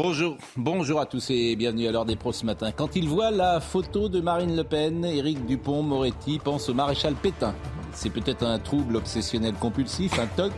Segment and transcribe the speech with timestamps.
[0.00, 2.70] Bonjour, bonjour à tous et bienvenue à l'heure des pros ce matin.
[2.70, 7.52] Quand il voit la photo de Marine Le Pen, Éric Dupont-Moretti pense au maréchal Pétain.
[7.92, 10.52] C'est peut-être un trouble obsessionnel compulsif, un TOC,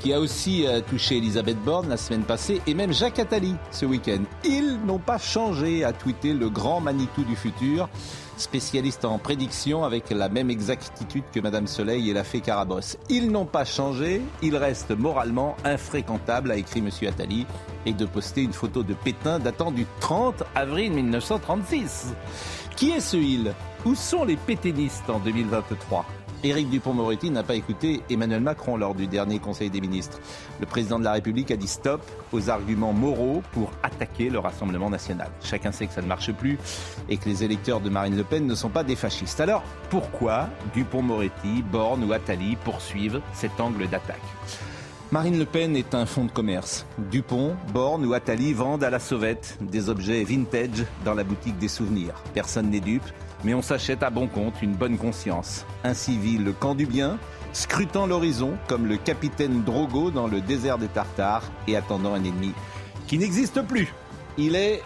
[0.00, 3.86] qui a aussi euh, touché Elisabeth Borne la semaine passée et même Jacques Attali ce
[3.86, 4.24] week-end.
[4.44, 7.88] Ils n'ont pas changé, a tweeté le grand Manitou du futur,
[8.36, 12.96] spécialiste en prédiction avec la même exactitude que Madame Soleil et la fée Carabosse.
[13.08, 17.46] Ils n'ont pas changé, ils restent moralement infréquentables, a écrit Monsieur Attali,
[17.86, 22.14] et de poster une photo de Pétain datant du 30 avril 1936.
[22.76, 23.52] Qui est ce il?
[23.84, 26.06] Où sont les pétainistes en 2023
[26.44, 30.18] Éric Dupont-Moretti n'a pas écouté Emmanuel Macron lors du dernier Conseil des ministres.
[30.58, 34.90] Le président de la République a dit stop aux arguments moraux pour attaquer le Rassemblement
[34.90, 35.30] national.
[35.44, 36.58] Chacun sait que ça ne marche plus
[37.08, 39.40] et que les électeurs de Marine Le Pen ne sont pas des fascistes.
[39.40, 44.20] Alors pourquoi Dupont-Moretti, Borne ou Attali poursuivent cet angle d'attaque?
[45.12, 46.86] Marine Le Pen est un fonds de commerce.
[47.10, 51.68] Dupont, Borne ou Attali vendent à la sauvette des objets vintage dans la boutique des
[51.68, 52.14] souvenirs.
[52.32, 53.04] Personne n'est dupe
[53.44, 55.66] mais on s'achète à bon compte une bonne conscience.
[55.84, 57.18] Un civil, le camp du bien,
[57.52, 62.52] scrutant l'horizon comme le capitaine Drogo dans le désert des Tartares et attendant un ennemi
[63.06, 63.92] qui n'existe plus.
[64.38, 64.82] Il est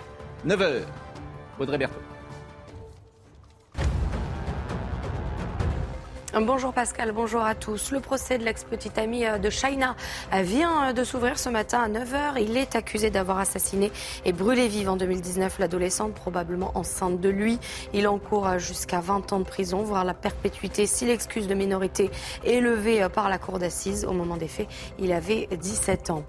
[0.47, 0.83] 9h.
[1.59, 2.06] Audrey Berthaud.
[6.43, 7.93] Bonjour Pascal, bonjour à tous.
[7.93, 9.97] Le procès de l'ex-petite amie euh, de Shaina
[10.35, 12.43] euh, vient euh, de s'ouvrir ce matin à 9h.
[12.43, 13.91] Il est accusé d'avoir assassiné
[14.27, 17.59] et brûlé vive en 2019 l'adolescente, probablement enceinte de lui.
[17.95, 22.11] Il encourt jusqu'à 20 ans de prison, voire la perpétuité si l'excuse de minorité
[22.45, 24.05] est levée par la cour d'assises.
[24.05, 26.23] Au moment des faits, il avait 17 ans.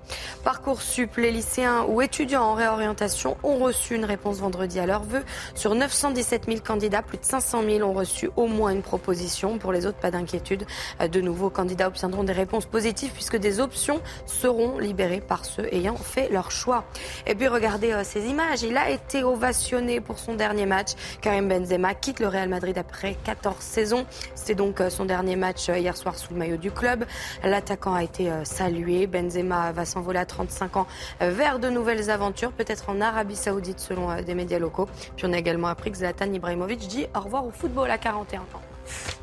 [0.46, 5.23] Parcoursup, les lycéens ou étudiants en réorientation ont reçu une réponse vendredi à leur vœu.
[5.53, 9.57] Sur 917 000 candidats, plus de 500 000 ont reçu au moins une proposition.
[9.57, 10.66] Pour les autres, pas d'inquiétude.
[11.12, 15.96] De nouveaux candidats obtiendront des réponses positives puisque des options seront libérées par ceux ayant
[15.96, 16.85] fait leur choix.
[17.25, 18.63] Et puis regardez euh, ces images.
[18.63, 20.91] Il a été ovationné pour son dernier match.
[21.22, 24.06] Karim Benzema quitte le Real Madrid après 14 saisons.
[24.35, 27.06] C'était donc euh, son dernier match euh, hier soir sous le maillot du club.
[27.44, 29.08] L'attaquant a été salué.
[29.08, 30.88] Benzema va s'envoler à 35 ans
[31.19, 34.88] vers de nouvelles aventures, peut-être en Arabie Saoudite selon des médias locaux.
[35.16, 38.41] Puis on a également appris que Zlatan Ibrahimovic dit au revoir au football à 41
[38.41, 38.66] ans.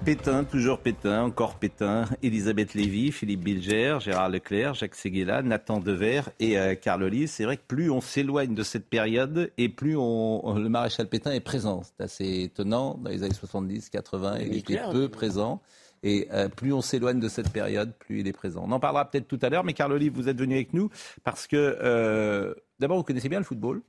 [0.04, 6.22] Pétain, toujours Pétain, encore Pétain, Elisabeth Lévy, Philippe Bilger, Gérard Leclerc, Jacques Seguela, Nathan Dever
[6.40, 10.54] et euh, Carl C'est vrai que plus on s'éloigne de cette période et plus on,
[10.58, 11.82] le maréchal Pétain est présent.
[11.82, 12.98] C'est assez étonnant.
[13.02, 15.62] Dans les années 70, 80, il, était peu présent.
[16.02, 18.62] Et euh, plus on s'éloigne de cette période, plus il est présent.
[18.66, 20.90] On en parlera peut-être tout à l'heure, mais Carl vous êtes venu avec nous
[21.22, 23.80] parce que, euh, d'abord, vous connaissez bien le football.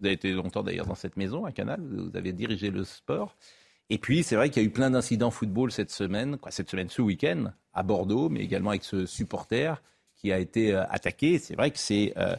[0.00, 3.36] Vous avez été longtemps d'ailleurs dans cette maison à Canal, vous avez dirigé le sport.
[3.90, 6.88] Et puis, c'est vrai qu'il y a eu plein d'incidents football cette semaine, cette semaine,
[6.88, 9.82] ce week-end, à Bordeaux, mais également avec ce supporter
[10.16, 11.38] qui a été euh, attaqué.
[11.38, 12.34] C'est vrai que c'est euh,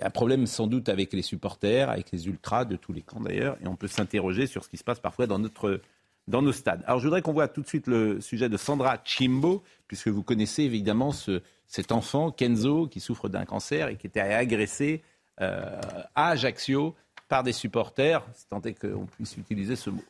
[0.00, 3.56] un problème sans doute avec les supporters, avec les ultras de tous les camps d'ailleurs,
[3.62, 5.80] et on peut s'interroger sur ce qui se passe parfois dans, notre,
[6.28, 6.84] dans nos stades.
[6.86, 10.22] Alors, je voudrais qu'on voit tout de suite le sujet de Sandra Chimbo, puisque vous
[10.22, 15.02] connaissez évidemment ce, cet enfant, Kenzo, qui souffre d'un cancer et qui était agressé
[15.40, 15.80] euh,
[16.14, 16.94] à Ajaccio
[17.28, 20.02] par des supporters, c'est tant est qu'on puisse utiliser ce mot.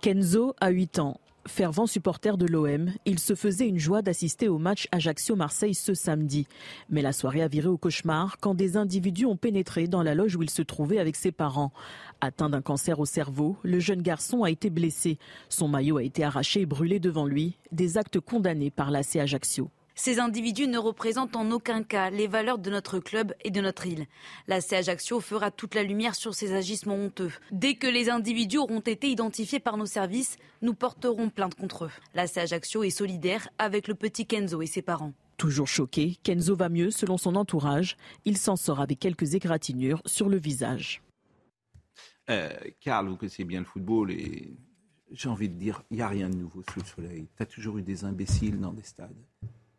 [0.00, 1.20] Kenzo a 8 ans.
[1.48, 6.46] Fervent supporter de l'OM, il se faisait une joie d'assister au match Ajaccio-Marseille ce samedi.
[6.88, 10.36] Mais la soirée a viré au cauchemar quand des individus ont pénétré dans la loge
[10.36, 11.72] où il se trouvait avec ses parents.
[12.20, 15.18] Atteint d'un cancer au cerveau, le jeune garçon a été blessé.
[15.48, 17.58] Son maillot a été arraché et brûlé devant lui.
[17.72, 19.68] Des actes condamnés par l'AC Ajaccio.
[19.98, 23.84] Ces individus ne représentent en aucun cas les valeurs de notre club et de notre
[23.84, 24.06] île.
[24.46, 27.32] La Ajaccio fera toute la lumière sur ces agissements honteux.
[27.50, 31.90] Dès que les individus auront été identifiés par nos services, nous porterons plainte contre eux.
[32.14, 35.14] La Ajaccio est solidaire avec le petit Kenzo et ses parents.
[35.36, 37.96] Toujours choqué, Kenzo va mieux selon son entourage.
[38.24, 41.02] Il s'en sort avec quelques égratignures sur le visage.
[42.30, 44.56] Euh, Karl, vous connaissez bien le football et
[45.10, 47.28] j'ai envie de dire, il n'y a rien de nouveau sous le soleil.
[47.36, 49.10] Tu as toujours eu des imbéciles dans des stades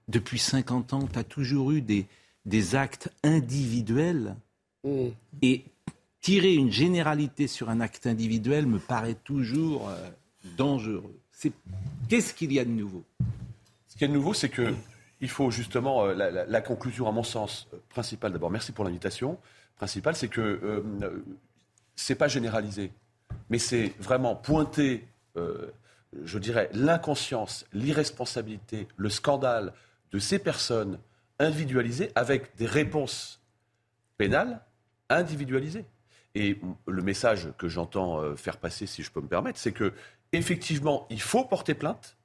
[0.10, 2.08] depuis 50 ans, tu as toujours eu des,
[2.46, 4.36] des actes individuels.
[4.84, 5.08] Mm.
[5.42, 5.64] Et
[6.20, 10.10] tirer une généralité sur un acte individuel me paraît toujours euh,
[10.58, 11.16] dangereux.
[12.10, 13.04] Qu'est-ce qu'il y a de nouveau?
[13.88, 14.74] Ce qu'il y a de nouveau, c'est que
[15.22, 19.38] il faut justement, la, conclusion, à mon sens, principale d'abord, merci pour l'invitation,
[19.76, 20.82] principale, c'est que
[21.96, 22.92] c'est pas généralisé,
[23.50, 29.74] mais c'est vraiment pointer, je dirais, l'inconscience, l'irresponsabilité, le scandale
[30.12, 31.00] de ces personnes
[31.40, 33.42] individualisées avec des réponses
[34.18, 34.62] pénales
[35.10, 35.86] individualisées.
[36.36, 39.94] Et le message que j'entends euh, faire passer, si je peux me permettre, c'est que
[40.32, 42.18] effectivement, il faut porter plainte.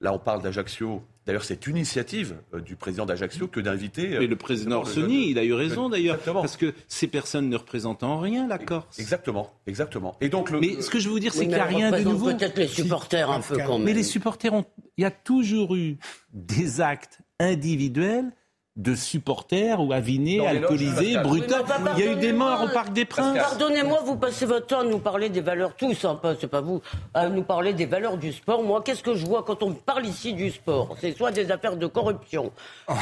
[0.00, 1.02] Là, on parle d'Ajaccio.
[1.26, 4.18] D'ailleurs, c'est une initiative euh, du président d'Ajaccio que d'inviter.
[4.18, 8.02] Mais le président Orsoni, il a eu raison d'ailleurs, parce que ces personnes ne représentent
[8.02, 8.98] en rien la Corse.
[8.98, 10.16] Exactement, exactement.
[10.22, 11.98] Et donc, mais ce que je veux vous dire, c'est qu'il n'y a rien de
[11.98, 12.32] nouveau.
[12.32, 13.84] Peut-être les supporters un peu quand même.
[13.84, 14.64] Mais les supporters ont,
[14.96, 15.98] il y a toujours eu
[16.32, 18.32] des actes individuels
[18.80, 21.54] de supporters ou avinés, alcoolisés, brutaux.
[21.96, 23.36] il y a eu des morts au Parc des Princes.
[23.36, 26.80] Pardonnez-moi, vous passez votre temps à nous parler des valeurs tous, hein, c'est pas vous,
[27.12, 28.62] à nous parler des valeurs du sport.
[28.62, 30.96] Moi, qu'est-ce que je vois quand on parle ici du sport?
[30.98, 32.52] C'est soit des affaires de corruption,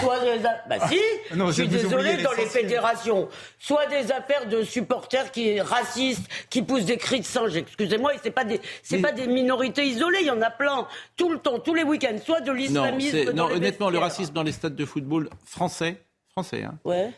[0.01, 0.43] soit des...
[0.69, 0.99] Bah si,
[1.31, 3.29] je suis désolé, dans les fédérations,
[3.59, 8.19] soit des affaires de supporters qui racistes, qui poussent des cris de singe, excusez-moi, et
[8.23, 11.39] c'est pas des, c'est pas des minorités isolées, il y en a plein, tout le
[11.39, 13.33] temps, tous les week-ends, soit de l'islamisme...
[13.33, 16.65] Non, honnêtement, le racisme dans les stades de football français, français.
[16.65, 16.79] Hein.
[16.85, 17.13] Ouais.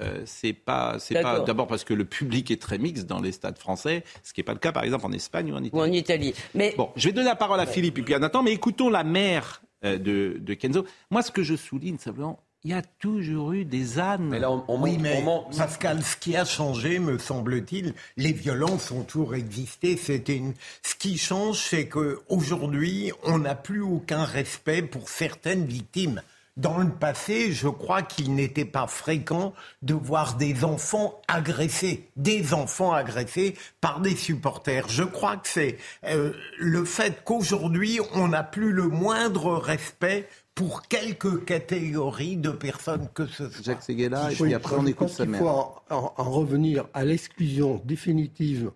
[0.00, 3.30] Euh, c'est pas, c'est pas d'abord parce que le public est très mixte dans les
[3.30, 5.80] stades français, ce qui n'est pas le cas par exemple en Espagne ou en Italie.
[5.80, 6.34] Ou en Italie.
[6.54, 8.88] Mais bon, je vais donner la parole à Philippe et puis à Nathan, mais écoutons
[8.88, 10.86] la mère euh, de, de, Kenzo.
[11.10, 14.28] Moi, ce que je souligne simplement, il y a toujours eu des ânes.
[14.28, 15.24] Mais là, on, oui, mais
[15.56, 19.96] Pascal, ce qui a changé, me semble-t-il, les violences ont toujours existé.
[19.96, 20.54] C'était une...
[20.82, 26.22] Ce qui change, c'est qu'aujourd'hui, on n'a plus aucun respect pour certaines victimes.
[26.58, 32.52] Dans le passé, je crois qu'il n'était pas fréquent de voir des enfants agressés, des
[32.52, 34.86] enfants agressés par des supporters.
[34.90, 40.82] Je crois que c'est euh, le fait qu'aujourd'hui, on n'a plus le moindre respect pour
[40.82, 43.64] quelques catégories de personnes que ce soit.
[43.64, 45.40] Jacques Seguela, et puis après on écoute sa mère.
[45.40, 48.70] Il faut en, revenir à l'exclusion définitive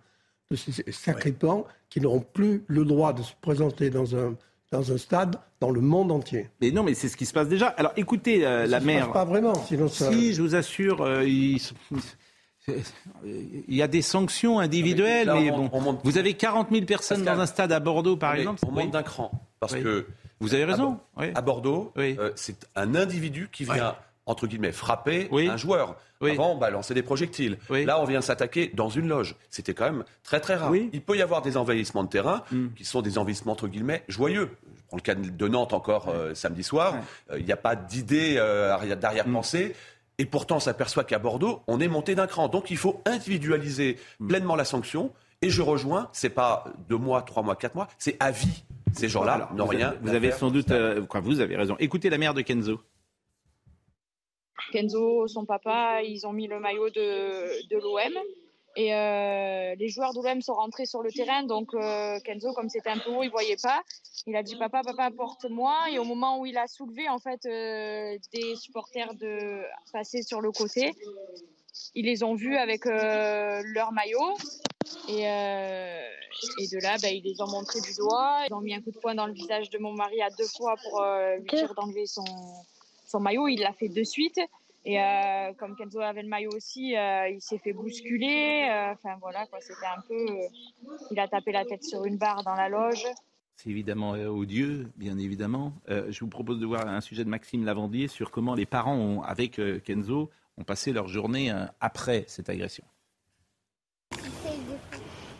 [0.50, 4.34] de ces sacripants qui n'auront plus le droit de se présenter dans un
[4.72, 6.50] dans un stade dans le monde entier.
[6.60, 7.68] Mais non, mais c'est ce qui se passe déjà.
[7.68, 9.12] Alors écoutez, euh, la mer.
[9.12, 10.10] pas vraiment, sinon ça...
[10.12, 11.60] Si, je vous assure, euh, il...
[13.68, 15.70] y a des sanctions individuelles, mais bon.
[16.04, 18.60] Vous avez 40 000 personnes dans un stade à Bordeaux, par exemple.
[18.66, 19.30] On monte d'un cran.
[19.60, 20.06] Parce que.
[20.38, 21.00] Vous avez raison.
[21.16, 23.96] À, Bordeaux, euh, c'est un individu qui vient
[24.26, 25.96] entre guillemets, frapper un joueur.
[26.20, 27.58] Avant, on balançait des projectiles.
[27.70, 29.36] Là, on vient s'attaquer dans une loge.
[29.50, 30.74] C'était quand même très très rare.
[30.74, 32.68] Il peut y avoir des envahissements de terrain mm.
[32.76, 34.50] qui sont des envahissements entre guillemets joyeux.
[34.76, 36.94] Je prends le cas de Nantes encore euh, samedi soir.
[37.30, 39.68] Euh, il n'y a pas d'idée euh, d'arrière-pensée.
[39.68, 39.72] Mm.
[40.18, 42.48] Et pourtant, on s'aperçoit qu'à Bordeaux, on est monté d'un cran.
[42.48, 44.28] Donc, il faut individualiser mm.
[44.28, 45.12] pleinement la sanction.
[45.42, 48.64] Et je rejoins, c'est pas deux mois, trois mois, quatre mois, c'est à vie.
[48.94, 49.94] Ces gens-là n'ont rien.
[50.00, 50.72] Vous avez sans doute,
[51.08, 51.76] quoi, vous avez raison.
[51.78, 52.80] Écoutez la mère de Kenzo.
[54.72, 58.22] Kenzo, son papa, ils ont mis le maillot de, de l'OM.
[58.78, 62.90] Et euh, les joueurs d'OM sont rentrés sur le terrain, donc euh, Kenzo, comme c'était
[62.90, 63.80] un peu haut, il voyait pas.
[64.26, 65.74] Il a dit papa, papa, porte-moi.
[65.90, 69.62] Et au moment où il a soulevé en fait euh, des supporters de
[69.94, 70.92] passer sur le côté,
[71.94, 74.36] ils les ont vus avec leur maillot.
[75.08, 78.44] Et, et de là, ben, ils les ont montrés du doigt.
[78.46, 80.48] Ils ont mis un coup de poing dans le visage de mon mari à deux
[80.54, 81.02] fois pour
[81.38, 82.24] lui dire d'enlever son,
[83.06, 83.48] son maillot.
[83.48, 84.40] Il l'a fait de suite.
[84.86, 88.68] Et euh, comme Kenzo avait le maillot aussi, euh, il s'est fait bousculer.
[88.70, 90.26] Euh, enfin voilà, quoi, c'était un peu.
[91.10, 93.04] il a tapé la tête sur une barre dans la loge.
[93.56, 95.72] C'est évidemment odieux, bien évidemment.
[95.88, 99.22] je vous propose de voir un sujet de Maxime Lavandier sur comment les parents, ont,
[99.22, 102.84] avec Kenzo, ont passé leur journée après cette agression.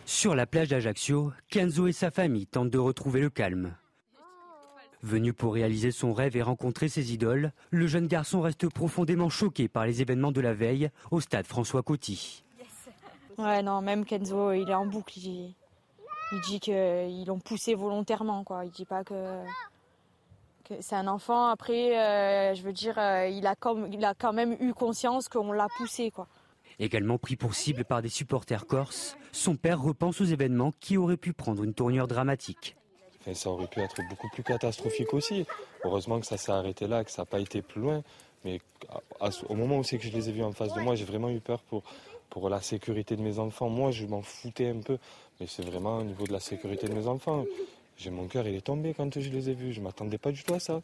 [0.05, 3.75] Sur la plage d'Ajaccio, Kenzo et sa famille tentent de retrouver le calme.
[5.07, 9.69] Venu pour réaliser son rêve et rencontrer ses idoles, le jeune garçon reste profondément choqué
[9.69, 12.43] par les événements de la veille au stade François Coty.
[13.37, 15.17] Ouais, non, même Kenzo, il est en boucle.
[15.17, 15.55] Il,
[16.47, 18.65] dit qu'ils l'ont poussé volontairement, quoi.
[18.65, 19.15] Il dit pas que,
[20.81, 21.47] c'est un enfant.
[21.47, 23.55] Après, euh, je veux dire, euh, il, a
[23.89, 26.27] il a quand même eu conscience qu'on l'a poussé, quoi.
[26.79, 31.15] Également pris pour cible par des supporters corses, son père repense aux événements qui auraient
[31.15, 32.75] pu prendre une tournure dramatique
[33.33, 35.45] ça aurait pu être beaucoup plus catastrophique aussi.
[35.83, 38.03] Heureusement que ça s'est arrêté là, que ça n'a pas été plus loin.
[38.45, 38.59] Mais
[39.49, 41.29] au moment où c'est que je les ai vus en face de moi, j'ai vraiment
[41.29, 41.83] eu peur pour,
[42.29, 43.69] pour la sécurité de mes enfants.
[43.69, 44.97] Moi, je m'en foutais un peu,
[45.39, 47.45] mais c'est vraiment au niveau de la sécurité de mes enfants.
[47.97, 49.73] J'ai mon cœur, il est tombé quand je les ai vus.
[49.73, 50.81] Je m'attendais pas du tout à ça.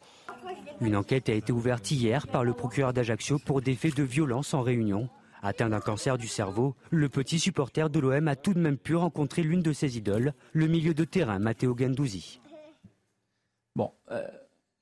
[0.81, 4.53] Une enquête a été ouverte hier par le procureur d'Ajaccio pour des faits de violence
[4.55, 5.07] en réunion.
[5.45, 8.95] Atteint d'un cancer du cerveau, le petit supporter de l'OM a tout de même pu
[8.95, 12.39] rencontrer l'une de ses idoles, le milieu de terrain Matteo Gandouzi.
[13.75, 14.25] Bon, euh,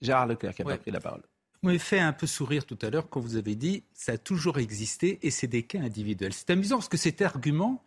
[0.01, 1.23] Gérard Leclerc qui a pas pris la parole.
[1.61, 4.17] Vous m'avez fait un peu sourire tout à l'heure quand vous avez dit ça a
[4.19, 6.33] toujours existé et c'est des cas individuels.
[6.33, 7.83] C'est amusant parce que cet argument,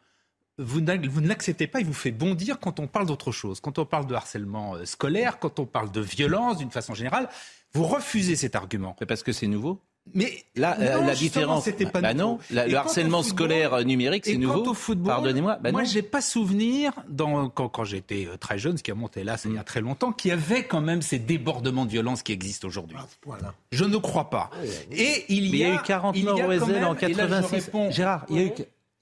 [0.58, 3.60] vous ne l'acceptez pas, il vous fait bondir quand on parle d'autre chose.
[3.60, 7.28] Quand on parle de harcèlement euh, scolaire, quand on parle de violence d'une façon générale,
[7.72, 8.96] vous refusez cet argument.
[8.98, 9.80] C'est parce que c'est nouveau?
[10.12, 14.36] Mais là, euh, la différence, c'était pas bah non, le harcèlement scolaire euh, numérique, c'est
[14.36, 14.64] nouveau.
[14.64, 15.58] Au football, Pardonnez-moi.
[15.62, 19.24] Bah moi, j'ai pas souvenir dans, quand, quand j'étais très jeune, ce qui a monté
[19.24, 19.64] là, c'est il y a mm.
[19.64, 22.98] très longtemps, qu'il y avait quand même ces débordements de violence qui existent aujourd'hui.
[23.24, 23.54] Voilà.
[23.72, 24.50] Je ne crois pas.
[24.92, 27.70] Et il y, a, eu 40 morts au Ezel en 86.
[27.90, 28.52] Gérard, il y a eu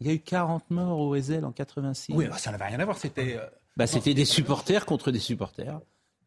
[0.03, 2.13] il y a eu 40 morts au Ezel en 86.
[2.17, 2.99] Oui, bah, ça n'avait rien à voir.
[2.99, 3.37] C'était.
[3.37, 5.81] Euh, bah, c'était des supporters contre des supporters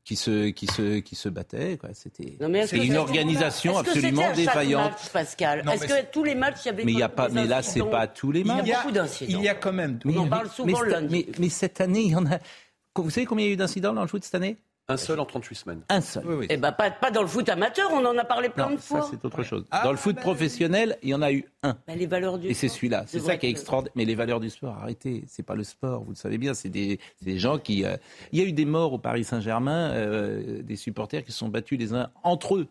[0.06, 1.78] qui se, qui se, qui se battaient.
[1.78, 1.90] Quoi.
[1.94, 2.38] C'était
[2.78, 4.92] une organisation absolument défaillante.
[4.92, 7.28] Match, Pascal Est-ce que tous les matchs, il y avait mais il y a pas,
[7.30, 8.62] Mais là, c'est pas tous les matchs.
[8.64, 9.40] Il y a beaucoup d'incidents.
[9.40, 10.00] Il y a quand même.
[10.06, 11.26] On en parle souvent lundi.
[11.40, 12.38] Mais, cette année, il y en a.
[12.96, 14.58] Vous savez combien il y a eu d'incidents dans le foot cette année?
[14.88, 15.82] Un seul en 38 semaines.
[15.90, 16.24] Un seul.
[16.28, 18.78] Oui, Eh ben, pas, pas, dans le foot amateur, on en a parlé plein de
[18.78, 19.02] fois.
[19.02, 19.66] Ça, c'est autre chose.
[19.72, 21.78] Ah, dans le foot bah, professionnel, il y en a eu un.
[21.88, 23.06] Bah, les valeurs du Et c'est celui-là.
[23.08, 23.94] C'est ça qui est extraordinaire.
[23.96, 25.24] Mais les valeurs du sport, arrêtez.
[25.28, 26.54] C'est pas le sport, vous le savez bien.
[26.54, 27.84] C'est des, des, gens qui.
[27.84, 27.98] Euh,
[28.32, 31.50] il y a eu des morts au Paris Saint-Germain, euh, des supporters qui se sont
[31.50, 32.68] battus les uns entre eux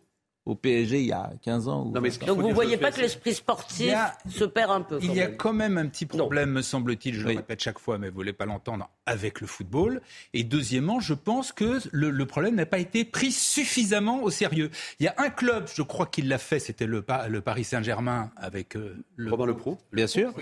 [0.46, 1.84] au PSG il y a 15 ans.
[1.86, 3.94] Donc vous ne voyez pas que l'esprit sportif
[4.28, 7.26] se perd un peu Il y a quand même un petit problème, me semble-t-il, je
[7.26, 10.02] le répète chaque fois, mais vous ne voulez pas l'entendre, avec le football.
[10.32, 14.70] Et deuxièmement, je pense que le, problème n'a pas été pris suffisamment au sérieux.
[14.98, 18.30] Il y a un club, je crois qu'il l'a fait, c'était le, le, Paris Saint-Germain
[18.36, 19.30] avec euh, le...
[19.30, 19.78] Robin Le Pro.
[19.92, 20.32] Bien sûr.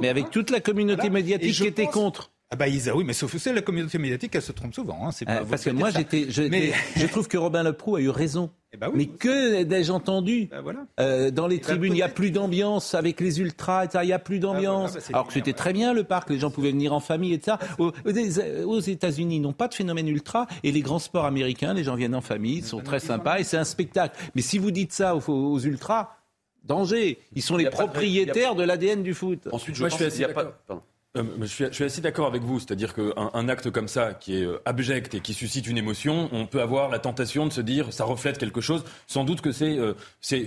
[0.00, 2.30] mais avec toute la communauté médiatique qui était contre.
[2.48, 5.08] Ah bah Isa, oui, mais sauf que c'est la communauté médiatique, elle se trompe souvent.
[5.08, 6.72] Hein, pas euh, parce que moi, j'étais, je, mais...
[6.96, 8.50] je trouve que Robin Leproux a eu raison.
[8.72, 10.86] Eh ben mais que d'ai-je entendu voilà.
[11.00, 14.06] euh, Dans les eh ben tribunes, il n'y a plus d'ambiance avec les ultras, il
[14.06, 14.96] n'y a plus d'ambiance.
[14.96, 17.40] Ah, Alors que c'était très bien le parc, les gens pouvaient venir en famille et
[17.44, 17.58] ça.
[17.78, 21.82] Aux, aux États-Unis, ils n'ont pas de phénomène ultra et les grands sports américains, les
[21.82, 24.16] gens viennent en famille, ils sont très sympas et c'est un spectacle.
[24.36, 26.16] Mais si vous dites ça aux, aux ultras,
[26.62, 27.18] danger.
[27.34, 29.48] Ils sont les propriétaires de l'ADN du foot.
[29.52, 30.58] Ensuite, je, pense qu'il n'y a pas.
[31.16, 34.44] Euh, je, suis, assez d'accord avec vous, c'est-à-dire qu'un un acte comme ça, qui est
[34.44, 37.92] euh, abject et qui suscite une émotion, on peut avoir la tentation de se dire
[37.92, 38.84] ça reflète quelque chose.
[39.06, 39.94] Sans doute que c'est euh,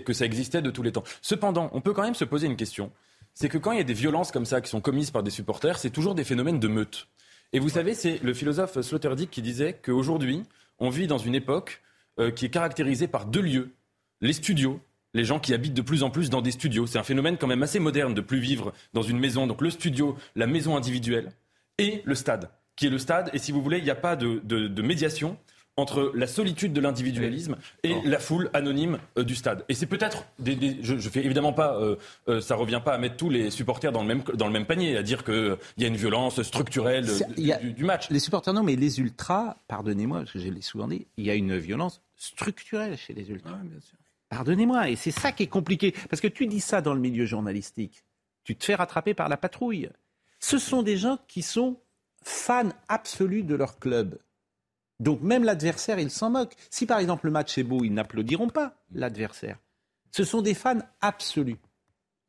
[0.05, 1.03] que ça existait de tous les temps.
[1.21, 2.91] Cependant, on peut quand même se poser une question.
[3.33, 5.31] C'est que quand il y a des violences comme ça qui sont commises par des
[5.31, 7.07] supporters, c'est toujours des phénomènes de meute.
[7.53, 10.43] Et vous savez, c'est le philosophe Sloterdijk qui disait qu'aujourd'hui,
[10.77, 11.81] on vit dans une époque
[12.35, 13.73] qui est caractérisée par deux lieux
[14.21, 14.81] les studios
[15.13, 16.87] les gens qui habitent de plus en plus dans des studios.
[16.87, 19.47] C'est un phénomène quand même assez moderne de plus vivre dans une maison.
[19.47, 21.31] Donc le studio, la maison individuelle
[21.77, 23.29] et le stade, qui est le stade.
[23.33, 25.37] Et si vous voulez, il n'y a pas de, médiation
[25.77, 29.63] entre la solitude de l'individualisme et la foule anonyme euh, du stade.
[29.69, 31.95] Et c'est peut-être des, je, je fais évidemment pas, euh,
[32.27, 34.65] euh, ça revient pas à mettre tous les supporters dans le même dans le même
[34.65, 37.05] panier, à dire qu'il y a une violence structurelle
[37.37, 38.09] du, match.
[38.09, 41.29] Les supporters non, mais les ultras, pardonnez-moi, parce que je l'ai souvent dit, il y
[41.29, 43.55] a une violence structurelle chez les ultras.
[43.63, 43.97] bien sûr.
[44.29, 45.93] Pardonnez-moi, et c'est ça qui est compliqué.
[46.09, 48.03] Parce que tu dis ça dans le milieu journalistique,
[48.43, 49.89] tu te fais rattraper par la patrouille.
[50.39, 51.79] Ce sont des gens qui sont
[52.23, 54.19] fans absolus de leur club.
[54.99, 56.55] Donc même l'adversaire, ils s'en moquent.
[56.69, 59.57] Si par exemple le match est beau, ils n'applaudiront pas l'adversaire.
[60.11, 61.57] Ce sont des fans absolus.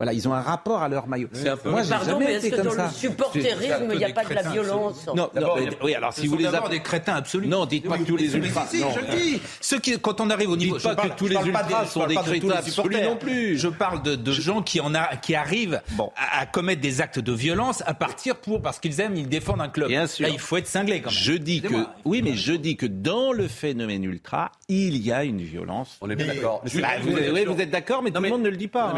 [0.01, 1.27] Voilà, ils ont un rapport à leur maillot.
[1.45, 1.69] Un peu...
[1.69, 5.05] Moi, Pardon, mais est-ce que dans le supporterisme, il n'y a pas de la violence
[5.15, 5.49] Non, non
[5.83, 7.47] oui, alors si vous les avez des crétins absolus.
[7.47, 8.65] Non, dites pas que tous les ultras.
[8.67, 9.41] Si, je le dis.
[9.59, 12.15] Ceux qui, quand on arrive au niveau, dites pas que tous les ultras sont des
[12.15, 13.59] crétins absolus non plus.
[13.59, 15.81] Je parle de gens qui en a, qui arrivent
[16.15, 19.69] à commettre des actes de violence à partir pour parce qu'ils aiment, ils défendent un
[19.69, 19.89] club.
[19.89, 20.25] Bien sûr.
[20.25, 21.19] Là, il faut être cinglé quand même.
[21.19, 25.23] Je dis que oui, mais je dis que dans le phénomène ultra, il y a
[25.23, 25.97] une violence.
[26.01, 26.63] On est bien d'accord.
[26.81, 28.91] Bah, vous êtes d'accord, mais tout le monde ne le dit pas.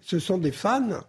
[0.00, 1.00] Ce sont des fans,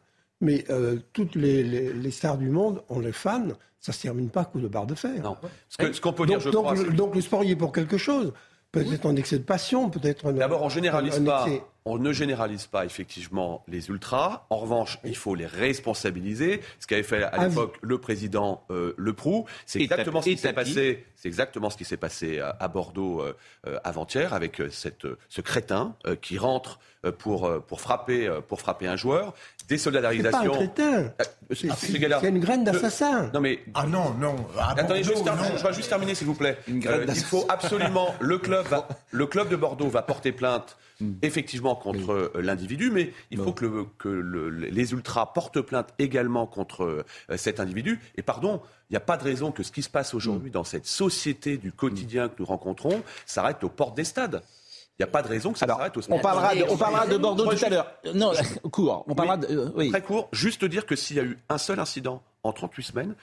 [0.41, 3.47] mais euh, toutes les, stars du monde ont les fans.
[3.79, 5.21] Ça se termine pas coup de barre de fer.
[5.23, 5.37] Non.
[5.69, 8.33] Ce qu'on peut dire, je donc, crois, donc, le sport y est pour quelque chose.
[8.71, 10.31] Peut-être un excès de passion, peut-être.
[10.31, 11.47] D'abord, on généralise pas.
[11.85, 14.45] On ne généralise pas effectivement les ultras.
[14.49, 16.61] En revanche, il faut les responsabiliser.
[16.79, 20.53] Ce qu'avait fait à l'époque le président euh, Le Prou, c'est exactement ce qui s'est
[20.53, 21.05] passé.
[21.15, 26.37] C'est exactement ce qui s'est passé à, Bordeaux euh, avant-hier avec cette, ce crétin qui
[26.37, 26.79] rentre
[27.17, 29.33] pour, pour frapper pour frapper un joueur
[29.69, 30.39] désolidarisation.
[30.41, 31.13] C'est pas un crétin.
[31.21, 33.29] Euh, c'est une graine d'assassin.
[33.33, 34.35] Non mais ah non non.
[34.59, 36.57] Attendez, je, vais juste terminer s'il vous plaît.
[36.67, 38.65] Euh, il faut absolument le club
[39.11, 41.13] le club de Bordeaux va porter plainte hmm.
[41.21, 45.93] effectivement contre euh, l'individu, mais il faut que, le, que le, les ultras portent plainte
[45.99, 47.99] également contre cet individu.
[48.15, 50.53] Et pardon, il n'y a pas de raison que ce qui se passe aujourd'hui hmm.
[50.53, 54.41] dans cette société du quotidien que nous rencontrons s'arrête aux portes des stades.
[54.99, 57.07] Il n'y a pas de raison que ça s'arrête au On parlera de, on parlera
[57.07, 57.89] de Bordeaux tout à l'heure.
[58.13, 58.33] Non,
[58.69, 59.05] court.
[59.07, 60.27] On parlera de, Très court.
[60.33, 63.15] Juste dire que s'il y a eu un seul incident en 38 semaines,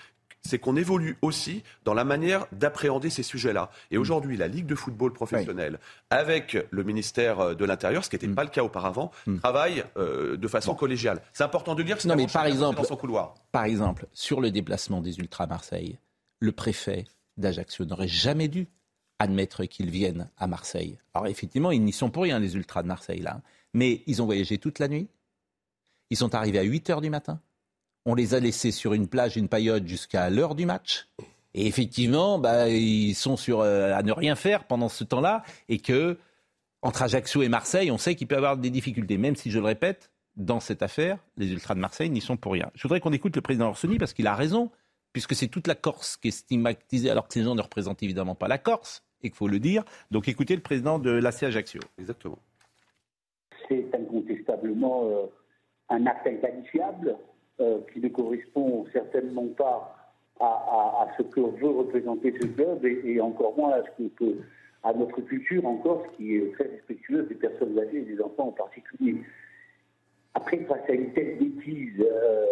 [0.43, 3.71] c'est qu'on évolue aussi dans la manière d'appréhender ces sujets-là.
[3.90, 5.78] Et aujourd'hui, la Ligue de football professionnel,
[6.11, 10.49] avec le ministère de l'Intérieur, ce qui n'était pas le cas auparavant, travaille euh, de
[10.49, 11.21] façon collégiale.
[11.33, 13.35] C'est important de dire Non, mais par exemple, dans son couloir.
[13.52, 15.99] par exemple, sur le déplacement des Ultras à Marseille,
[16.38, 18.69] le préfet d'Ajaccio n'aurait jamais dû
[19.19, 20.99] admettre qu'ils viennent à Marseille.
[21.14, 23.40] Alors effectivement, ils n'y sont pour rien, les Ultras de Marseille, là.
[23.73, 25.09] Mais ils ont voyagé toute la nuit.
[26.11, 27.40] Ils sont arrivés à 8 heures du matin.
[28.07, 31.09] On les a laissés sur une plage, une paillote jusqu'à l'heure du match.
[31.55, 35.43] Et effectivement, bah, ils sont sur, euh, à ne rien faire pendant ce temps-là.
[35.69, 36.17] Et que,
[36.83, 39.19] entre Ajaccio et Marseille, on sait qu'il peut y avoir des difficultés.
[39.19, 42.53] Même si, je le répète, dans cette affaire, les Ultras de Marseille n'y sont pour
[42.53, 42.71] rien.
[42.75, 44.71] Je voudrais qu'on écoute le président Orsoni parce qu'il a raison,
[45.13, 48.35] puisque c'est toute la Corse qui est stigmatisée, alors que ces gens ne représentent évidemment
[48.35, 49.83] pas la Corse, et qu'il faut le dire.
[50.11, 51.81] Donc écoutez le président de l'AC Ajaccio.
[51.99, 52.39] Exactement.
[53.69, 55.27] C'est incontestablement euh,
[55.89, 57.17] un acte inqualifiable
[57.61, 59.97] euh, qui ne correspond certainement pas
[60.41, 64.37] à, ce que veut représenter ce club et, encore moins à, ce que, que-
[64.83, 68.49] à notre culture en Corse qui est très respectueuse des personnes âgées et des enfants
[68.49, 69.17] en particulier.
[70.35, 72.45] Après, face à une telle bêtise, euh,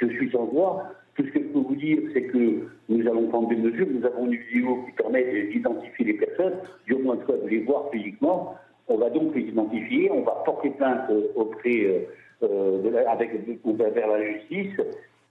[0.00, 0.90] je suis sans voix.
[1.14, 3.86] Tout ce que je peux vous dire, c'est que nous allons prendre des mesures.
[3.90, 8.54] Nous avons une vidéo qui permet d'identifier les personnes, du moins de les voir physiquement.
[8.88, 12.06] On va donc les identifier, on va porter plainte euh, auprès
[12.48, 14.80] va vers la justice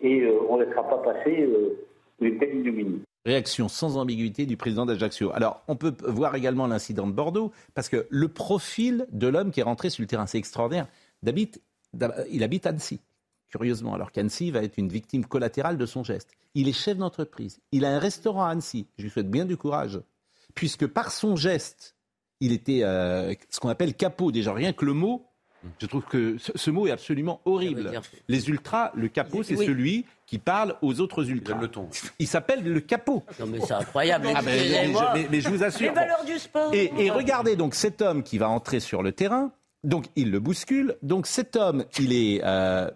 [0.02, 1.78] et euh, on ne laissera pas passer euh,
[2.20, 3.02] une telle ignominie.
[3.26, 5.32] Réaction sans ambiguïté du président d'Ajaccio.
[5.34, 9.60] Alors, on peut voir également l'incident de Bordeaux, parce que le profil de l'homme qui
[9.60, 10.88] est rentré sur le terrain, c'est extraordinaire.
[11.24, 13.00] Il habite Annecy,
[13.50, 16.32] curieusement, alors qu'Annecy va être une victime collatérale de son geste.
[16.56, 19.56] Il est chef d'entreprise, il a un restaurant à Annecy, je lui souhaite bien du
[19.56, 20.02] courage,
[20.56, 21.96] puisque par son geste,
[22.40, 25.28] il était euh, ce qu'on appelle capot, déjà rien que le mot.
[25.80, 27.92] Je trouve que ce, ce mot est absolument horrible.
[28.28, 29.66] Les ultras, le capot, c'est Oui.
[29.66, 31.60] celui qui parle aux autres ultras.
[32.20, 33.24] Il s'appelle le capot.
[33.40, 34.28] Non, mais c'est incroyable.
[34.34, 35.12] Ah, mais, mais- excusez-moi.
[35.14, 35.90] mais- mais je vous assure.
[35.90, 36.74] Les valeurs du sport.
[36.74, 39.52] Et, et regardez donc cet homme qui va entrer sur le terrain.
[39.84, 40.96] Donc il le bouscule.
[41.02, 42.90] Donc cet homme, il est euh,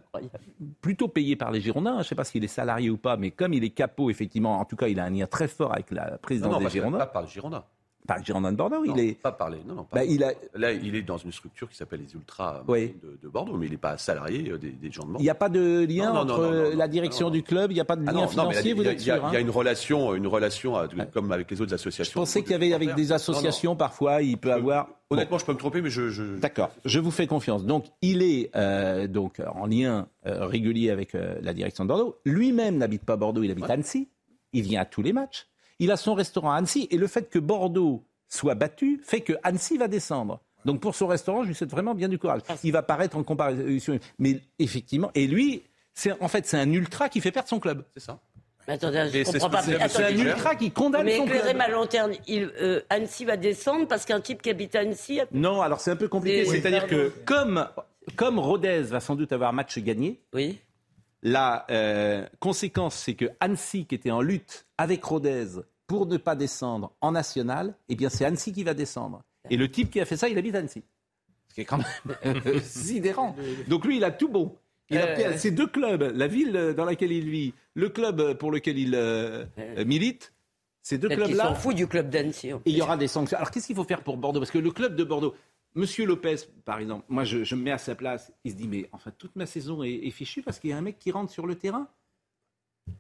[0.81, 1.93] plutôt payé par les Girondins.
[1.93, 4.59] Je ne sais pas s'il est salarié ou pas, mais comme il est capot, effectivement,
[4.59, 6.71] en tout cas, il a un lien très fort avec la présidence Non, non, des
[6.71, 6.97] Girondins.
[6.99, 7.63] pas par les Girondins.
[8.07, 9.13] Par les Girondins de Bordeaux, Non, il est.
[9.19, 9.57] pas parler.
[9.67, 12.13] Non, non, pas Bah, il a- Là, il est dans une structure qui s'appelle les
[12.13, 12.95] Ultras Oui.
[13.03, 15.19] de, de Bordeaux, mais il n'est pas salarié euh, des, des gens de Bordeaux.
[15.19, 17.75] Il n'y a pas de lien Non, non, entre non, la direction du club, il
[17.75, 19.15] n'y a pas de Ah lien financier, il vous y a- êtes il y a-
[19.15, 20.75] sûr Il y a hein une relation, une relation
[21.13, 22.11] comme avec les autres associations.
[22.11, 24.87] Je pensais qu'il y avait avec des associations, parfois, il peut avoir.
[25.09, 26.09] Honnêtement, je peux me tromper, mais je.
[26.09, 27.63] je- D'accord, je vous fais confiance.
[27.65, 32.17] Donc, il est euh, donc en lien euh, régulier avec euh, la direction de Bordeaux.
[32.25, 34.09] Lui-même n'habite pas Bordeaux, il habite Annecy.
[34.53, 35.47] Il vient à tous les matchs.
[35.79, 36.87] Il a son restaurant à Annecy.
[36.91, 40.41] Et le fait que Bordeaux soit battu fait que Annecy va descendre.
[40.65, 42.41] Donc, pour son restaurant, je lui souhaite vraiment bien du courage.
[42.63, 43.99] Il va paraître en comparaison.
[44.17, 47.83] Mais effectivement, et lui, c'est en fait, c'est un ultra qui fait perdre son club.
[47.95, 48.19] C'est ça.
[48.67, 49.61] Mais attendez, je comprends pas.
[49.61, 51.55] C'est un ultra qui condamne mais son club.
[51.55, 52.13] ma lanterne.
[52.25, 55.19] Il, euh, Annecy va descendre parce qu'un type qui habite à Annecy.
[55.19, 56.45] a- Non, alors c'est un peu compliqué.
[56.49, 57.67] Oui, C'est-à-dire que comme,
[58.15, 60.57] comme Rodez va sans doute avoir match gagné, oui.
[61.25, 65.47] La euh, conséquence, c'est que Annecy, qui était en lutte avec Rodez
[65.87, 69.23] pour ne pas descendre en national, eh bien c'est Annecy qui va descendre.
[69.49, 70.83] Et le type qui a fait ça, il habite Annecy.
[71.49, 73.35] Ce qui est quand même sidérant.
[73.67, 74.55] Donc lui, il a tout bon.
[74.91, 75.37] Il a Euh.
[75.37, 79.45] ces deux clubs, la ville dans laquelle il vit, le club pour lequel il euh,
[79.57, 80.31] euh, milite,
[80.83, 81.47] ces deux clubs-là.
[81.47, 82.53] s'en fout du club d'Annecy.
[82.53, 83.35] en Et il y aura des sanctions.
[83.37, 84.39] Alors qu'est-ce qu'il faut faire pour Bordeaux?
[84.39, 85.33] Parce que le club de Bordeaux,
[85.75, 88.67] Monsieur Lopez, par exemple, moi je, je me mets à sa place, il se dit
[88.67, 91.11] mais enfin toute ma saison est, est fichue parce qu'il y a un mec qui
[91.11, 91.87] rentre sur le terrain.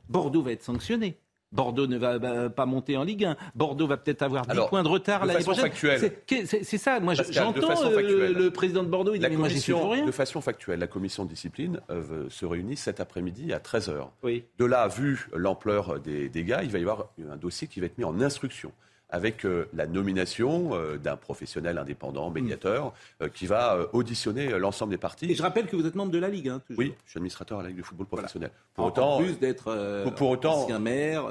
[0.09, 1.17] Bordeaux va être sanctionné.
[1.51, 3.37] Bordeaux ne va, va pas monter en Ligue 1.
[3.53, 5.71] Bordeaux va peut-être avoir 10 Alors, points de retard de l'année façon prochaine.
[5.99, 6.45] factuelle.
[6.65, 10.05] C'est- ça, moi j'entends euh, le président de Bordeaux, il dit mais moi rien.
[10.05, 14.09] de façon factuelle, la commission de discipline euh, se réunit cet après-midi à 13h.
[14.23, 14.43] Oui.
[14.57, 17.97] De là, vu l'ampleur des dégâts, il va y avoir un dossier qui va être
[17.97, 18.73] mis en instruction
[19.09, 24.97] avec euh, la nomination euh, d'un professionnel indépendant, médiateur, euh, qui va auditionner l'ensemble des
[24.97, 25.31] parties.
[25.31, 26.79] Et je rappelle que vous êtes membre de la Ligue, hein, toujours.
[26.79, 28.51] Oui, je suis administrateur à la Ligue de football professionnel.
[28.73, 31.25] Pour en autant, plus d'être pour- pour autant- ancien maire,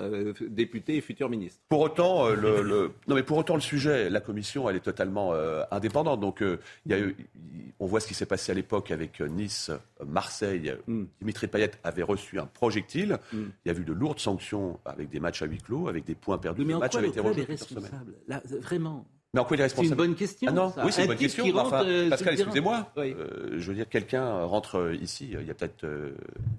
[0.49, 1.61] député et futur ministre.
[1.69, 5.33] Pour autant, le, le- non mais pour autant le sujet, la commission, elle est totalement
[5.71, 6.21] indépendante.
[6.21, 7.17] Donc, il y a eu-
[7.55, 9.71] il- on voit ce qui s'est passé à l'époque avec Nice,
[10.07, 10.75] Marseille.
[10.87, 11.05] Mm.
[11.21, 13.19] Dimitri Payet avait reçu un projectile.
[13.33, 16.15] Il y a eu de lourdes sanctions avec des matchs à huis clos, avec des
[16.15, 16.63] points perdus.
[16.65, 19.07] Mais le en match quoi avait le été club responsable Là, Vraiment.
[19.33, 20.49] Mais en quoi il est C'est une responsable bonne question.
[20.49, 20.85] Ah non, ça.
[20.87, 21.45] oui, c'est Un une bonne question.
[21.47, 22.93] rentre, enfin, euh, Pascal, excusez-moi.
[22.97, 23.17] Oui.
[23.19, 25.31] Euh, je veux dire, quelqu'un rentre euh, ici.
[25.33, 26.13] Il y a peut-être euh,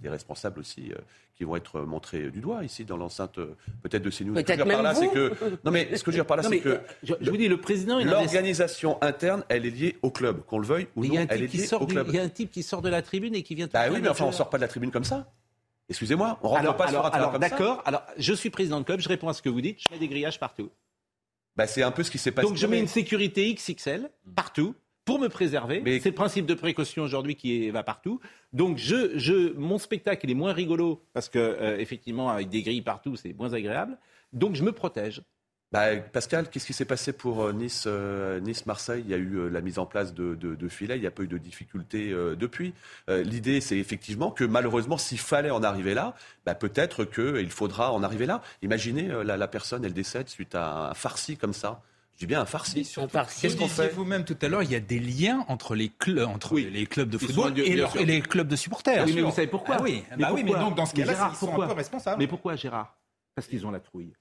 [0.03, 0.97] des responsables aussi euh,
[1.37, 4.11] qui vont être montrés du doigt ici dans l'enceinte euh, peut-être de CNews.
[4.11, 6.11] Ce que je veux Peut-être dire par même là, c'est que non mais ce que
[6.11, 9.01] je veux dire par là, c'est que euh, je, je vous dis, le président, L'organisation
[9.01, 11.27] interne, elle est liée au club, qu'on le veuille ou non, il y, a un
[11.29, 12.07] elle est type qui liée sort au club.
[12.09, 13.67] il y a un type qui sort de la tribune et qui vient.
[13.71, 15.31] Bah toucher oui, mais enfin, on sort pas de la tribune comme ça.
[15.87, 17.49] Excusez-moi, on rentre alors, pas sur un alors, comme ça.
[17.49, 17.81] d'accord.
[17.85, 19.99] Alors, je suis président de club, je réponds à ce que vous dites, je mets
[19.99, 20.69] des grillages partout.
[21.55, 22.47] Bah, c'est un peu ce qui s'est passé.
[22.47, 25.81] Donc je mets une sécurité XXL partout pour me préserver.
[26.01, 28.19] C'est le principe de précaution aujourd'hui qui va partout.
[28.53, 32.63] Donc je, je, mon spectacle il est moins rigolo parce que euh, effectivement avec des
[32.63, 33.97] grilles partout c'est moins agréable.
[34.33, 35.21] Donc je me protège.
[35.75, 39.35] Bah, Pascal, qu'est-ce qui s'est passé pour euh, Nice, euh, Nice-Marseille Il y a eu
[39.35, 41.37] euh, la mise en place de, de- de filets, il n'y a pas eu de
[41.37, 42.73] difficultés euh, depuis.
[43.09, 46.13] Euh, L'idée, c'est effectivement que malheureusement, s'il fallait en arriver là,
[46.45, 48.41] bah, peut-être qu'il faudra en arriver là.
[48.61, 51.81] Imaginez, euh, la, la personne, elle décède suite à un farci comme ça.
[52.15, 52.83] Je dis bien un farci.
[53.41, 53.89] Qu'est-ce qu'on fait?
[53.89, 57.09] Vous-même tout à l'heure Il y a des liens entre les, cl- entre les clubs
[57.09, 59.03] de football et, leur- les clubs de supporters.
[59.05, 59.75] Oui, mais vous savez pourquoi?
[59.79, 60.69] Ah oui, Mais bah oui, mais pourquoi?
[60.69, 61.65] donc dans ce cas-là, Gérard, ils sont pourquoi?
[61.65, 62.19] un peu responsables.
[62.19, 62.95] Mais pourquoi Gérard?
[63.35, 64.13] Parce qu'ils ont la trouille.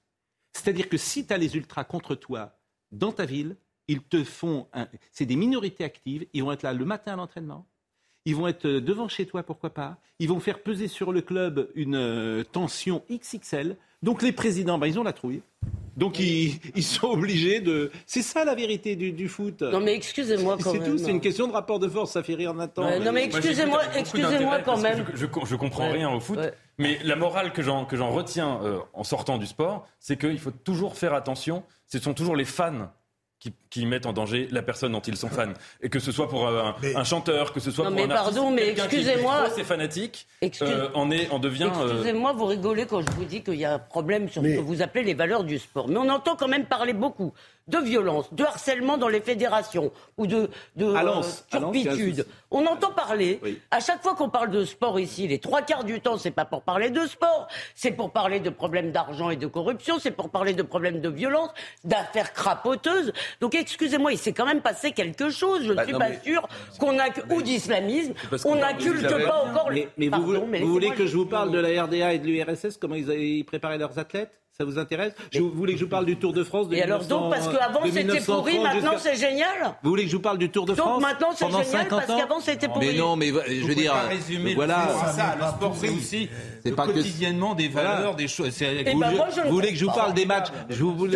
[0.55, 2.57] C'est-à-dire que si tu as les ultras contre toi
[2.91, 3.57] dans ta ville,
[3.89, 4.67] ils te font.
[4.73, 6.25] un- C'est des minorités actives.
[6.33, 7.67] Ils vont être là le matin à l'entraînement.
[8.23, 9.99] Ils vont être devant chez toi, pourquoi pas.
[10.19, 13.77] Ils vont faire peser sur le club une euh, tension XXL.
[14.05, 15.41] Donc les présidents, ben, ils ont la trouille.
[15.97, 17.89] Donc ils, ils sont obligés de.
[18.05, 19.61] C'est ça la vérité du, du foot.
[19.61, 20.91] Non, mais excusez-moi quand C'est même.
[20.91, 22.11] tout, c'est une question de rapport de force.
[22.11, 22.83] Ça fait rire Nathan.
[22.85, 25.05] Ouais, non, mais Moi, excusez-moi- excusez-moi quand même.
[25.13, 25.93] Je, je, je comprends Ouais.
[25.93, 26.53] rien au foot, Ouais.
[26.77, 30.37] mais la morale que j'en que j'en retiens euh, en sortant du sport, c'est qu'il
[30.39, 31.63] faut toujours faire attention.
[31.87, 32.91] Ce sont toujours les fans.
[33.45, 35.53] Qui, qui mettent en danger la personne dont ils sont fans.
[35.79, 36.63] Et que ce soit pour euh,
[36.95, 38.95] un, un chanteur, que ce soit Non, pour mais un artiste, pardon, mais quelqu'un qui
[38.95, 39.49] est excusez-moi.
[39.55, 41.69] c'est fanatique, Excuse- euh, en, est, en devient...
[41.79, 44.47] euh, Excusez-moi, vous rigolez quand je vous dis qu'il y a un problème sur ce
[44.47, 45.87] que vous appelez les valeurs du sport.
[45.89, 47.33] Mais on entend quand même parler beaucoup
[47.67, 52.25] de violence, de harcèlement dans les fédérations ou de, de euh, turpitude.
[52.51, 53.39] On entend parler.
[53.41, 53.59] Oui.
[53.71, 56.45] À chaque fois qu'on parle de sport ici, les trois quarts du temps, c'est pas
[56.45, 60.29] pour parler de sport, c'est pour parler de problèmes d'argent et de corruption, c'est pour
[60.29, 61.49] parler de problèmes de violence,
[61.83, 63.11] d'affaires crapoteuses.
[63.41, 65.63] Donc excusez-moi, il s'est quand même passé quelque chose.
[65.63, 66.47] Je ne Bah, suis non, pas mais- sûr
[66.79, 68.13] qu'on a ou d'islamisme,
[68.45, 69.69] on n'inculte pas encore.
[69.71, 72.19] Mais, mais Pardon, vous, voulez- vous voulez que je vous parle de la RDA et
[72.19, 74.31] de l'URSS Comment ils, ils préparaient leurs athlètes?
[74.57, 75.11] Ça vous intéresse?
[75.33, 77.29] Je, Vous voulez que je vous parle du Tour de France de Et alors donc,
[77.29, 79.75] parce qu'avant c'était 1930 pourri, maintenant c'est génial?
[79.83, 81.89] Vous voulez que je vous parle du Tour de Donc France maintenant, c'est génial 50
[81.89, 82.87] parce qu'avant, c'était pourri.
[82.87, 83.93] Mais non, mais je veux dire,
[84.55, 84.87] voilà.
[85.13, 85.35] ça.
[85.37, 86.29] Le sport, c'est aussi
[86.65, 87.95] C'est pas que- quotidiennement des Voilà.
[87.95, 88.57] valeurs, des choses.
[88.61, 90.75] Eh vous, ben, voulez- moi, je vous voulez que je vous parle des matchs Je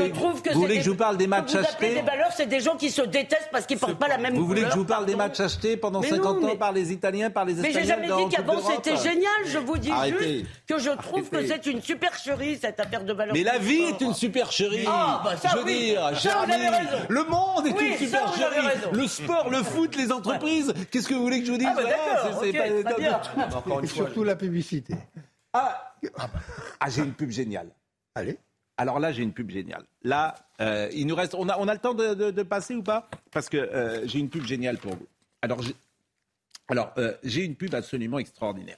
[0.09, 2.45] trouve que vous voulez que je vous parle des matchs vous achetés des valeurs, c'est
[2.45, 4.75] des gens qui se détestent parce qu'ils portent pas la même Vous voulez que je
[4.77, 7.45] vous parle des matchs achetés pendant Mais 50 non, ans mais- par les Italiens, par
[7.45, 9.31] les Mais Espagnols j'ai jamais dit qu'avant c'était génial.
[9.45, 10.33] Je vous dis Arrêtez.
[10.39, 13.33] juste que je trouve que c'est une supercherie cette affaire de valeurs.
[13.33, 14.85] Mais la vie est une supercherie.
[14.87, 15.95] Ah, bah ça, je veux oui.
[15.95, 16.11] dire,
[17.09, 18.67] le monde est une supercherie.
[18.91, 20.73] Le sport, le foot, les entreprises.
[20.91, 21.69] Qu'est-ce que vous voulez que je vous dise
[23.93, 24.93] surtout la publicité.
[25.61, 26.31] Ah,
[26.79, 27.69] ah, j'ai une pub géniale.
[28.15, 28.37] Allez.
[28.77, 29.83] Alors là, j'ai une pub géniale.
[30.03, 31.35] Là, euh, il nous reste.
[31.35, 33.09] On a, on a le temps de, de- de passer ou pas?
[33.31, 35.07] Parce que euh, j'ai une pub géniale pour vous.
[35.41, 35.75] Alors, j'ai,
[36.69, 38.77] alors, euh, j'ai une pub absolument extraordinaire.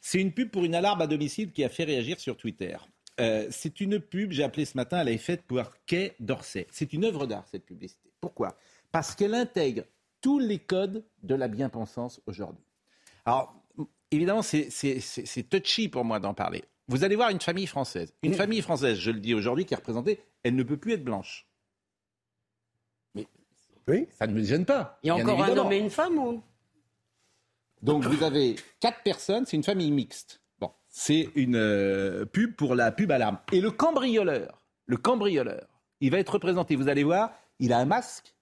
[0.00, 2.76] C'est une pub pour une alarme à domicile qui a fait réagir sur Twitter.
[3.20, 6.66] Euh, c'est une pub, j'ai appelé ce matin, elle est faite pour Quai d'Orsay.
[6.70, 8.10] C'est une œuvre d'art, cette publicité.
[8.20, 8.56] Pourquoi?
[8.92, 9.84] Parce qu'elle intègre
[10.20, 12.64] tous les codes de la bien-pensance aujourd'hui.
[13.24, 13.54] Alors,
[14.16, 16.64] évidemment, c'est- c'est c'est- c'est touchy pour moi d'en parler.
[16.88, 18.12] Vous allez voir une famille française.
[18.22, 21.04] Une famille française, je le dis aujourd'hui, qui est représentée, elle ne peut plus être
[21.04, 21.46] blanche.
[23.88, 24.98] Mais ça ne me gêne pas.
[25.02, 26.42] Il y a encore un homme et une femme ou?
[27.82, 30.40] Donc vous avez quatre personnes, c'est une famille mixte.
[30.58, 33.38] Bon, c'est une euh, pub pour la pub alarme.
[33.52, 35.68] Et le cambrioleur, le cambrioleur,
[36.00, 38.34] il va être représenté, vous allez voir, il a un masque,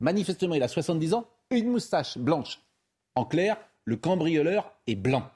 [0.00, 2.60] manifestement il a 70 ans, et une moustache blanche.
[3.14, 5.28] En clair, le cambrioleur est blanc.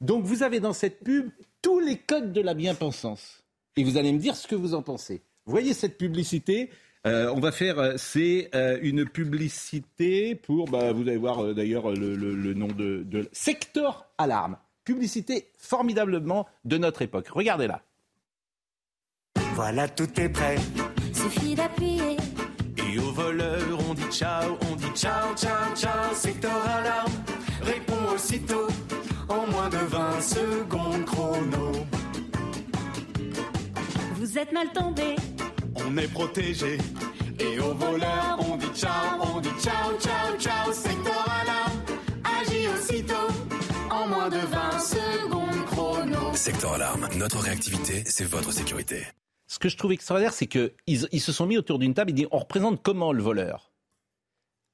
[0.00, 1.30] Donc vous avez dans cette pub
[1.62, 3.42] tous les codes de la bien-pensance.
[3.76, 5.22] Et vous allez me dire ce que vous en pensez.
[5.46, 6.70] Vous voyez cette publicité
[7.06, 11.54] Euh, on va faire, euh, c'est euh, une publicité pour, bah, vous allez voir euh,
[11.54, 14.56] d'ailleurs le, le- le nom de, de Sector Alarme.
[14.84, 17.28] Publicité formidablement de notre époque.
[17.28, 17.82] Regardez-la.
[19.54, 20.56] Voilà, tout est prêt.
[21.12, 22.16] Suffit d'appuyer.
[22.92, 26.14] Et au voleur, on dit ciao, on dit ciao, ciao, ciao.
[26.14, 27.12] Secteur alarme,
[28.18, 28.66] aussitôt.
[29.28, 31.72] En moins de 20 secondes chrono.
[34.14, 35.16] Vous êtes mal tombé.
[35.76, 36.78] On est protégé.
[37.38, 40.72] Et au voleur, on dit ciao, on dit ciao, ciao, ciao.
[40.72, 41.80] Secteur alarme,
[42.40, 43.28] agis aussitôt.
[43.90, 46.34] En moins de 20 secondes chrono.
[46.34, 49.06] Secteur Alarme, notre réactivité, c'est votre sécurité.
[49.46, 50.72] Ce que je trouve extraordinaire, c'est qu'ils
[51.12, 53.70] ils se sont mis autour d'une table et disent on représente comment le voleur?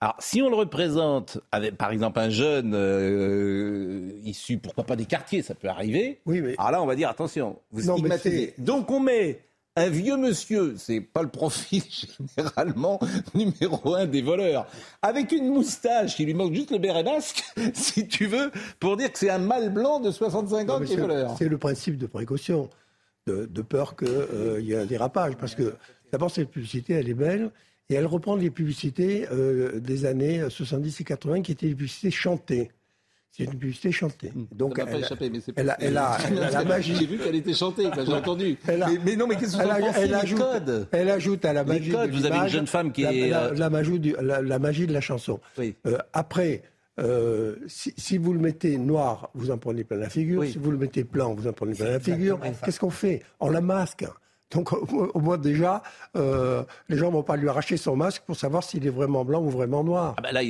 [0.05, 5.07] Alors, si on le représente avec, par exemple, un jeune euh, issu, pourquoi pas des
[5.07, 6.21] quartiers, ça peut arriver.
[6.27, 6.43] Oui.
[6.59, 8.53] Alors là, on va dire attention, vous stigmatisez.
[8.59, 9.41] Donc, on met
[9.77, 11.83] un vieux monsieur, c'est pas le profil
[12.37, 13.01] généralement
[13.35, 14.67] numéro un des voleurs,
[15.01, 19.11] avec une moustache, il lui manque juste le béret basque, si tu veux, pour dire
[19.11, 21.35] que c'est un mâle blanc de 65 ans qui est voleur.
[21.39, 22.69] C'est le principe de précaution,
[23.27, 25.37] de, de peur qu'il y ait un dérapage.
[25.37, 25.75] Parce que
[26.13, 27.51] d'abord, cette publicité, elle est belle.
[27.91, 32.11] Et elle reprend les publicités euh, des années 70 et 80 qui étaient des publicités
[32.11, 32.71] chantées.
[33.31, 34.31] C'est une publicité chantée.
[34.53, 36.65] Donc, Ça pas elle, a- échappé, mais c'est elle a, elle a- elle a la
[36.77, 36.95] magie.
[36.95, 38.57] J'ai vu qu'elle était chantée, j'ai entendu.
[38.69, 40.89] Elle a- mais, mais non, mais qu'est-ce que vous en pensez elle les ajoute, codes
[40.93, 43.13] elle ajoute à la Les magie codes, de vous avez une jeune femme qui la,
[43.13, 45.41] est, la- euh, la magie du- la- la magie de la chanson.
[45.59, 46.63] Euh, après,
[47.01, 50.45] euh, si, si vous le mettez noir, vous en prenez plein la figure.
[50.45, 52.39] Si vous le mettez blanc, vous en prenez plein la figure.
[52.65, 53.25] Qu'est-ce qu'on fait?
[53.41, 54.05] On la masque.
[54.55, 55.83] Donc au, moins- au moins déjà,
[56.17, 59.43] euh, les gens vont pas lui arracher son masque pour savoir s'il est vraiment blanc
[59.43, 60.15] ou vraiment noir.
[60.19, 60.41] Ah bah là,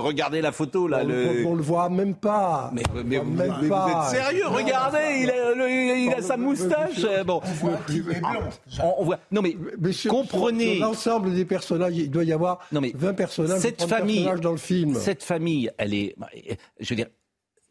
[0.00, 1.00] regardez la photo là.
[1.02, 1.44] on, le...
[1.46, 2.70] on- on le voit même pas.
[2.74, 4.08] Mais, vous, voit même mais vous pas.
[4.10, 7.00] êtes sérieux Regardez, il a, le- il a sa moustache.
[7.24, 7.40] Bon,
[8.82, 9.18] on, on voit.
[9.30, 9.56] Non mais
[9.92, 10.78] sur- comprenez.
[10.78, 14.40] l'ensemble des personnages, il doit y avoir Non, mais 20 personnages, cette 30 famille, personnages
[14.40, 14.94] dans le film.
[14.94, 16.14] Cette famille, elle est.
[16.16, 16.28] bah,
[16.80, 17.06] Je veux dire.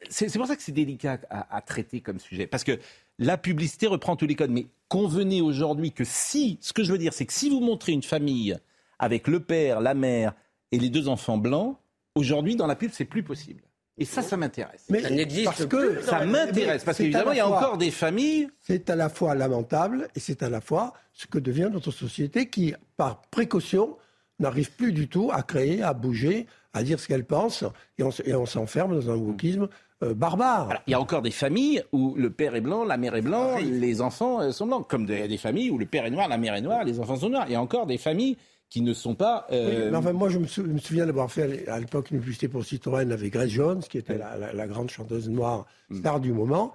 [0.10, 2.48] C'est pour ça que c'est délicat à, à traiter comme sujet.
[2.48, 2.80] Parce que
[3.20, 4.52] la publicité reprend tous les codes.
[4.52, 6.58] Mais convenez aujourd'hui que si.
[6.62, 8.56] Ce que je veux dire, c'est que si vous montrez une famille
[9.00, 10.34] avec le père, la mère
[10.72, 11.78] et les deux enfants blancs,
[12.16, 13.62] aujourd'hui, dans la pub, c'est plus possible.
[14.00, 14.86] Et ça, ça m'intéresse.
[14.90, 16.84] Mais Ça n'existe que Ça m'intéresse.
[16.84, 18.48] Parce qu'évidemment, il y a fois- encore des familles.
[18.62, 22.48] C'est à la fois lamentable et c'est à la fois ce que devient notre société
[22.48, 23.98] qui, par précaution,
[24.40, 27.64] n'arrive plus du tout à créer, à bouger, à dire ce qu'elle pense
[27.98, 29.68] et on, s- et on s'enferme dans un wokisme
[30.04, 30.82] euh, barbare.
[30.88, 33.58] Il y a encore des familles où le père est blanc, la mère est blanc,
[33.58, 34.88] les enfants euh, sont blancs.
[34.88, 37.16] Comme des, des familles où le père est noir, la mère est noire, les enfants
[37.18, 37.46] sont noirs.
[37.48, 38.38] Il y a encore des familles
[38.70, 39.48] qui ne sont pas.
[39.52, 42.20] euh, Oui, mais enfin, moi, je me, sou- me souviens d'avoir fait à l'époque une
[42.20, 45.98] publicité pour Citroën avec Grace Jones, qui était la, la- la grande chanteuse noire Mm.
[46.00, 46.74] star du moment,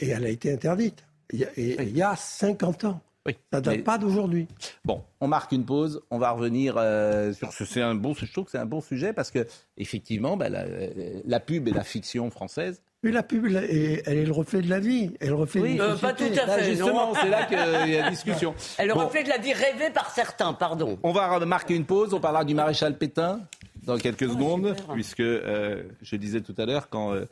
[0.00, 1.04] et elle a été interdite.
[1.32, 3.00] Il y a, et- il y a 50 ans.
[3.52, 4.46] Ça date Mais- pas d'aujourd'hui.
[4.84, 6.00] Bon, on marque une pause.
[6.10, 7.64] On va revenir euh, sur ce.
[7.64, 8.14] C'est un bon.
[8.14, 10.64] Je trouve que c'est un bon sujet parce que effectivement, bah, la,
[11.24, 12.82] la pub et la fiction française.
[13.04, 15.12] Mais la pub, elle est, elle est le reflet de la vie.
[15.20, 16.64] Elle reflète Oui, Euh, pas tout à Là, fait.
[16.70, 17.14] justement, non.
[17.20, 18.54] c'est là qu'il y a discussion.
[18.78, 19.04] Elle Bon.
[19.04, 20.98] reflète la vie rêvée par certains, pardon.
[21.04, 22.12] On va marquer une pause.
[22.12, 23.40] On parlera du maréchal Pétain
[23.84, 27.14] dans quelques secondes, puisque euh, je disais tout à l'heure quand.
[27.14, 27.26] euh,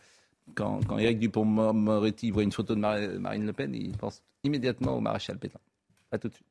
[0.55, 4.97] quand, quand Éric Dupont-Moretti voit une photo de Mar- Marine Le Pen, il pense immédiatement
[4.97, 5.59] au maréchal Pétain.
[6.13, 6.47] À tout de suite.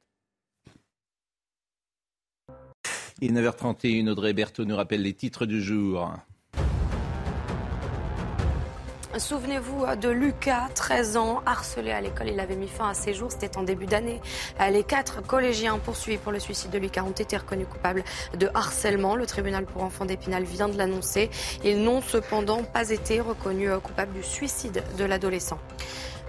[3.21, 6.11] Est 9h31, Audrey Berthaud nous rappelle les titres du jour.
[9.17, 12.27] Souvenez-vous euh, de Lucas, 13 ans, harcelé à l'école.
[12.27, 14.19] Il avait mis fin à ses jours, c'était en début d'année.
[14.59, 18.03] Euh, Les quatre collégiens poursuivis pour le suicide de Lucas ont été reconnus coupables
[18.37, 19.15] de harcèlement.
[19.15, 21.29] Le tribunal pour enfants d'Épinal vient de l'annoncer.
[21.63, 25.59] Ils n'ont cependant pas été reconnus euh, coupables du suicide de l'adolescent.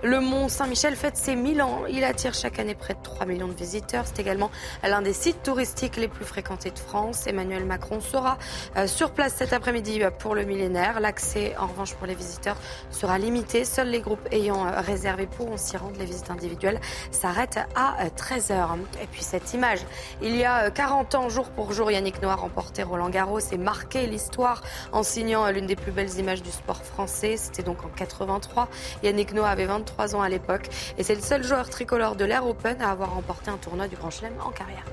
[0.03, 1.85] Le Mont Saint-Michel fête ses 1000 ans.
[1.89, 4.05] Il attire chaque année près de 3 millions de visiteurs.
[4.07, 4.51] C'est également
[4.83, 7.27] l'un des sites touristiques les plus fréquentés de France.
[7.27, 8.37] Emmanuel Macron sera
[8.77, 11.01] euh, sur place cet après-midi euh, pour le millénaire.
[11.01, 12.57] L'accès, en revanche, pour les visiteurs
[12.91, 13.65] sera limité.
[13.65, 15.99] Seuls les groupes ayant euh, réservé pourront s'y rendre.
[15.99, 16.81] Les visites individuelles
[17.11, 18.77] s'arrêtent à 13h.
[19.03, 19.81] Et puis cette image,
[20.21, 23.57] il y a euh, 40 ans, jour pour jour, Yannick Noah remportait Roland Garros et
[23.57, 27.37] marqué l'histoire en signant l'une des plus belles images du sport français.
[27.39, 28.69] C'était donc en 83.
[29.03, 30.69] Yannick Noah avait 23 ans à l'époque
[30.99, 33.97] et c'est le seul joueur tricolore de l'Air Open à avoir remporté un tournoi du
[33.97, 34.85] Grand Chelem en carrière.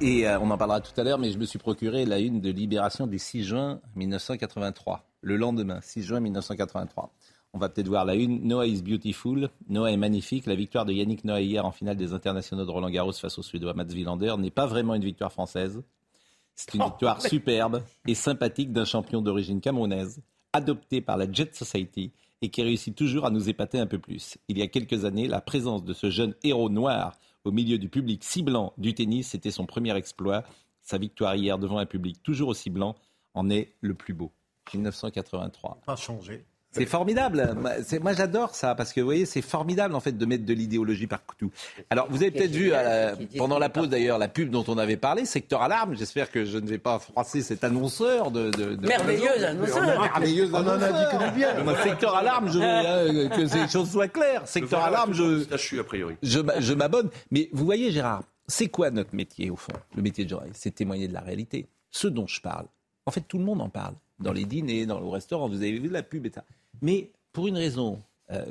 [0.00, 2.40] Et euh, on en parlera tout à l'heure, mais je me suis procuré la une
[2.40, 7.10] de Libération du 6 juin 1983, le lendemain, 6 juin 1983.
[7.54, 8.46] On va peut-être voir la une.
[8.46, 9.48] Noah is beautiful.
[9.70, 10.44] Noah est magnifique.
[10.44, 13.42] La victoire de Yannick Noah hier en finale des internationaux de Roland Garros face au
[13.42, 15.82] Suédois Mats Wilander n'est pas vraiment une victoire française.
[16.54, 20.20] C'est une victoire superbe et sympathique d'un champion d'origine camerounaise,
[20.52, 24.38] adopté par la Jet Society et qui réussit toujours à nous épater un peu plus.
[24.48, 27.88] Il y a quelques années, la présence de ce jeune héros noir au milieu du
[27.88, 30.44] public si blanc du tennis, c'était son premier exploit.
[30.82, 32.96] Sa victoire hier devant un public toujours aussi blanc
[33.34, 34.32] en est le plus beau.
[34.74, 35.80] 1983.
[35.86, 36.44] Pas changé.
[36.76, 37.54] C'est formidable.
[37.60, 40.44] Moi, c'est- Moi, j'adore ça parce que vous voyez, c'est formidable en fait de mettre
[40.44, 41.50] de l'idéologie partout.
[41.90, 44.96] Alors, vous avez peut-être vu la- pendant la pause d'ailleurs la pub dont on avait
[44.96, 45.94] parlé, secteur alarme.
[45.96, 49.44] J'espère que je ne vais pas froisser cet annonceur de, de, de Merveilleuse réseau.
[49.46, 50.00] annonceur.
[50.02, 51.10] Merveilleuse On en a annonceur.
[51.10, 51.64] dit que du bien.
[51.64, 54.46] Moi, secteur alarme, je veux hein, que ces choses soient claires.
[54.46, 56.14] Secteur alarme, je, Là, je suis a priori.
[56.22, 57.08] je m'abonne.
[57.30, 59.72] Mais vous voyez, Gérard, c'est quoi notre métier au fond?
[59.96, 61.66] Le métier de journaliste, c'est témoigner de la réalité.
[61.90, 62.66] Ce dont je parle,
[63.06, 63.94] en fait, tout le monde en parle.
[64.18, 66.42] Dans les dîners, dans le restaurant, vous avez vu la pub et ça.
[66.82, 68.44] Mais pour une raison, euh,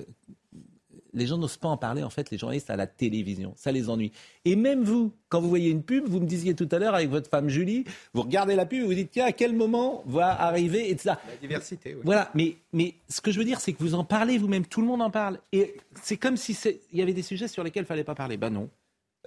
[1.13, 3.53] les gens n'osent pas en parler, en fait, les journalistes à la télévision.
[3.55, 4.11] Ça les ennuie.
[4.43, 7.09] Et même vous, quand vous voyez une pub, vous me disiez tout à l'heure avec
[7.09, 10.29] votre femme Julie, vous regardez la pub et vous dites, tiens, à quel moment va
[10.41, 11.19] arriver et ça.
[11.29, 12.01] La diversité, oui.
[12.03, 14.81] Voilà, mais, mais ce que je veux dire, c'est que vous en parlez vous-même, tout
[14.81, 15.39] le monde en parle.
[15.53, 18.03] Et c'est comme si c'est- il y avait des sujets sur lesquels il ne fallait
[18.03, 18.35] pas parler.
[18.35, 18.69] Ben non.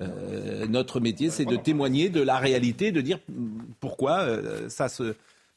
[0.01, 3.19] Euh, notre métier, c'est de témoigner de la réalité, de dire
[3.81, 5.15] pourquoi euh, ça se,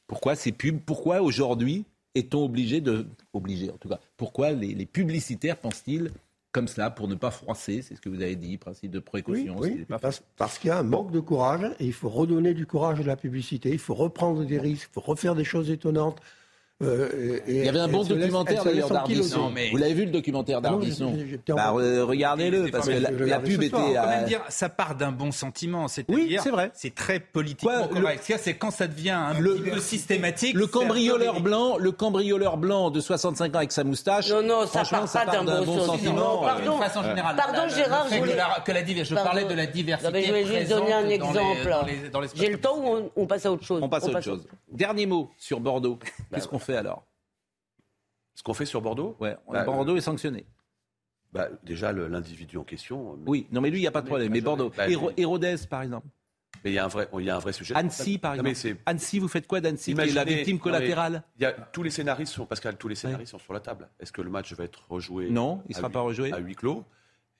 [0.08, 1.84] pourquoi ces pubs, pourquoi aujourd'hui
[2.16, 6.12] est-on obligé de, obligé en tout cas, pourquoi les, les publicitaires pensent-ils
[6.52, 9.56] comme cela pour ne pas froisser, c'est ce que vous avez dit, principe de précaution.
[9.58, 11.94] Oui, c'est oui, pas- parce, parce qu'il y a un manque de courage et il
[11.94, 13.70] faut redonner du courage à la publicité.
[13.70, 16.20] Il faut reprendre des risques, il faut refaire des choses étonnantes.
[16.82, 19.52] Euh, et- Il y avait un bon documentaire d'ailleurs d'Ardisson.
[19.72, 21.14] Vous l'avez vu le documentaire Ah d'Ardisson
[21.50, 23.70] bah, euh, Regardez-le, parce que la, la pub était.
[23.76, 26.72] Faut quand à- même dire, ça part d'un bon sentiment, c'est-à-dire, Oui, c'est vrai.
[26.74, 28.34] c'est très politiquement le- correct.
[28.40, 30.56] C'est quand ça devient un petit peu systématique.
[30.56, 34.30] Le cambrioleur blanc, le cambrioleur blanc de 65 ans avec sa moustache.
[34.32, 35.86] Non, non, ça part ça pas d'un bon sentiment.
[35.86, 36.42] sentiment.
[36.42, 36.78] Pardon.
[36.78, 37.36] de façon générale.
[37.36, 40.12] Pardon, Gérard, le je parlais de la diversité.
[40.12, 41.48] Mais je vais juste donner un exemple.
[42.36, 43.82] J'ai le temps ou on, on passe à autre chose?
[43.84, 44.46] On passe à autre chose.
[44.72, 46.00] Dernier mot sur Bordeaux.
[46.34, 47.06] Qu'est-ce qu'on fait alors
[48.36, 50.46] Ce qu'on fait sur Bordeaux Ouais, Bah, Bordeaux est sanctionné.
[51.34, 53.18] bah, Déjà, l'individu en question.
[53.26, 54.32] Oui, non mais lui, il n'y a pas de problème.
[54.32, 54.72] Mais Bordeaux.
[54.76, 56.08] Bah, Héro- lui- Hérodès, par exemple.
[56.64, 57.74] Mais il y a un vrai, il y a un vrai sujet.
[57.76, 58.82] Annecy, par Non, mais exemple.
[58.86, 61.90] Annecy, vous faites quoi d'Annecy est la Imaginez- victime collatérale il y a, tous les
[61.90, 63.90] scénarios sont, Pascal, tous les scénarios sont sur la table.
[64.00, 66.32] Est-ce que le match va être rejoué Non, il à sera pas rejoué.
[66.32, 66.84] À huis clos.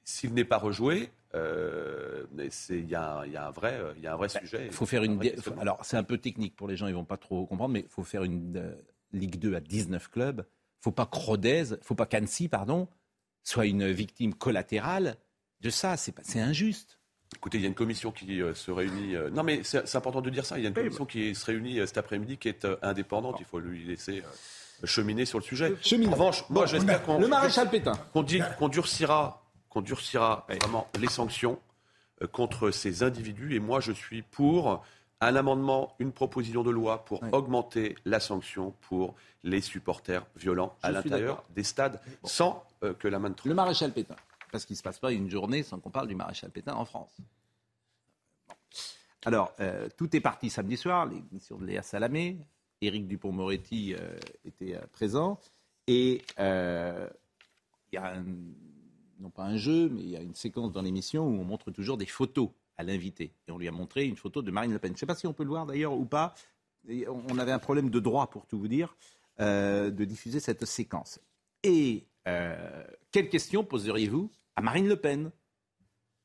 [0.04, 2.26] S'il n'est pas rejoué, euh,
[2.70, 4.66] il y, a un- il y a un vrai, il y a un vrai sujet.
[4.66, 5.18] Il faut faire un une.
[5.18, 5.36] vrai.
[5.60, 7.90] Alors, c'est un peu technique pour les gens, ils vont pas trop comprendre, mais il
[7.90, 8.74] faut faire une euh,
[9.14, 10.46] Ligue 2 à 19 clubs.
[10.48, 12.88] Il faut pas que Rodez, faut pas qu'Annecy, pardon,
[13.44, 15.18] soit une victime collatérale
[15.62, 15.96] de ça.
[15.98, 17.00] C'est injuste.
[17.36, 19.16] Écoutez, il y a une commission qui euh, se réunit.
[19.16, 20.58] euh, non, mais c'est important de dire ça.
[20.58, 23.38] Il y a une commission qui se réunit euh, cet après-midi qui est indépendante.
[23.40, 24.24] Il faut lui laisser
[24.84, 25.74] cheminer sur le sujet.
[26.08, 27.94] En revanche, moi, j'espère qu'on Le maréchal Pétain.
[28.14, 28.26] qu'on
[28.58, 31.60] qu'on durcira, qu'on durcira vraiment les sanctions
[32.32, 33.56] contre ces individus.
[33.56, 34.84] Et moi, je suis pour
[35.22, 40.90] un amendement, une proposition de loi pour augmenter la sanction pour les supporters violents à
[40.90, 44.16] Je l'intérieur des stades, sans euh, que la main de Le maréchal Pétain.
[44.52, 46.86] Parce qu'il ne se passe pas une journée sans qu'on parle du maréchal Pétain en
[46.86, 47.12] France.
[48.50, 48.56] Bon.
[49.24, 52.38] Alors, euh, tout est parti samedi soir, l'émission de Léa Salamé.
[52.82, 55.40] Éric Dupont-Moretti euh, était présent.
[55.88, 58.26] Et il y a un-
[59.20, 61.70] non pas un jeu, mais il y a une séquence dans l'émission où on montre
[61.70, 62.50] toujours des photos
[62.82, 63.32] à l'invité.
[63.48, 64.90] Et on lui a montré une photo de Marine Le Pen.
[64.90, 66.34] Je ne sais pas si on peut le voir d'ailleurs ou pas.
[67.08, 68.96] On avait un problème de droit, pour tout vous dire,
[69.40, 71.20] euh, de diffuser cette séquence.
[71.64, 75.32] Et euh, quelle question poseriez-vous à Marine Le Pen?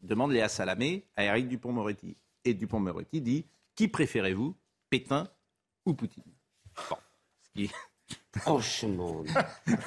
[0.02, 2.16] Demande Léa Salamé à Éric Dupont-Moretti.
[2.44, 4.54] Et Dupont-Moretti dit Qui préférez-vous,
[4.88, 5.28] Pétain
[5.84, 6.22] ou Poutine?
[6.90, 6.96] Bon.
[7.42, 7.70] Ce qui-
[8.38, 9.22] Franchement,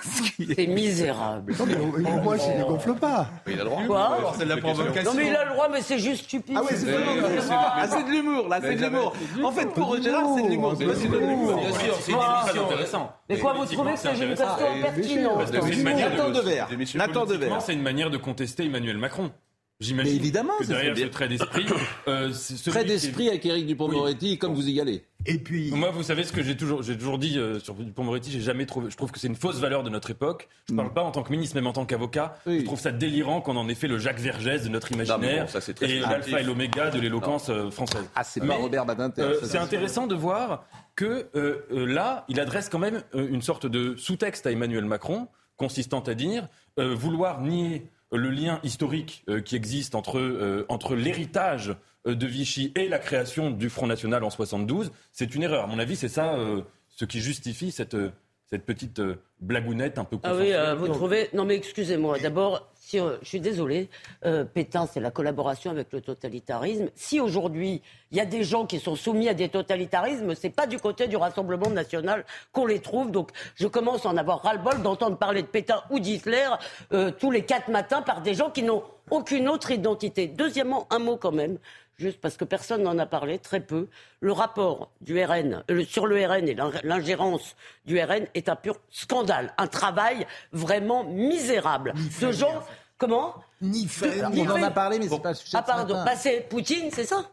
[0.01, 1.53] c'est misérable.
[1.59, 3.29] Non, mais au, moins, il ne gonfle pas.
[3.47, 3.83] Il a le droit.
[3.85, 5.11] Quoi C'est de la provocation.
[5.11, 6.55] Non mais il a le droit, mais c'est juste stupide.
[6.57, 7.29] Ah ouais, c'est de l'humour.
[7.51, 9.13] Ah, c'est de l'humour, là, c'est de l'humour.
[9.43, 10.75] En fait, pour Gérard, c'est de l'humour.
[10.77, 11.57] C'est de l'humour.
[11.59, 13.15] Bien sûr, c'est une émission très intéressant.
[13.29, 14.45] Mais quoi, vous trouvez que c'est une question
[14.81, 16.67] pertinente Parce que c'est une manière Nathan de- Devers.
[16.95, 17.61] Nathan Devers.
[17.61, 19.31] c'est une manière de contester Emmanuel Macron.
[19.79, 21.65] J'imagine évidemment, que derrière ce trait d'esprit,
[22.09, 22.33] euh,
[22.65, 25.05] Trait d'esprit avec Éric Dupont-Moretti, comme vous y allez.
[25.25, 28.31] Et puis, Moi, vous savez ce que j'ai toujours, j'ai toujours dit euh, sur Dupond-Moretti,
[28.31, 28.89] j'ai jamais trouvé.
[28.89, 30.47] Je trouve que c'est une fausse valeur de notre époque.
[30.69, 32.37] Je parle pas en tant que ministre, même en tant qu'avocat.
[32.47, 35.51] Je trouve ça délirant qu'on en ait fait le Jacques Vergès de notre imaginaire bon,
[35.51, 38.05] ça, c'est très et l'alpha et l'oméga de l'éloquence euh, française.
[38.15, 39.21] Ah, c'est pas Robert Badinter.
[39.21, 43.41] euh, c'est intéressant de voir que euh, euh, là, il adresse quand même euh, une
[43.41, 45.27] sorte de sous-texte à Emmanuel Macron,
[45.57, 46.47] consistant à dire
[46.79, 51.73] euh, vouloir nier le lien historique euh, qui existe entre, euh, entre l'héritage euh,
[52.05, 55.63] de Vichy et la création du Front National en 72, c'est une erreur.
[55.63, 58.11] À mon avis, c'est ça euh, ce qui justifie cette, euh,
[58.49, 61.29] cette petite euh, blagounette un peu Ah oui, euh, vous trouvez.
[61.33, 62.17] Non, mais excusez-moi.
[62.19, 63.89] D'abord, si, euh, je suis désolé.
[64.25, 66.89] euh, Pétain, c'est la collaboration avec le totalitarisme.
[66.95, 67.81] Si aujourd'hui,
[68.11, 71.07] il y a des gens qui sont soumis à des totalitarismes, c'est pas du côté
[71.07, 73.11] du Rassemblement national qu'on les trouve.
[73.11, 76.47] Donc, je commence à en avoir ras-le-bol d'entendre parler de Pétain ou d'Hitler
[76.93, 80.27] euh, tous les quatre matins par des gens qui n'ont aucune autre identité.
[80.27, 81.57] Deuxièmement, un mot quand même.
[81.99, 83.87] Juste parce que personne n'en a parlé, très peu.
[84.21, 88.55] Le rapport du RN, euh, sur le RN et l'in- l'ingérence du RN est un
[88.55, 91.93] pur scandale, un travail vraiment misérable.
[92.21, 92.63] De gens,
[92.97, 95.93] comment ni fait, Ni On en a parlé, mais c'est pas sujet Ah ce pardon,
[96.05, 97.25] bah, c'est Poutine, c'est ça?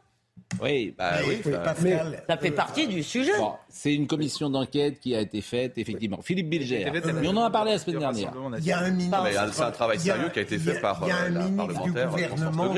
[0.62, 1.40] Oui, bah oui.
[1.44, 3.36] Oui, ça- Pascal, Ça fait partie du sujet.
[3.36, 6.20] Bon, c'est une commission d'enquête qui a été faite, effectivement.
[6.22, 6.90] Philippe Bilger.
[6.92, 8.32] Mais on en a parlé la semaine dernière.
[8.58, 9.24] il y a un ministre.
[9.26, 11.08] Euh, c'est un travail sérieux qui a été fait par, euh,
[11.56, 12.10] parlementaire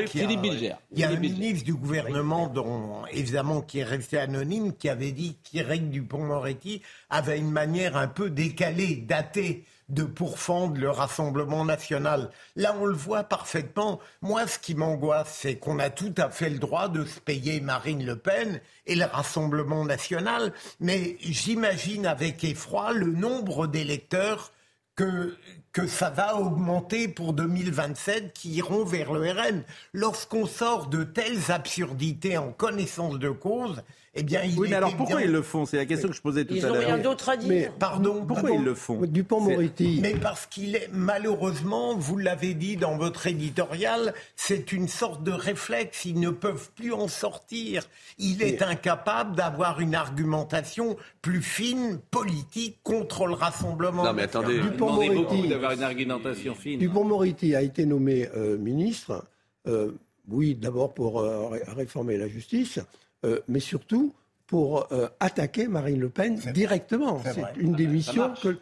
[0.08, 0.74] Philippe Bilger.
[0.92, 5.12] Il y a un ministre du gouvernement dont, évidemment, qui est resté anonyme, qui avait
[5.12, 12.30] dit qu'Éric Dupont-Moretti avait une manière un peu décalée, datée de pourfendre le Rassemblement national.
[12.56, 14.00] Là, on le voit parfaitement.
[14.20, 17.60] Moi, ce qui m'angoisse, c'est qu'on a tout à fait le droit de se payer
[17.60, 24.52] Marine Le Pen et le Rassemblement national, mais j'imagine avec effroi le nombre d'électeurs
[24.94, 25.36] que,
[25.72, 29.62] que ça va augmenter pour 2027 qui iront vers le RN.
[29.92, 33.82] Lorsqu'on sort de telles absurdités en connaissance de cause,
[34.18, 35.64] eh bien, il Oui, mais alors pourquoi bien- ils le font?
[35.66, 36.84] C'est la question que je posais tout Ils à ont l'heure.
[36.84, 37.48] rien d'autre à dire.
[37.48, 39.00] Mais pardon, Pourquoi ils le font?
[39.06, 40.00] Dupont-Moretti.
[40.02, 45.32] Mais parce qu'il est malheureusement, vous l'avez dit dans votre éditorial, c'est une sorte de
[45.32, 46.04] réflexe.
[46.04, 47.84] Ils ne peuvent plus en sortir.
[48.18, 54.04] Il est incapable d'avoir une argumentation plus fine, politique, contre le rassemblement.
[54.04, 54.58] Non, mais attendez.
[54.60, 55.48] Dupont-Moretti.
[55.48, 56.78] d'avoir une argumentation fine.
[56.78, 59.24] Dupont-Moretti a été nommé euh, ministre,
[59.66, 59.92] euh,
[60.28, 62.78] oui, d'abord pour euh, ré- réformer la justice,
[63.24, 64.14] euh, mais surtout
[64.46, 67.22] pour euh, attaquer Marine Le Pen directement.
[67.24, 68.42] C'est une des Ça missions marche.
[68.42, 68.56] que.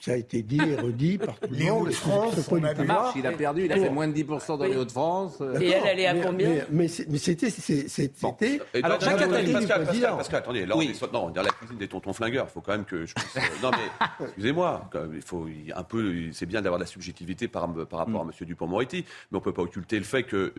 [0.00, 1.88] Ça a été dit et redit par tout le Les monde.
[1.88, 2.78] Hauts-de-France, ce point on du a vu.
[2.80, 3.02] pouvoir.
[3.02, 5.42] marche, il a perdu, il a fait moins de 10% dans les Hauts-de-France.
[5.60, 7.48] Et elle, elle est à combien Mais, mais c'était.
[7.52, 10.16] Et Alors, Jacques Attali, Pascal, Pascal.
[10.16, 10.88] Pascal, attendez, là, on Oui.
[10.90, 12.46] est, sur- non, on est dans la cuisine des tontons flingueurs.
[12.48, 13.36] Il faut quand même que je puisse.
[13.36, 15.46] euh, non, mais excusez-moi, il faut
[15.76, 16.32] un peu.
[16.32, 18.30] C'est bien d'avoir de la subjectivité par, par rapport à M.
[18.46, 20.54] Dupont-Moretti, mais on peut pas occulter le fait que.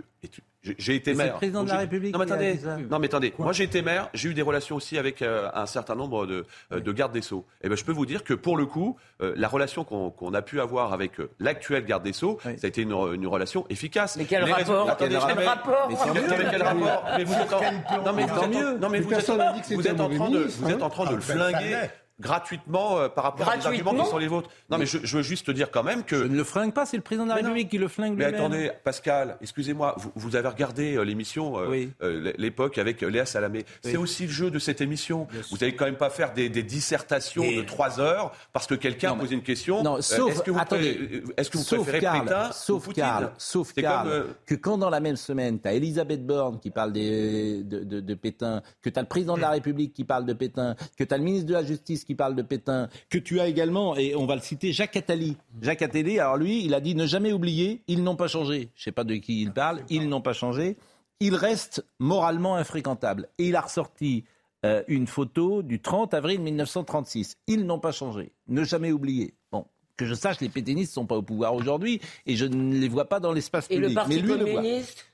[0.78, 1.28] J'ai- été maire.
[1.34, 2.60] le président de la j'ai- République Non, mais attendez.
[2.90, 3.34] Non, mais attendez.
[3.38, 4.10] Moi, j'ai été maire.
[4.14, 7.22] J'ai eu des relations aussi avec euh, un certain nombre de, euh, de gardes des
[7.22, 7.46] sceaux.
[7.64, 10.34] Et ben, je peux vous dire que pour le coup, euh, la relation qu'on qu'on
[10.34, 13.66] a pu avoir avec euh, l'actuel garde des sceaux, ça a été une, une relation
[13.70, 14.18] efficace.
[14.18, 17.24] Mais quel Les rapport raisons- Attendez, Quel rapport mais tant mieux, mais quel rapport Mais
[17.24, 19.30] vous êtes en- Non, mais êtes en- non, mais vous êtes
[19.70, 20.86] vous êtes en train de vous êtes hein.
[20.86, 21.78] en train de Ah, le flinguer.
[22.20, 24.50] Gratuitement euh, par rapport à des arguments qui sont les vôtres.
[24.70, 26.74] Non, mais je, je veux juste te dire quand même que Je ne le flingue
[26.74, 27.36] pas, c'est le président de la.
[27.36, 31.68] République qui le flingue mais attendez, Pascal, excusez-moi, vous, vous avez regardé euh, l'émission, euh,
[31.70, 31.92] Oui.
[32.02, 33.66] euh, l'époque avec Léa Salamé.
[33.84, 35.28] C'est aussi le jeu de cette émission.
[35.52, 38.76] Vous allez quand même pas faire des, des dissertations Et- de trois heures parce que
[38.76, 39.84] quelqu'un a mais- posé une question.
[39.84, 42.50] Non, Euh, sauf, est-ce que vous, attendez, pré- est-ce que vous sauf préférez Karl, Pétain
[42.50, 45.60] ou sauf Poutine Karl, sauf C'est Karl, comme, euh, que quand dans la même semaine,
[45.60, 49.08] tu as Elisabeth Borne qui parle des, de, de- de Pétain, que tu as le
[49.08, 51.64] président de la République qui parle de Pétain, que tu as le ministre de la
[51.64, 54.96] Justice qui parle de Pétain, que tu as également, et on va le citer, Jacques
[54.96, 55.36] Attali.
[55.62, 58.70] Jacques Attali, alors lui, il a dit ne jamais oublier, ils n'ont pas changé.
[58.76, 60.78] Je sais pas de qui il parle, ils n'ont pas changé.
[61.20, 63.30] Ils restent moralement infréquentables.
[63.38, 64.26] Et il a ressorti
[64.66, 67.38] euh, une photo du 30 avril 1936.
[67.48, 68.32] Ils n'ont pas changé.
[68.48, 69.34] Ne jamais oublier.
[69.52, 72.78] Bon, que je sache, les pétainistes ne sont pas au pouvoir aujourd'hui et je ne
[72.78, 73.90] les vois pas dans l'espace Et public.
[73.90, 74.56] le Parti Mais lui le voit.
[74.62, 75.06] communiste?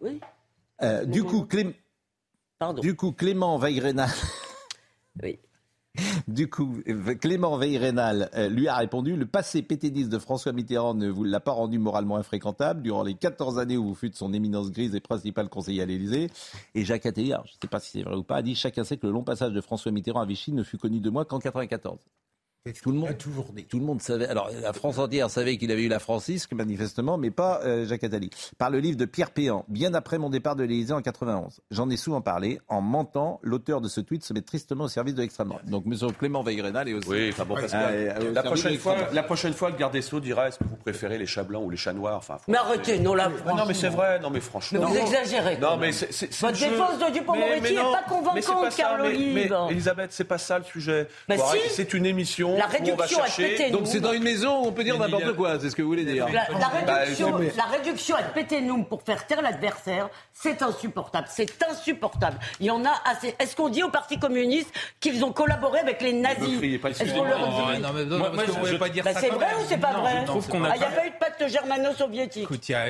[0.00, 0.20] Oui.
[0.82, 1.46] Euh, du, coup,
[2.80, 4.10] du coup, Clément Veil-Rénal.
[5.22, 5.38] Oui.
[6.28, 6.78] Du coup,
[7.20, 11.40] Clément Veil-Rénal euh, lui a répondu Le passé pétainiste de François Mitterrand ne vous l'a
[11.40, 15.00] pas rendu moralement infréquentable durant les 14 années où vous fûtes son éminence grise et
[15.00, 16.30] principal conseiller à l'Élysée.
[16.74, 18.54] Et Jacques Attali, alors, je ne sais pas si c'est vrai ou pas, a dit
[18.54, 21.10] Chacun sait que le long passage de François Mitterrand à Vichy ne fut connu de
[21.10, 21.98] moi qu'en 94.
[22.82, 23.64] Tout le, monde, toujours dit.
[23.64, 24.26] tout le monde savait.
[24.26, 28.04] Alors, la France entière savait qu'il avait eu la Francisque, manifestement, mais pas euh, Jacques
[28.04, 28.30] Attali.
[28.58, 31.60] Par le livre de Pierre Péan, bien après mon départ de l'Élysée en 91.
[31.70, 32.60] J'en ai souvent parlé.
[32.68, 35.66] En mentant, l'auteur de ce tweet se met tristement au service de l'extrême droite.
[35.66, 35.94] Donc, M.
[36.18, 37.08] Clément Veil-Rénal est aussi.
[37.08, 40.20] Oui, enfin bon, euh, la, service prochaine fois, la prochaine fois, le garde des Sceaux
[40.20, 42.16] dira est-ce que vous préférez les chats blancs ou les chats noirs?
[42.18, 44.80] Enfin, Mais arrêtez, non là, non, mais c'est vrai, non, mais franchement.
[44.80, 46.34] Mais vous exagérez, Non, mais c'est.
[46.40, 49.34] Votre défense de Dupond-Moretti Mais- mais est non, pas convaincante, Carl mais- Olive.
[49.34, 51.08] Mais, Elisabeth, c'est pas ça le sujet.
[51.28, 51.36] Bah
[51.70, 52.55] C'est une émission.
[52.56, 55.58] La réduction à péter Donc, c'est dans une maison où on peut dire n'importe quoi,
[55.60, 56.26] c'est ce que vous voulez dire.
[56.28, 60.62] La, la Bah, réduction, mais- la réduction à péter nous pour faire taire l'adversaire, c'est
[60.62, 61.26] insupportable.
[61.30, 62.38] C'est insupportable.
[62.60, 63.34] Il y en a assez.
[63.38, 66.60] Est-ce qu'on dit au Parti communiste qu'ils ont collaboré avec les nazis.
[66.62, 69.04] Est-ce qu'on leur Non, dit non, mais non, Moi- parce moi, que je- pas dire
[69.04, 69.56] Bah, ça C'est vrai même.
[69.56, 72.42] ou c'est pas Non, vrai a Ah, Il n'y a pas eu de pacte germano-soviétique.
[72.44, 72.86] Écoute, il y a,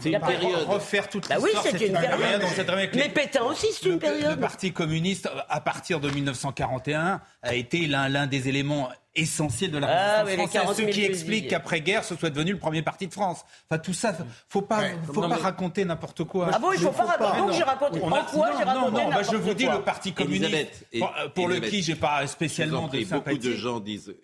[0.00, 0.66] C'est une période.
[0.68, 2.42] refaire toute Bah oui, c'est une période.
[2.68, 4.30] avec Mais les- Pétain aussi, c'est une le, période.
[4.30, 9.86] le Parti communiste, à partir de 1941, a été l'un des éléments essentiels de la
[10.20, 12.82] Ah oui, les 40 française, 000 ce qui explique qu'après-guerre, ce soit devenu le premier
[12.82, 13.44] parti de France.
[13.70, 14.16] Enfin, tout ça,
[14.48, 16.50] faut pas, faut Non, pas mais- raconter n'importe quoi.
[16.52, 17.38] Ah bon, il faut pas raconter.
[17.38, 18.00] Donc j'ai raconté.
[18.02, 19.82] On En a- quoi non, j'ai non, raconté non, bah, je vous dis quoi le
[19.82, 23.38] Parti communiste, Elisabeth, et- pour, pour Elisabeth, lequel j'ai pas spécialement de prie, beaucoup sympathie.
[23.38, 24.14] de gens disent.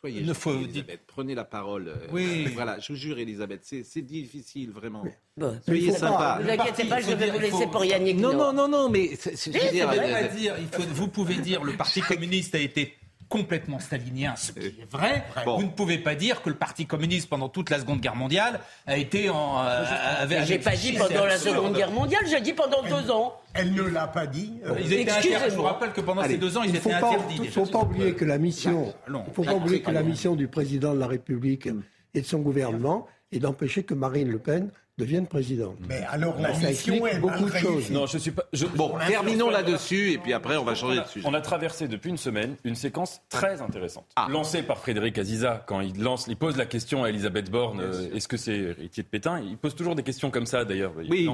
[0.00, 1.88] Soyez Ne faut- Elisabeth, prenez la parole.
[1.88, 2.46] euh, Oui.
[2.54, 5.02] Voilà, je vous jure, Elisabeth, c'est difficile, vraiment.
[5.36, 5.58] Bon.
[5.64, 6.38] Soyez faut sympa.
[6.40, 8.68] Ne vous inquiétez pas, je faut vais vous laisser faut- pour Yannick Non, non, non,
[8.68, 12.54] non, mais c'est- Oui, dire, euh, dire, il faut- vous pouvez dire le Parti communiste
[12.54, 12.94] a été
[13.28, 15.24] complètement stalinien, ce qui est vrai.
[15.44, 15.58] Bon.
[15.58, 18.60] Vous ne pouvez pas dire que le Parti communiste, pendant toute la Seconde Guerre mondiale,
[18.86, 19.58] a été en...
[19.64, 19.84] euh,
[20.20, 21.36] avec- J'ai pas dit pendant la.
[21.36, 23.34] Seconde Guerre mondiale, j'ai dit pendant deux ans.
[23.54, 24.60] Elle ne l'a pas dit.
[24.64, 25.36] Euh, Ils étaient Excusez-moi.
[25.36, 25.50] interdits.
[25.52, 27.34] Je vous rappelle que pendant Allez, ces deux ans, ils ne étaient pas, interdits.
[27.36, 27.52] il déjà.
[27.52, 29.24] faut pas oublier que la mission, Allons.
[29.28, 31.68] il faut pas oublier que la mission du président de la République
[32.14, 35.76] et de son gouvernement est d'empêcher que Marine Le Pen devienne présidente.
[35.88, 37.90] Mais alors la Ça mission est beaucoup de choses.
[37.90, 38.42] Non, je suis pas.
[38.52, 41.26] je- Bon, terminons là-dessus et puis après on va changer On de a, sujet.
[41.28, 44.26] on a traversé depuis une semaine une séquence très intéressante, Ah.
[44.30, 48.14] lancée par Frédéric Aziza quand il lance, il pose la question à Elisabeth Borne euh,
[48.14, 49.40] est-ce que c'est héritier de Pétain?
[49.40, 50.92] Il pose toujours des questions comme ça d'ailleurs.
[51.02, 51.30] Il Oui,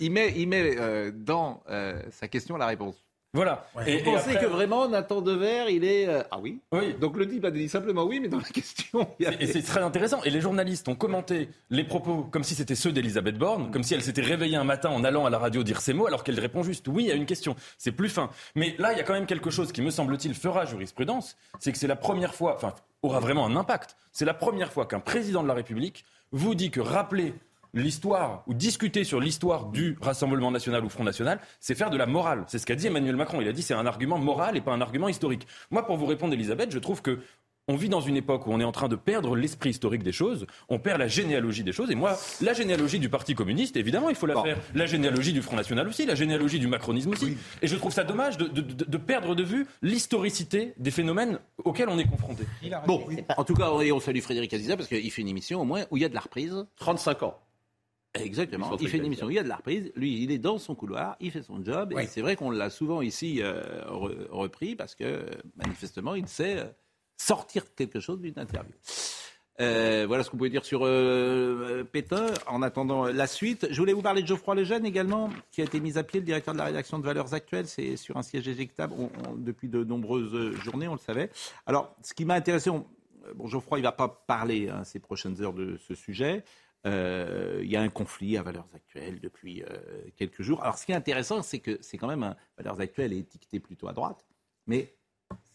[0.00, 2.96] il met, il met euh, dans euh, sa question la réponse.
[3.34, 3.66] Voilà.
[3.86, 6.94] Et, vous pensez que vraiment Nathan Dever, il est euh, ah oui Oui.
[7.00, 9.08] Donc le type a dit simplement oui, mais dans la question.
[9.18, 10.22] il y a- Et c'est très intéressant.
[10.24, 13.94] Et les journalistes ont commenté les propos comme si c'était ceux d'Elisabeth Borne, comme si
[13.94, 16.38] elle s'était réveillée un matin en allant à la radio dire ces mots, alors qu'elle
[16.38, 17.56] répond juste oui à une question.
[17.78, 18.28] C'est plus fin.
[18.54, 21.36] Mais là, il y a quand même quelque chose qui, me semble-t-il, fera jurisprudence.
[21.58, 23.96] C'est que c'est la première fois, enfin, aura vraiment un impact.
[24.12, 27.32] C'est la première fois qu'un président de la République vous dit que rappeler
[27.74, 32.06] l'histoire ou discuter sur l'histoire du Rassemblement national ou Front national, c'est faire de la
[32.06, 32.44] morale.
[32.48, 33.40] C'est ce qu'a dit Emmanuel Macron.
[33.40, 35.46] Il a dit c'est un argument moral et pas un argument historique.
[35.70, 37.20] Moi, pour vous répondre, Elisabeth, je trouve que
[37.68, 40.10] on vit dans une époque où on est en train de perdre l'esprit historique des
[40.10, 41.92] choses, on perd la généalogie des choses.
[41.92, 44.58] Et moi, la généalogie du Parti communiste, évidemment, il faut la faire.
[44.74, 47.36] La généalogie du Front National aussi, la généalogie du macronisme aussi.
[47.62, 51.98] Et je trouve ça dommage de, de- perdre de vue l'historicité des phénomènes auxquels on
[51.98, 52.42] est confronté.
[52.86, 53.06] Bon,
[53.36, 55.96] en tout cas, on salue Frédéric Aziza parce qu'il fait une émission au moins où
[55.96, 56.66] il y a de la reprise.
[56.76, 57.38] 35 ans.
[58.14, 58.76] Exactement.
[58.80, 59.90] Il fait une émission il y a de la reprise.
[59.96, 61.92] Lui, il est dans son couloir, il fait son job.
[61.92, 65.24] Et c'est vrai qu'on l'a souvent ici euh, re- repris parce que
[65.56, 66.64] manifestement, il sait euh,
[67.16, 68.74] sortir quelque chose d'une interview.
[69.60, 72.26] Euh, voilà ce qu'on pouvait dire sur euh, Pétain.
[72.46, 75.78] En attendant la suite, je voulais vous parler de Geoffroy Lejeune également, qui a été
[75.80, 77.66] mis à pied, le directeur de la rédaction de Valeurs Actuelles.
[77.66, 81.30] C'est sur un siège éjectable On- on- depuis de nombreuses journées, on le savait.
[81.66, 82.86] Alors, ce qui m'a intéressé, on-
[83.36, 86.44] bon, Geoffroy, il ne va pas parler hein, ces prochaines heures de ce sujet.
[86.86, 89.68] Euh, il y a un conflit à Valeurs Actuelles depuis euh,
[90.16, 90.62] quelques jours.
[90.62, 93.60] Alors, ce qui est intéressant, c'est que c'est quand même un Valeurs Actuelles est étiqueté
[93.60, 94.24] plutôt à droite,
[94.66, 94.92] mais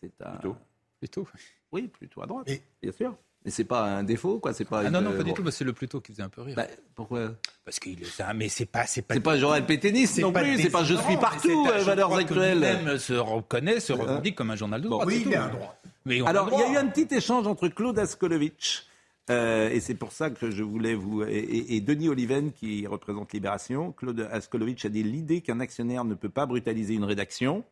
[0.01, 0.55] c'est un Plutôt.
[0.99, 1.27] Plutôt.
[1.71, 2.47] oui, plutôt à droite,
[2.81, 3.15] bien sûr.
[3.45, 4.51] Mais c'est pas un défaut, quoi.
[4.53, 4.79] C'est pas.
[4.85, 5.35] Ah non, une- non, pas du bon.
[5.35, 5.43] tout.
[5.43, 6.55] bah, c'est le plutôt qui faisait un peu rire.
[6.55, 6.65] Bah,
[6.95, 7.31] pourquoi?
[7.63, 9.13] Parce qu'il est ça, mais c'est pas, c'est pas.
[9.13, 10.57] C'est pas Joël Péténiste non plus.
[10.61, 11.67] C'est pas je suis partout.
[11.71, 12.59] euh, Valeurs Actuelles.
[12.59, 15.07] Même se reconnaît, se revendique comme un journal de Bon, droite.
[15.09, 15.81] oui, il est à droite.
[16.05, 18.86] Mais Alors, il y a eu un petit échange entre Claude Askolovitch,
[19.29, 21.23] euh, et c'est pour ça que je voulais vous.
[21.23, 23.91] Et, Denis Oliven, qui représente Libération.
[23.91, 27.63] Claude Askolovitch a dit l'idée qu'un actionnaire ne peut pas brutaliser une rédaction,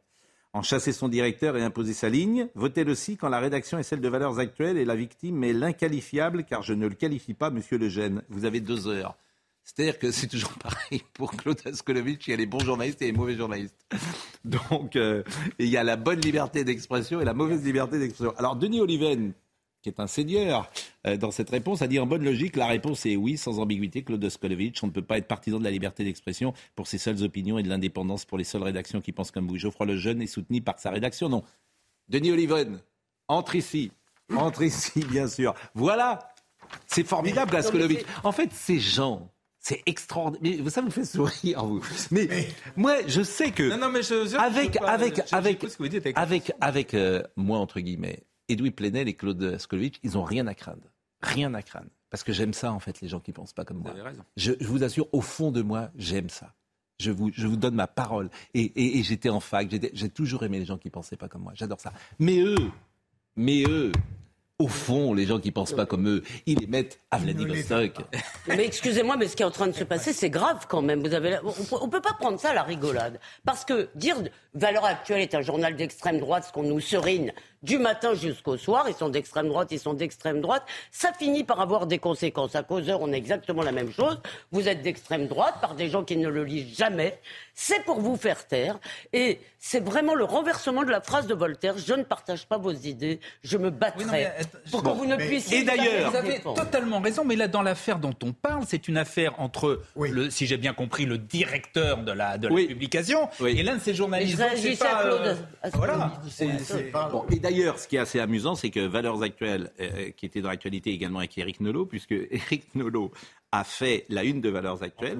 [0.53, 2.49] en chasser son directeur et imposer sa ligne.
[2.55, 6.43] Votez-le si quand la rédaction est celle de Valeurs Actuelles et la victime est l'inqualifiable,
[6.43, 8.21] car je ne le qualifie pas, monsieur Lejeune.
[8.29, 9.17] Vous avez deux heures.
[9.63, 13.05] C'est-à-dire que c'est toujours pareil pour Claude Askolovitch, il y a les bons journalistes et
[13.05, 13.75] les mauvais journalistes.
[14.45, 15.23] Donc, euh,
[15.57, 18.35] il y a la bonne liberté d'expression et la mauvaise liberté d'expression.
[18.37, 19.33] Alors, Denis Oliven,
[19.85, 20.67] qui est un seigneur,
[21.05, 24.01] euh, dans cette réponse, a dit en bonne logique, la réponse est oui, sans ambiguïté,
[24.03, 24.83] Claude Askolovitch.
[24.83, 27.63] On ne peut pas être partisan de la liberté d'expression pour ses seules opinions et
[27.63, 29.57] de l'indépendance pour les seules rédactions qui pensent comme vous.
[29.57, 31.29] Geoffroy Lejeune est soutenu par sa rédaction.
[31.29, 31.43] Non.
[32.09, 32.79] Denis Oliven,
[33.27, 33.91] entre ici.
[34.35, 35.53] Entre ici, bien sûr.
[35.75, 36.33] Voilà.
[36.87, 38.05] C'est formidable, Mais- non, mais Askolovitch.
[38.23, 39.29] En fait, ces gens,
[39.59, 40.61] c'est extraordinaire.
[40.63, 41.83] Mais ça me fait sourire, vous.
[42.09, 42.27] Mais,
[42.75, 43.69] moi, je sais que.
[43.69, 47.59] Non, non, mais je- je- avec, je- avec, je- avec, avec- avec, avec, euh, moi,
[47.59, 50.87] entre guillemets, Edoui Plenel et Claude Askolovitch, ils ont rien à craindre.
[51.21, 51.89] Rien à craindre.
[52.09, 53.91] Parce que j'aime ça, en fait, les gens qui pensent pas comme moi.
[53.91, 54.23] avez raison.
[54.37, 56.53] Je, je vous assure, au fond de moi, j'aime ça.
[56.99, 58.29] Je vous, je vous donne ma parole.
[58.53, 61.41] Et, et- et j'étais en fac, j'ai toujours aimé les gens qui pensaient pas comme
[61.41, 61.51] moi.
[61.55, 61.91] J'adore ça.
[62.19, 62.55] Mais eux,
[63.35, 63.91] mais eux,
[64.59, 67.97] au fond, les gens qui pensent pas comme eux, ils les mettent à Vladivostok.
[68.47, 71.01] Mais excusez-moi, mais ce qui est en train de se passer, c'est grave quand même.
[71.05, 74.15] Vous avez, la- on, ne peut pas prendre ça à la rigolade, parce que dire
[74.53, 77.33] Valeur Actuelle est un journal d'extrême droite, ce qu'on nous serine
[77.63, 81.61] du matin jusqu'au soir, ils sont d'extrême droite, ils sont d'extrême droite, ça finit par
[81.61, 82.55] avoir des conséquences.
[82.55, 84.19] À causeur, on a exactement la même chose.
[84.51, 87.19] Vous êtes d'extrême droite par des gens qui ne le lisent jamais.
[87.53, 88.77] C'est pour vous faire taire,
[89.13, 91.75] et c'est vraiment le renversement de la phrase de Voltaire.
[91.77, 94.27] Je ne partage pas vos idées, je me battrai
[94.71, 95.59] pour que vous ne puissiez.
[95.59, 96.61] Et d'ailleurs, vous avez défendre.
[96.63, 100.45] totalement raison, mais là, dans l'affaire dont on parle, c'est une affaire entre, le, si
[100.47, 102.67] j'ai bien compris, le directeur de la, de la Oui.
[102.67, 104.37] publication et l'un de ses journalistes.
[104.37, 105.21] Mais à Claude.
[105.23, 106.11] euh, À voilà.
[106.23, 109.71] que C'est- c'est- Bon, et d'ailleurs, ce qui est assez amusant, c'est que Valeurs Actuelles,
[109.79, 113.11] euh, qui était dans l'actualité également avec Eric Nolot, puisque Eric Nolot
[113.51, 115.19] a fait la une de Valeurs Actuelles.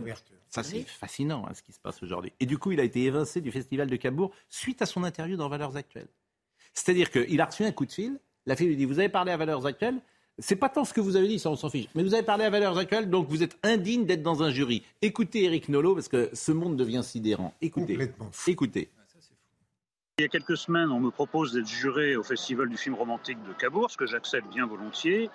[0.49, 2.31] Ça, c'est fascinant, hein, ce qui se passe aujourd'hui.
[2.39, 5.35] Et du coup, il a été évincé du Festival de Cabourg suite à son interview
[5.35, 6.07] dans Valeurs Actuelles.
[6.73, 9.31] C'est-à-dire qu'il a reçu un coup de fil, la fille lui dit, vous avez parlé
[9.31, 9.99] à Valeurs Actuelles?
[10.37, 11.87] C'est pas tant ce que vous avez dit, ça on s'en fiche.
[11.95, 14.83] Mais vous avez parlé à Valeurs Actuelles, donc vous êtes indigne d'être dans un jury.
[15.01, 17.53] Écoutez Eric Nolot, parce que ce monde devient sidérant.
[17.61, 17.97] Écoutez.
[18.47, 18.89] Écoutez.
[20.17, 23.37] Il y a quelques semaines, on me propose d'être juré au Festival du film romantique
[23.43, 25.29] de Cabourg, ce que j'accepte bien volontiers.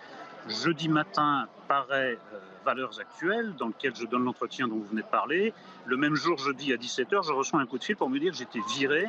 [0.49, 5.07] Jeudi matin paraît euh, Valeurs actuelles, dans lequel je donne l'entretien dont vous venez de
[5.07, 5.53] parler.
[5.85, 8.33] Le même jour, jeudi à 17h, je reçois un coup de fil pour me dire
[8.33, 9.05] que j'étais viré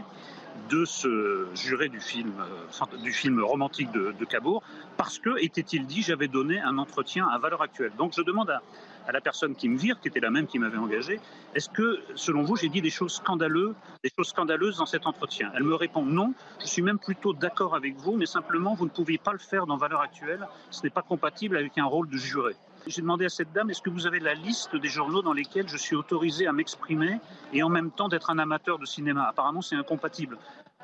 [0.69, 4.63] de ce juré du film, euh, du film romantique de, de Cabourg,
[4.97, 7.93] parce que, était-il dit, j'avais donné un entretien à Valeurs actuelles.
[7.97, 8.61] Donc je demande à,
[9.07, 11.19] à la personne qui me vire, qui était la même qui m'avait engagé,
[11.55, 15.51] est-ce que, selon vous, j'ai dit des choses scandaleuses, des choses scandaleuses dans cet entretien?
[15.55, 18.89] Elle me répond non, je suis même plutôt d'accord avec vous, mais simplement, vous ne
[18.89, 22.17] pouviez pas le faire dans Valeurs actuelles, ce n'est pas compatible avec un rôle de
[22.17, 22.55] juré.
[22.87, 25.67] J'ai demandé à cette dame, est-ce que vous avez la liste des journaux dans lesquels
[25.67, 27.19] je suis autorisé à m'exprimer
[27.53, 29.27] et en même temps d'être un amateur de cinéma?
[29.29, 30.37] Apparemment, c'est incompatible.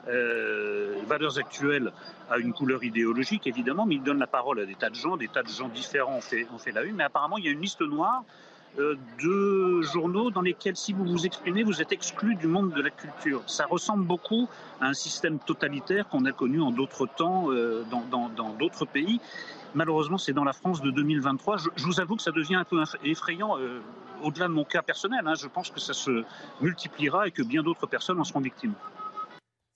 [0.07, 1.91] Euh, Valeurs actuelles
[2.29, 5.17] a une couleur idéologique, évidemment, mais il donne la parole à des tas de gens,
[5.17, 7.47] des tas de gens différents ont fait, ont fait la une, mais apparemment, il y
[7.47, 8.23] a une liste noire
[8.79, 12.81] euh, de journaux dans lesquels, si vous vous exprimez, vous êtes exclu du monde de
[12.81, 13.41] la culture.
[13.47, 14.47] Ça ressemble beaucoup
[14.81, 19.19] à un système totalitaire qu'on a connu en d'autres temps euh, dans d'autres pays.
[19.73, 21.57] Malheureusement, c'est dans la France de 2023.
[21.57, 23.57] Je, vous avoue que ça devient un peu effrayant.
[23.59, 23.79] euh,
[24.23, 25.35] au-delà de mon cas personnel, hein.
[25.35, 26.23] je pense que ça se
[26.61, 28.73] multipliera et que bien d'autres personnes en seront victimes.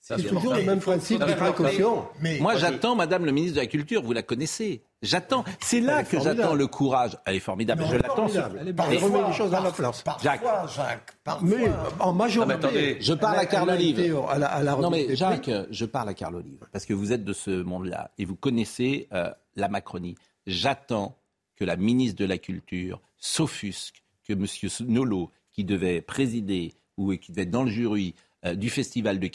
[0.04, 2.06] C'est toujours le même principe de précaution.
[2.40, 4.82] Moi, j'attends Madame le ministre de la Culture, vous la connaissez.
[5.04, 5.44] J'attends.
[5.60, 7.18] C'est là que j'attends le courage.
[7.26, 7.82] Elle est formidable.
[7.82, 8.28] Non, je elle est l'attends.
[8.28, 8.60] sur- formidable.
[8.62, 10.04] Elle est Mais- remet les choses à la place.
[10.24, 10.42] Jacques.
[10.76, 12.54] Jacques, Mais en majorité.
[12.54, 14.18] Non, mais attendez, je parle à Carl Olive.
[14.30, 15.54] à la- à la non mais Jacques, prix.
[15.70, 19.08] je parle à Carl Olive parce que vous êtes de ce monde-là et vous connaissez
[19.14, 20.16] euh, la Macronie.
[20.48, 21.16] J'attends
[21.56, 24.46] que la ministre de la Culture s'offusque que M.
[24.88, 28.14] Nolo, qui devait présider ou qui devait être dans le jury
[28.56, 29.28] du festival de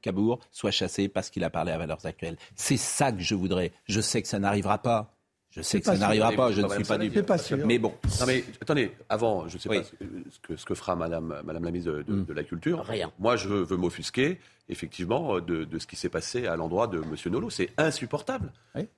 [0.00, 2.36] Cabourg, soit chassé parce qu'il a parlé à Valeurs Actuelles.
[2.54, 3.72] C'est ça que je voudrais.
[3.86, 5.14] Je sais que ça n'arrivera pas.
[5.50, 6.52] Je sais que ça n'arrivera pas.
[6.52, 7.10] Je ne suis pas du
[7.66, 7.92] Mais bon.
[8.20, 11.70] Non mais attendez, avant, je ne sais pas ce que- ce fera Madame, Madame la
[11.72, 12.84] ministre de, de- de la Culture.
[12.84, 13.12] Rien.
[13.18, 14.38] Moi, je veux m'offusquer,
[14.70, 17.50] effectivement, euh, de, de ce qui s'est passé à l'endroit de Monsieur Nolo.
[17.50, 18.52] C'est insupportable.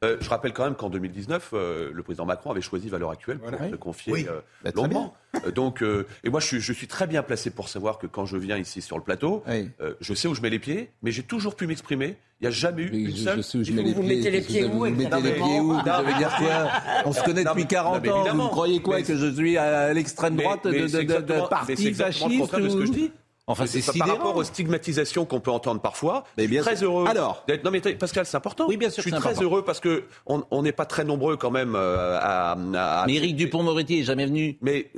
[0.05, 3.39] Euh, je rappelle quand même qu'en 2019, euh, le président Macron avait choisi Valeurs Actuelles
[3.39, 4.27] pour se confier Oui.
[4.29, 5.15] euh, Bah, longuement.
[5.55, 8.27] Donc, euh, et moi, je suis, je suis très bien placé pour savoir que quand
[8.27, 11.11] je viens ici sur le plateau, euh, je sais où je mets les pieds, mais
[11.11, 12.17] j'ai toujours pu m'exprimer.
[12.41, 13.37] Il n'y a jamais eu une je- seule.
[13.37, 14.17] je sais où je mets les Vous pieds.
[14.17, 16.71] mettez les pieds vous- où vous mettez les pieds où Vous mais- dire quoi
[17.07, 18.35] On se connaît Non, depuis mais- 40 non, mais ans.
[18.37, 21.03] Vous croyez quoi Mais- Que je suis à l'extrême Mais- droite mais de, c'est de,
[21.03, 22.95] de, de exactement- mais parti c'est exactement le fasciste contraire de ce que je ou-
[22.95, 23.13] dis.
[23.49, 26.23] Enfin, c'est par rapport aux stigmatisations qu'on peut entendre parfois.
[26.39, 27.07] je suis très heureux.
[27.09, 28.67] Alors d'être- non mais Pascal, c'est important.
[28.69, 29.43] Oui, bien sûr Je suis très important.
[29.43, 32.53] heureux parce que on n'est pas très nombreux quand même euh, à.
[32.53, 34.59] à- Mais Éric Dupont-Moretti est jamais venu.
[34.61, 34.91] Mais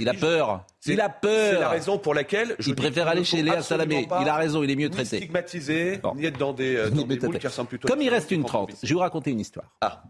[0.00, 0.64] il a peur.
[0.80, 1.52] C'est- Il a peur.
[1.54, 4.08] C'est la raison pour laquelle je Il préfère aller chez Léa Salamé.
[4.20, 5.18] Il a raison, il est mieux ni traité.
[5.18, 7.86] stigmatiser, ni être dans des, euh, dans des moules qui ressemblent plutôt.
[7.86, 9.66] Comme il reste une 30, je vais vous raconter une histoire.
[9.80, 10.02] Ah.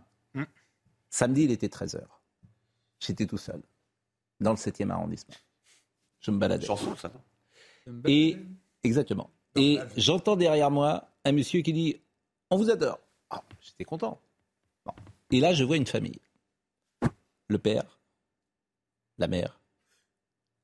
[1.11, 2.01] Samedi, il était 13h.
[3.01, 3.61] J'étais tout seul,
[4.41, 5.35] dans le 7e arrondissement.
[6.21, 6.65] Je me baladais.
[6.65, 7.09] Chanson, ça.
[7.09, 7.21] non?
[8.07, 8.37] Et,
[8.85, 9.31] exactement.
[9.57, 12.01] Et j'entends derrière moi un monsieur qui dit
[12.51, 12.99] On vous adore.
[13.31, 14.21] Ah, J'étais content.
[14.85, 14.93] Bon.
[15.31, 16.21] Et là, je vois une famille.
[17.49, 17.99] Le père,
[19.19, 19.61] la mère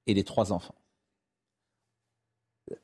[0.06, 0.74] et les trois enfants.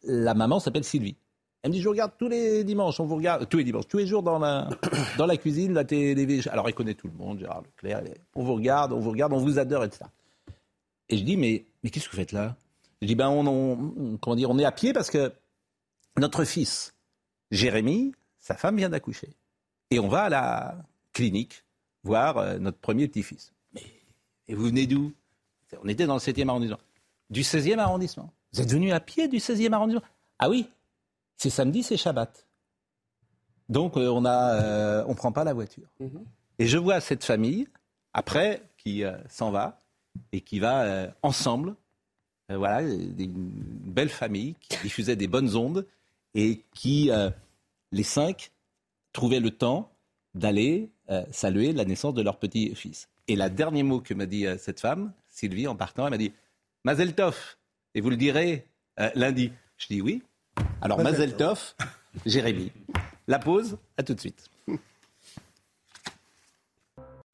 [0.02, 1.16] La maman s'appelle Sylvie.
[1.62, 3.88] Elle me dit, je vous regarde tous les dimanches, on vous regarde, tous les dimanches,
[3.88, 4.68] tous les jours dans la,
[5.18, 6.40] dans la cuisine, la télé.
[6.48, 8.02] Alors, elle connaît tout le monde, Gérard Leclerc.
[8.34, 10.04] On vous regarde, on vous regarde, on vous adore, etc.
[11.08, 12.54] Et je dis, mais, mais qu'est-ce que vous faites là?
[13.04, 15.30] Je dis, ben, on, on- on- comment dire, on est à pied parce que
[16.18, 16.94] notre fils,
[17.50, 19.28] Jérémy, sa femme vient d'accoucher.
[19.90, 20.76] Et on va à la
[21.12, 21.64] clinique
[22.02, 23.52] voir euh, notre premier petit-fils.
[23.74, 23.82] Mais,
[24.48, 25.12] et vous venez d'où?
[25.82, 26.78] On était dans le 7e arrondissement.
[27.28, 28.32] Du 16e arrondissement.
[28.54, 30.06] Vous êtes venu à pied du 16e arrondissement?
[30.38, 30.70] Ah oui,
[31.36, 32.46] c'est samedi, c'est Shabbat.
[33.68, 35.88] Donc euh, on euh, on prend pas la voiture.
[36.58, 37.68] Et je vois cette famille
[38.14, 39.82] après qui euh, s'en va
[40.32, 41.74] et qui va ensemble,
[42.50, 43.50] euh, voilà, des- une
[43.84, 45.86] belle famille qui diffusait des bonnes ondes
[46.34, 47.30] et qui euh,
[47.92, 48.50] les cinq
[49.12, 49.90] trouvaient le temps
[50.34, 53.08] d'aller euh, saluer la naissance de leur petit-fils.
[53.28, 56.18] Et le dernier mot que m'a dit euh, cette femme, Sylvie, en partant, elle m'a
[56.18, 56.32] dit
[56.84, 57.56] Mazel Tov,
[57.94, 58.66] et vous le direz
[59.00, 59.52] euh, lundi.
[59.78, 60.22] Je dis oui.
[60.80, 61.74] Alors Mazel Mazel Tov,
[62.26, 62.72] Jérémy.
[63.26, 64.50] La pause, à tout de suite.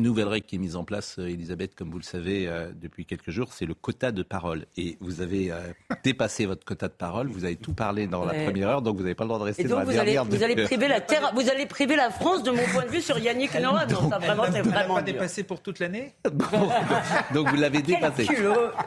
[0.00, 3.04] Nouvelle règle qui est mise en place, euh, Elisabeth, comme vous le savez, euh, depuis
[3.06, 4.64] quelques jours, c'est le quota de parole.
[4.76, 5.58] Et vous avez euh,
[6.04, 8.44] dépassé votre quota de parole, vous avez tout parlé dans la Ouais.
[8.44, 9.98] première heure, donc vous n'avez pas le droit de rester Et dans donc la vous
[9.98, 10.24] allez, dernière.
[10.36, 13.00] vous allez priver la terre, vous allez priver la France de mon point de vue
[13.00, 13.86] sur Yannick Noah.
[13.86, 16.12] Non, ça vraiment c'est vraiment pas dépassé pour toute l'année
[17.34, 18.26] Donc vous l'avez dépassé.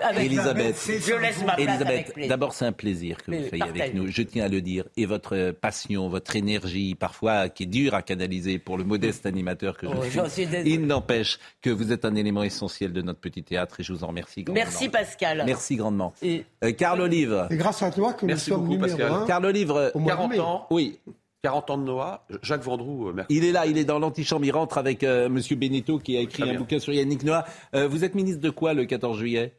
[0.02, 3.94] avec- Elisabeth, Je laisse ma place Elisabeth, d'abord c'est un plaisir que vous soyez avec
[3.94, 4.08] nous.
[4.08, 4.86] Je tiens à le dire.
[4.98, 9.78] Et votre passion, votre énergie, parfois qui est dure à canaliser pour le modeste animateur
[9.78, 10.72] que je Oh, suis, j'en suis désolé.
[10.72, 14.04] il n'empêche que vous êtes un élément essentiel de notre petit théâtre et je vous
[14.04, 14.64] en remercie grandement.
[14.64, 15.44] Merci Pascal.
[15.46, 16.14] Merci grandement.
[16.22, 17.46] Et- Euh, Carl Olive.
[17.50, 19.28] C'est grâce à toi que Merci nous sommes beaucoup, numéro Pascal.
[19.28, 19.72] Carl Olive.
[19.72, 20.40] euh, Au mois de 40 mai.
[20.40, 20.68] ans.
[20.72, 21.00] Oui.
[21.44, 23.36] 40 ans de Noah, Jacques Vendroux, euh, merci.
[23.36, 26.22] Il est là, il est dans l'antichambre, il rentre avec euh, Monsieur Benito qui a
[26.22, 27.44] écrit un bouquin sur Yannick Noah.
[27.76, 29.54] Euh, vous êtes ministre de quoi le 14 juillet?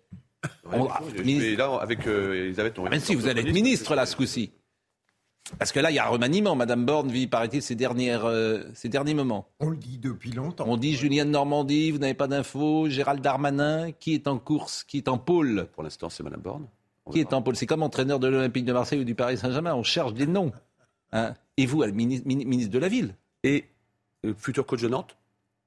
[0.65, 2.79] Ouais, On- je- ah, je ministre- vais là avec euh, Elisabeth.
[2.79, 4.51] on- Même si vous allez être ministre là ce coup-ci.
[5.59, 6.55] Parce que là, il y a un remaniement.
[6.57, 9.47] Madame Borne vit, paraît-il, ses, dernières, euh, ses derniers moments.
[9.61, 10.65] On le dit depuis longtemps.
[10.67, 12.89] On dit Julienne Normandie, vous n'avez pas d'infos.
[12.89, 16.67] Gérald Darmanin, qui est en course, qui est en pôle Pour l'instant, c'est Madame Borne.
[17.13, 19.75] Qui est en pôle C'est comme entraîneur de l'Olympique de Marseille ou du Paris Saint-Germain.
[19.75, 20.53] On cherche des noms.
[21.13, 21.35] Hein.
[21.59, 23.67] Et vous, elle, ministre, ministre de la Ville Et
[24.25, 25.17] euh, futur coach de Nantes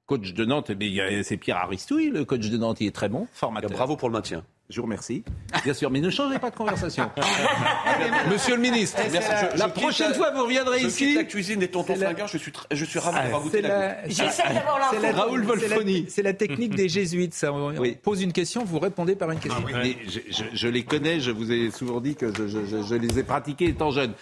[0.06, 2.86] coach de Nantes, mais il y a- c'est Pierre Aristouille, le coach de Nantes, il
[2.86, 3.68] est très bon, formateur.
[3.70, 4.42] Bravo pour le maintien.
[4.70, 5.24] Je vous remercie.
[5.64, 7.10] Bien sûr, mais ne changez pas de conversation.
[8.30, 9.28] Monsieur le ministre, Merci.
[9.30, 11.14] la, Je- je prochaine quitte fois vous reviendrez je ici.
[11.14, 13.62] la cuisine des tontons la- flingueurs, je suis, tr- je suis ravi Ah, d'avoir goûté
[13.62, 14.08] c'est la.
[14.08, 15.12] J'essaie d'avoir la-.
[15.12, 16.04] Raoul Wolfoni.
[16.10, 17.32] C'est la technique des jésuites.
[17.34, 17.50] Ça.
[17.52, 19.64] On pose une question, vous répondez par une question.
[19.72, 22.82] Mais je, je- je les connais, je vous ai souvent dit que je, je- je-
[22.82, 24.12] je les ai pratiqués étant jeune.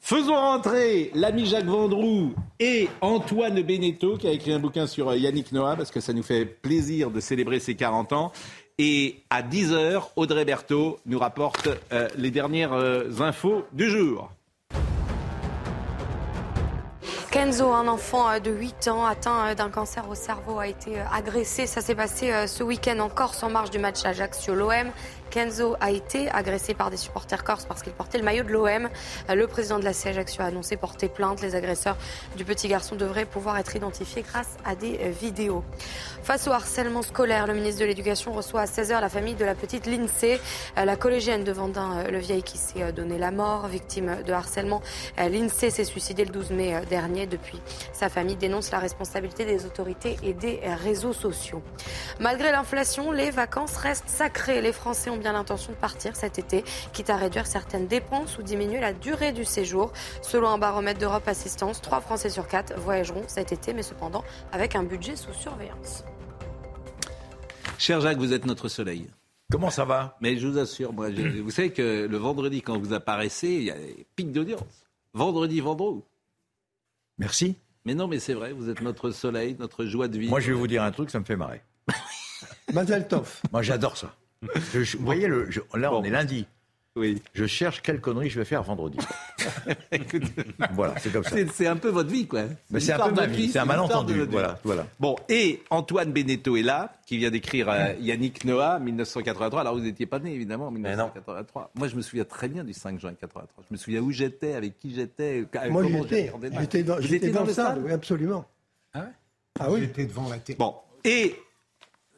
[0.00, 5.16] Faisons rentrer l'ami Jacques Vendroux et Antoine Beneteau, qui a écrit un bouquin sur euh,
[5.16, 8.30] Yannick Noah, parce que ça nous fait plaisir de célébrer ses 40 ans.
[8.80, 14.30] Et à 10h, Audrey Berthaud nous rapporte euh, les dernières euh, infos du jour.
[17.32, 21.66] Kenzo, un enfant euh, de 8 ans atteint d'un cancer au cerveau, a été agressé.
[21.66, 24.92] Ça s'est passé ce week-end en Corse en marge du match Ajaccio-l'OM.
[25.30, 28.88] Kenzo a été agressé par des supporters corses parce qu'il portait le maillot de l'OM.
[29.28, 31.42] Euh, Le président de la Ajaccio a annoncé porter plainte.
[31.42, 31.96] Les agresseurs
[32.36, 35.64] du petit garçon devraient pouvoir être identifiés grâce à des euh, vidéos.
[36.22, 39.54] Face au harcèlement scolaire, le ministre de l'Éducation reçoit à 16h la famille de la
[39.54, 40.40] petite Lindsay,
[40.78, 44.80] euh, la collégienne de Vendin-le-Vieil qui s'est donné la mort, victime de harcèlement.
[45.18, 47.26] L'INSEE s'est suicidé le 12 mai dernier.
[47.26, 47.60] Depuis,
[47.92, 51.62] sa famille dénonce la responsabilité des autorités et des réseaux sociaux.
[52.20, 54.60] Malgré l'inflation, les vacances restent sacrées.
[54.60, 58.42] Les Français ont bien l'intention de partir cet été, quitte à réduire certaines dépenses ou
[58.42, 59.92] diminuer la durée du séjour.
[60.22, 64.74] Selon un baromètre d'Europe Assistance, 3 Français sur 4 voyageront cet été, mais cependant avec
[64.76, 66.04] un budget sous surveillance.
[67.78, 69.06] Cher Jacques, vous êtes notre soleil.
[69.50, 70.16] Comment ça va?
[70.20, 73.62] Mais je vous assure, moi, je- vous savez que le vendredi, quand vous apparaissez, il
[73.62, 74.84] y a des pics d'audience.
[75.14, 76.02] Vendredi, vendredi.
[77.18, 77.56] Merci.
[77.84, 80.30] Mais non, mais c'est vrai, vous êtes notre soleil, notre joie de vivre.
[80.30, 81.62] Moi, je vais vous dire un truc, ça me fait marrer.
[82.74, 83.40] Mazel Tov.
[83.52, 84.14] Moi, j'adore ça.
[84.72, 86.46] Je- je- vous voyez, le, je- là, on est lundi.
[86.96, 87.22] Oui.
[87.32, 88.98] Je cherche quelle connerie je vais faire vendredi.
[90.72, 91.36] voilà, c'est comme ça.
[91.52, 92.42] C'est un peu votre vie, quoi.
[92.70, 94.86] Mais c'est un peu ma vie, vie, c'est un malentendu, voilà, voilà.
[94.98, 99.60] Bon, et Antoine Beneteau est là, qui vient d'écrire euh, Yannick Noah, 1983.
[99.60, 101.70] Alors, vous n'étiez pas né, évidemment, en 1983.
[101.74, 103.64] Moi, je me souviens très bien du 5 juin 83.
[103.68, 105.44] Je me souviens où j'étais, avec qui j'étais.
[105.54, 106.30] euh, Moi, comment j'y étais.
[106.30, 106.50] regardé.
[106.60, 108.44] J'étais dans, j'étais étiez dans le stade, oui, absolument.
[108.94, 109.04] Ah ouais
[109.60, 109.80] Ah oui.
[109.82, 110.58] J'étais devant la télé.
[110.58, 110.74] Bon,
[111.04, 111.36] et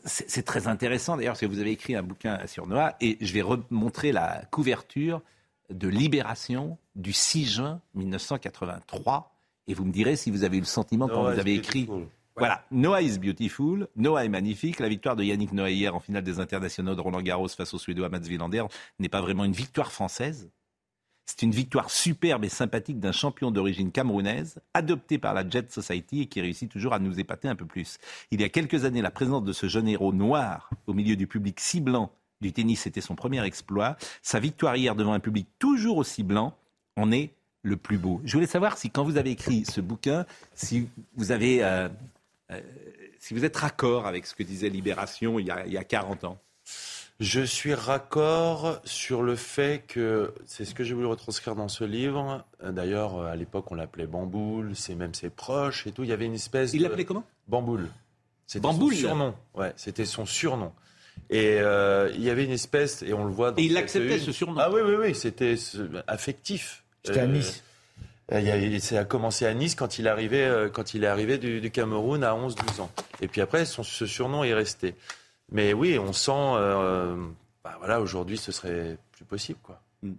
[0.04, 3.32] c'est très intéressant d'ailleurs, parce que vous avez écrit un bouquin sur Noah, et je
[3.32, 5.22] vais remontrer la couverture
[5.70, 9.34] de Libération du 6 juin 1983,
[9.68, 11.84] et vous me direz si vous avez eu le sentiment quand vous avez écrit.
[11.84, 12.08] beautiful.
[12.36, 14.80] Voilà, Noah is beautiful, Noah est magnifique.
[14.80, 17.78] La victoire de Yannick Noah hier en finale des internationaux de Roland Garros face au
[17.78, 18.64] Suédois Mats Wilander
[18.98, 20.48] n'est pas vraiment une victoire française.
[21.30, 26.22] C'est une victoire superbe et sympathique d'un champion d'origine camerounaise, adopté par la Jet Society
[26.22, 27.98] et qui réussit toujours à nous épater un peu plus.
[28.32, 31.28] Il y a quelques années, la présence de ce jeune héros noir au milieu du
[31.28, 32.10] public si blanc
[32.40, 33.96] du tennis était son premier exploit.
[34.22, 36.52] Sa victoire hier devant un public toujours aussi blanc
[36.96, 37.30] en est
[37.62, 38.20] le plus beau.
[38.24, 40.26] Je voulais savoir si quand vous avez écrit ce bouquin,
[40.56, 41.88] si vous avez, euh,
[42.50, 42.60] euh,
[43.20, 45.84] si vous êtes raccord avec ce que disait Libération il y a, il y a
[45.84, 46.38] 40 ans.
[47.20, 51.84] Je suis raccord sur le fait que c'est ce que j'ai voulu retranscrire dans ce
[51.84, 52.44] livre.
[52.64, 56.02] Euh, D'ailleurs, euh, à l'époque, on l'appelait Bamboule, c'est même ses proches et tout.
[56.02, 56.72] Il y avait une espèce.
[56.72, 57.24] Il de- l'appelait comment?
[57.46, 57.88] Bamboule.
[58.46, 59.34] C'était Bamboule son surnom.
[59.54, 60.72] Ouais, c'était son surnom.
[61.28, 63.50] Et euh, il y avait une espèce, et on le voit.
[63.52, 64.24] Dans Et il acceptait une.
[64.24, 64.58] ce surnom.
[64.58, 65.56] Ah oui, oui, oui, c'était
[66.06, 66.84] affectif.
[67.04, 67.62] C'était à Nice.
[68.32, 71.06] euh, y a- Ça a commencé à Nice quand il arrivait, euh, quand il est
[71.06, 72.90] arrivé du, du Cameroun à 11-12 ans.
[73.20, 74.94] Et puis après, son, ce surnom est resté.
[75.50, 76.30] Mais oui, on sent.
[76.34, 77.16] euh,
[77.64, 79.80] bah voilà, aujourd'hui, ce serait plus possible, quoi.
[80.02, 80.12] Mm.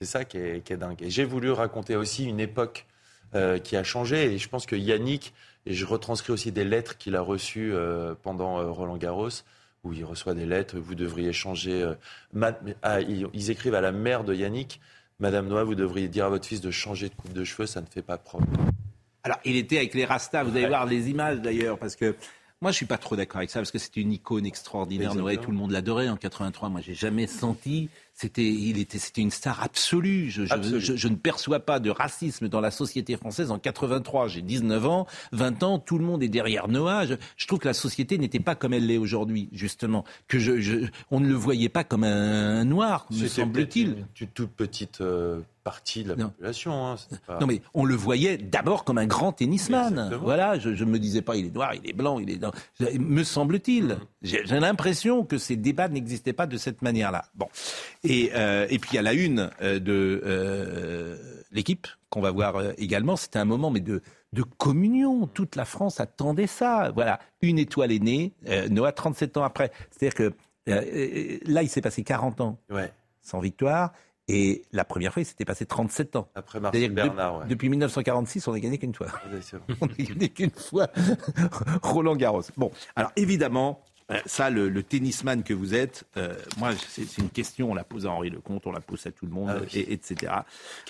[0.00, 1.02] C'est ça qui est, qui est dingue.
[1.02, 2.86] Et j'ai voulu raconter aussi une époque
[3.34, 4.32] euh, qui a changé.
[4.34, 5.32] Et je pense que Yannick,
[5.66, 9.28] et je retranscris aussi des lettres qu'il a reçues euh, pendant Roland Garros,
[9.82, 11.90] où il reçoit des lettres, vous devriez changer.
[12.32, 14.80] ma- ah, ils, ils écrivent à la mère de Yannick,
[15.20, 17.80] Madame Noah, vous devriez dire à votre fils de changer de coupe de cheveux, ça
[17.80, 18.46] ne fait pas propre.
[19.22, 20.42] Alors, il était avec les Rastas.
[20.42, 20.68] Vous allez Ouais.
[20.68, 22.14] voir les images d'ailleurs, parce que
[22.64, 25.14] moi, je suis pas trop d'accord avec ça, parce que c'était une icône extraordinaire.
[25.14, 26.70] Noé, tout le monde l'adorait en 83.
[26.70, 27.90] Moi, j'ai jamais senti.
[28.14, 30.30] C'était, il était, c'était une star absolue.
[30.30, 30.80] Je, je- Absolue.
[30.80, 34.28] je- je ne perçois pas de racisme dans la société française en 83.
[34.28, 37.04] J'ai 19 ans, 20 ans, tout le monde est derrière Noah.
[37.06, 40.04] Je, je trouve que la société n'était pas comme elle l'est aujourd'hui, justement.
[40.26, 43.88] Que je, on ne le voyait pas comme un noir, me semble-t-il.
[43.90, 46.28] Une, une toute petite euh, partie de la Non.
[46.28, 46.86] population.
[46.86, 46.96] hein,
[47.26, 49.88] pas- Non mais on le voyait d'abord comme un grand tennisman.
[49.94, 50.22] Exactement.
[50.22, 52.98] Voilà, je, je me disais pas il est noir, il est blanc, il est.
[52.98, 53.96] Me semble-t-il.
[54.22, 57.24] J'ai j'ai l'impression que ces débats n'existaient pas de cette manière-là.
[57.34, 57.48] Bon,
[58.04, 61.16] et euh, et puis il y a la une euh, de euh,
[61.50, 63.16] l'équipe qu'on va voir euh, également.
[63.16, 64.02] C'était un moment mais de
[64.32, 65.26] de communion.
[65.26, 66.90] Toute la France attendait ça.
[66.94, 68.32] Voilà, une étoile est née.
[68.70, 69.70] Noah 37 ans après.
[69.90, 70.32] C'est-à-dire que
[70.66, 72.92] là il s'est passé 40 ans Ouais.
[73.22, 73.92] sans victoire.
[74.28, 76.28] Et la première fois, il s'était passé 37 ans.
[76.34, 77.46] Après Marcel de- Bernard, ouais.
[77.46, 79.08] depuis 1946, on n'a gagné qu'une fois.
[79.30, 79.40] Oui,
[79.82, 80.88] on n'a gagné qu'une fois
[81.82, 82.42] Roland Garros.
[82.56, 87.28] Bon, alors évidemment, euh, ça, le, le tennisman que vous êtes, euh, moi, c'est une
[87.30, 89.58] question, on la pose à Henri Lecomte, on la pose à tout le monde, Ah
[89.60, 89.78] oui.
[89.80, 90.32] et, etc.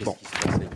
[0.05, 0.17] Bon.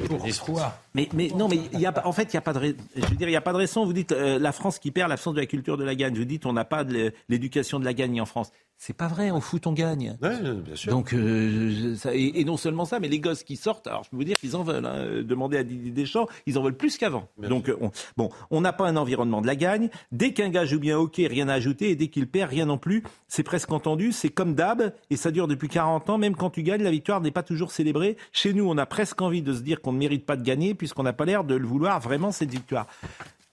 [0.08, 3.06] Pourquoi Mais, mais non, mais y a, en fait, il n'y a pas de, je
[3.06, 3.84] veux dire, il y a pas de raison.
[3.84, 6.14] Vous dites euh, la France qui perd l'absence de la culture de la gagne.
[6.16, 8.52] Vous dites on n'a pas de l'éducation de la gagne en France.
[8.80, 9.32] C'est pas vrai.
[9.32, 10.16] Au foot, on gagne.
[10.22, 10.92] Ouais, bien sûr.
[10.92, 14.10] Donc, euh, ça- et, et non seulement ça, mais les gosses qui sortent, alors je
[14.10, 14.86] peux vous dire qu'ils en veulent.
[14.86, 17.28] Hein, demander à Didier Deschamps, ils en veulent plus qu'avant.
[17.48, 19.90] Donc, euh, on, bon, on n'a pas un environnement de la gagne.
[20.12, 22.78] Dès qu'un gars joue bien hockey, rien à ajouter, et dès qu'il perd, rien non
[22.78, 23.02] plus.
[23.26, 24.12] C'est presque entendu.
[24.12, 26.16] C'est comme d'hab, et ça dure depuis 40 ans.
[26.18, 28.16] Même quand tu gagnes, la victoire n'est pas toujours célébrée.
[28.30, 30.74] Chez nous, on a presque envie de se dire qu'on ne mérite pas de gagner,
[30.74, 32.86] puisqu'on n'a pas l'air de le vouloir vraiment cette victoire.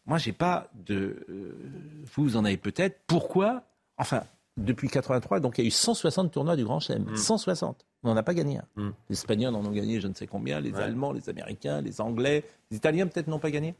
[0.05, 1.25] Moi, j'ai pas de.
[1.29, 1.57] euh,
[2.15, 2.99] vous, vous en avez peut-être.
[3.07, 3.63] Pourquoi?
[3.97, 4.21] Enfin,
[4.57, 7.15] depuis 83, donc il y a eu 160 tournois du Grand Chelem.
[7.15, 7.85] 160.
[8.03, 8.81] On n'en a pas gagné un.
[8.81, 8.91] Mm.
[9.09, 10.81] Les Espagnols en ont gagné je ne sais combien, les Ouais.
[10.83, 13.75] Allemands, les Américains, les Anglais, les Italiens peut-être n'ont pas gagné.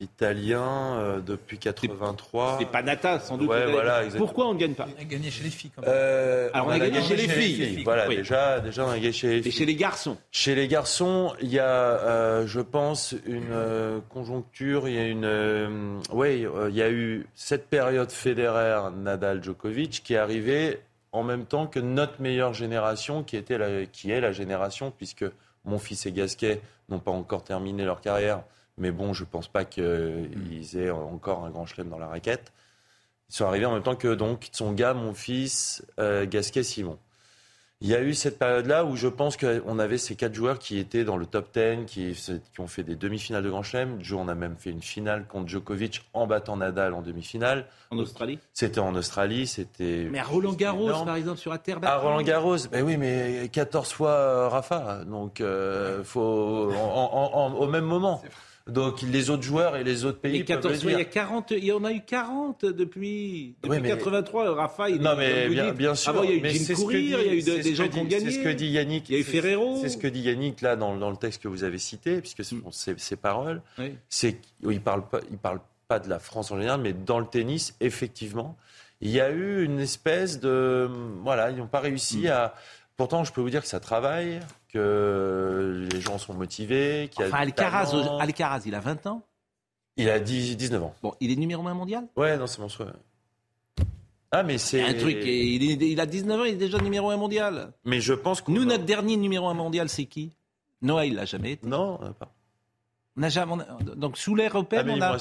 [0.00, 2.56] Italien euh, depuis 83.
[2.58, 3.48] C'est pas Nata, sans doute.
[3.48, 4.02] Ouais, voilà.
[4.18, 5.90] Pourquoi on ne gagne pas On a gagné chez les filles quand même.
[5.92, 7.82] Euh, Alors, on a gagné chez les filles.
[7.82, 8.16] Voilà, Oui.
[8.16, 9.52] déjà, déjà, on a gagné chez les Et filles.
[9.52, 14.86] chez les garçons Chez les garçons, il y a, euh, je pense, une euh, conjoncture,
[14.88, 19.42] il y a une, euh, ouais, euh, il y a eu cette période Federer, Nadal,
[19.42, 20.78] Djokovic qui est arrivée
[21.12, 25.24] en même temps que notre meilleure génération, qui était la, qui est la génération, puisque
[25.64, 28.42] mon fils et Gasquet n'ont pas encore terminé leur carrière,
[28.78, 32.52] mais bon, je pense pas qu'ils aient encore un grand chelem dans la raquette.
[33.30, 36.98] Ils sont arrivés en même temps que donc Tsonga, mon fils, euh, Gasquet, Simon.
[37.82, 40.78] Il y a eu cette période-là où je pense qu'on avait ces quatre joueurs qui
[40.78, 44.02] étaient dans le top 10, qui, qui ont fait des demi-finales de Grand Chelem.
[44.02, 47.66] Joe, on a même fait une finale contre Djokovic en battant Nadal en demi-finale.
[47.90, 48.38] en Australie?
[48.54, 50.08] C'était en Australie, c'était...
[50.10, 52.06] Mais à Roland Garros, par exemple, sur la terre À battue.
[52.06, 57.52] Roland Garros, ben oui, mais 14 fois euh, Rafa, donc euh, faut en- en- en-
[57.56, 58.22] au même moment.
[58.68, 61.04] Donc les autres joueurs et les autres pays peuvent 14 le fois, il y a
[61.04, 61.10] dire.
[61.10, 64.54] 40, il y en a eu 40 depuis, depuis Oui, mais- 83.
[64.56, 66.10] Rafa, il Non, mais bien, bien sûr.
[66.10, 67.74] Avant, il y a eu Jim c'est dit- il y a eu de- c'est des
[67.76, 68.24] gens qui ont gagné.
[68.30, 69.08] C'est ce que dit Yannick.
[69.08, 69.78] Il y a eu c'est- Ferrero.
[69.80, 72.42] C'est ce que dit Yannick là dans, dans le texte que vous avez cité, puisque
[72.44, 73.62] ce sont ses, ses paroles.
[73.78, 73.94] Oui.
[74.08, 77.26] C'est qu'il parle pas, il parle pas de la France en général, mais dans le
[77.26, 78.56] tennis, effectivement,
[79.00, 80.90] il y a eu une espèce de,
[81.22, 81.84] voilà, ils n'ont pas Mm.
[81.84, 82.52] réussi à.
[82.96, 84.40] Pourtant, je peux vous dire que ça travaille,
[84.76, 88.18] que les gens sont motivés, qu'il a Enfin, Alcaraz, talent.
[88.18, 89.22] Alcaraz, il a 20 ans?
[89.96, 90.94] Il a 10, 19 ans.
[91.02, 92.06] Bon, il est numéro 1 mondial?
[92.16, 92.86] Ouais, non, c'est mon souhait.
[94.32, 96.78] Ah, mais c'est Un truc, et il, est- il a 19 ans, il est déjà
[96.78, 97.72] numéro 1 mondial.
[97.84, 100.32] Mais je pense que Nous, notre dernier numéro 1 mondial, c'est qui?
[100.82, 101.66] Noah, il l'a jamais été.
[101.66, 102.32] Non, pas.
[103.16, 105.16] On n'a jamais, on a- donc, sous l'ère européenne, on a.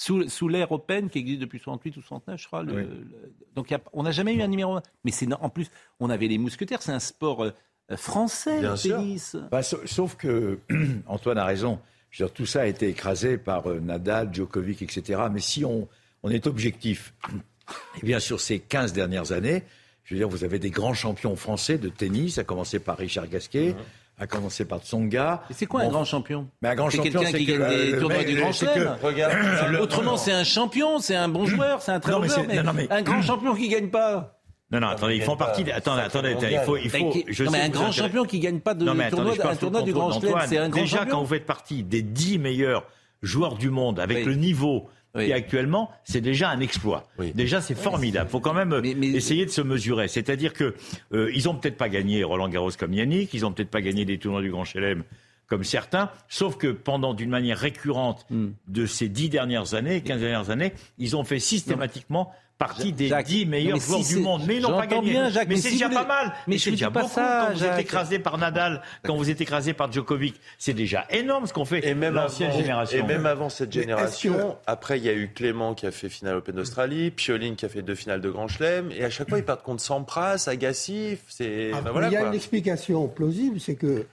[0.00, 2.62] Sous, sous l'ère européenne qui existe depuis 68 ou 69, je crois.
[2.62, 2.82] le- Oui.
[2.82, 4.82] le- donc, a- on n'a jamais eu un numéro 1.
[5.04, 7.52] Mais c'est en plus, on avait les mousquetaires, c'est un sport euh, euh,
[7.96, 8.96] français, Bien le sûr.
[8.96, 9.36] tennis.
[9.50, 10.58] Bah, sa- sauf que
[11.06, 11.78] Antoine a raison.
[12.10, 15.20] Je veux dire, tout ça a été écrasé par euh, Nadal, Djokovic, etc.
[15.32, 15.88] Mais si on,
[16.22, 17.14] on est objectif,
[18.02, 19.62] eh bien sur ces 15 dernières années,
[20.04, 23.28] je veux dire, vous avez des grands champions français de tennis, à commencer par Richard
[23.28, 23.74] Gasquet,
[24.18, 25.42] à commencer par Tsonga.
[25.50, 26.48] Mais c'est quoi un grand champion?
[26.62, 28.36] Mais un grand C'est champion, quelqu'un c'est qui que, gagne des euh, tournois mais- du
[28.40, 29.80] Grand Chelem.
[29.80, 32.40] Autrement, c'est un champion, c'est un bon joueur, c'est un très Non, bon mais joueur.
[32.40, 34.37] c'est- Mais, non, non, mais- un grand champion qui gagne pas.
[34.70, 35.64] Non, non, attendez, ils font partie.
[35.64, 36.52] des- Attendez, attendez, mondial.
[36.52, 37.18] il faut, il Ben, faut.
[37.26, 39.54] je non, mais un grand champion qui gagne pas de Non, mais tournoi, attendez, je
[39.54, 41.10] un tournoi du Grand Chelem, c'est un grand Déjà, champion.
[41.12, 42.84] quand vous faites partie des 10 meilleurs
[43.22, 44.24] joueurs du monde avec Oui.
[44.26, 45.24] le niveau Oui.
[45.24, 47.08] qui est actuellement, c'est déjà un exploit.
[47.18, 47.32] Oui.
[47.34, 48.28] Déjà, c'est formidable.
[48.28, 50.06] faut quand même Mais- mais- essayer de se mesurer.
[50.06, 50.74] C'est-à-dire que
[51.14, 54.04] euh, ils ont peut-être pas gagné Roland Garros comme Yannick, ils ont peut-être pas gagné
[54.04, 55.02] des tournois du Grand Chelem
[55.46, 58.48] comme certains, sauf que pendant d'une manière récurrente Hmm.
[58.66, 63.26] de ces 10 dernières années, 15 dernières années, ils ont fait systématiquement partie des Jacques,
[63.26, 64.42] 10 meilleurs si joueurs du monde.
[64.46, 65.10] Mais ils n'ont pas gagné.
[65.12, 66.32] bien, Jacques, mais mais c'est si déjà pas mal.
[66.46, 69.72] mais c'est déjà beaucoup ça, quand vous êtes écrasé par Nadal, quand vous êtes écrasé
[69.72, 70.34] par Djokovic.
[70.58, 71.86] C'est déjà énorme ce qu'on fait.
[71.86, 72.98] Et même, l'ancienne génération.
[72.98, 76.36] et même avant cette génération, après il y a eu Clément qui a fait finale
[76.36, 79.38] Open d'Australie, Pioline qui a fait deux finales de Grand Chelem, et à chaque fois
[79.38, 82.28] ils partent contre Sampras, Agassi, c'est Ah, voilà il y a quoi.
[82.28, 84.06] une explication plausible, c'est que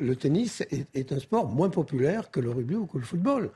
[0.00, 3.50] le tennis est, est un sport moins populaire que le rugby ou que le football.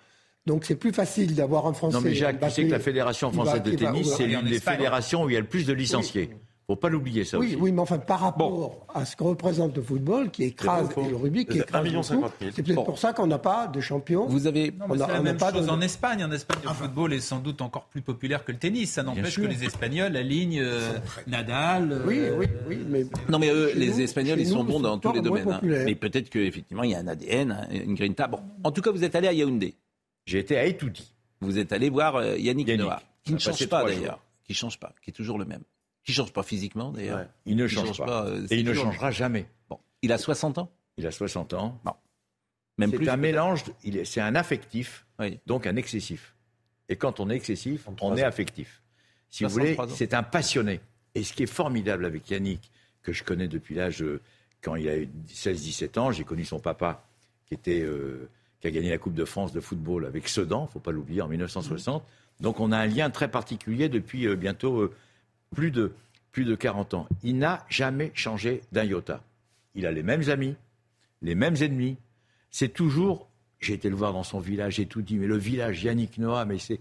[0.47, 1.97] Donc c'est plus facile d'avoir un Français.
[1.97, 4.77] Non mais Jacques, tu sais que la Fédération française de tennis, c'est l'une des Espagne.
[4.77, 6.31] fédérations où il y a le plus de licenciés.
[6.69, 7.57] Faut pas l'oublier ça Oui, aussi.
[7.61, 11.15] oui, mais enfin par rapport à ce que représente le football, qui écrase et le
[11.15, 12.51] rugby, qui écrase 1 million beaucoup, 50 000.
[12.57, 12.83] c'est peut-être Bon.
[12.85, 14.27] pour ça qu'on n'a pas de champion.
[14.27, 14.73] Vous avez.
[14.73, 16.25] Non, On a- la on même pas chose de- en Espagne.
[16.25, 18.91] En Espagne, le football est sans doute encore plus populaire que le tennis.
[18.91, 20.81] Ça n'empêche que les Espagnols alignent euh,
[21.29, 22.03] Nadal.
[22.05, 24.81] Oui, euh, oui, oui, mais Non mais eux, Chez les nous- Espagnols, ils sont bons
[24.81, 25.49] dans tous les domaines.
[25.49, 25.61] hein.
[25.63, 28.27] Mais peut-être qu'effectivement, il y a un ADN, hein, une grinta.
[28.27, 29.77] Bon, en tout cas, vous êtes allé à Yaoundé.
[30.27, 31.13] J'ai été à Etouti.
[31.41, 32.85] Vous êtes allé voir euh, Yannick, Yannick.
[32.85, 35.63] Noah, qui ne change pas d'ailleurs, qui change pas, qui est toujours le même,
[36.05, 37.19] qui change pas physiquement d'ailleurs.
[37.21, 37.29] Ouais.
[37.47, 38.07] Il ne change change pas.
[38.07, 39.47] pas, euh, Et il ne changera jamais.
[39.69, 40.71] Bon, Il a 60 ans?
[40.97, 41.81] Il a 60 ans.
[41.85, 41.93] Non.
[42.79, 43.05] Même plus.
[43.05, 43.65] C'est un mélange,
[44.05, 45.39] c'est un affectif, Oui.
[45.47, 46.35] donc un excessif.
[46.89, 48.83] Et quand on est excessif, on 63 est affectif.
[49.29, 49.97] Si vous voulez, 63 ans.
[49.97, 50.81] c'est un passionné.
[51.15, 52.71] Et ce qui est formidable avec Yannick,
[53.03, 54.21] que je connais depuis l'âge, euh,
[54.61, 57.07] quand il a eu 16-17 ans, j'ai connu son papa,
[57.47, 58.29] qui, était, euh,
[58.67, 61.29] qui a gagné la Coupe de France de football avec Sedan, faut pas l'oublier, en
[61.29, 62.05] 1960.
[62.41, 64.95] Donc on a un lien très particulier depuis euh, bientôt euh,
[65.55, 65.93] plus, de,
[66.33, 67.09] plus de 40 ans.
[67.23, 69.23] Il n'a jamais changé d'un iota.
[69.75, 70.57] Il a les mêmes amis,
[71.23, 71.97] les mêmes ennemis.
[72.51, 73.29] C'est toujours.
[73.61, 76.45] J'ai été le voir dans son village, j'ai tout dit, mais le village Yannick Noah,
[76.45, 76.81] mais c'est.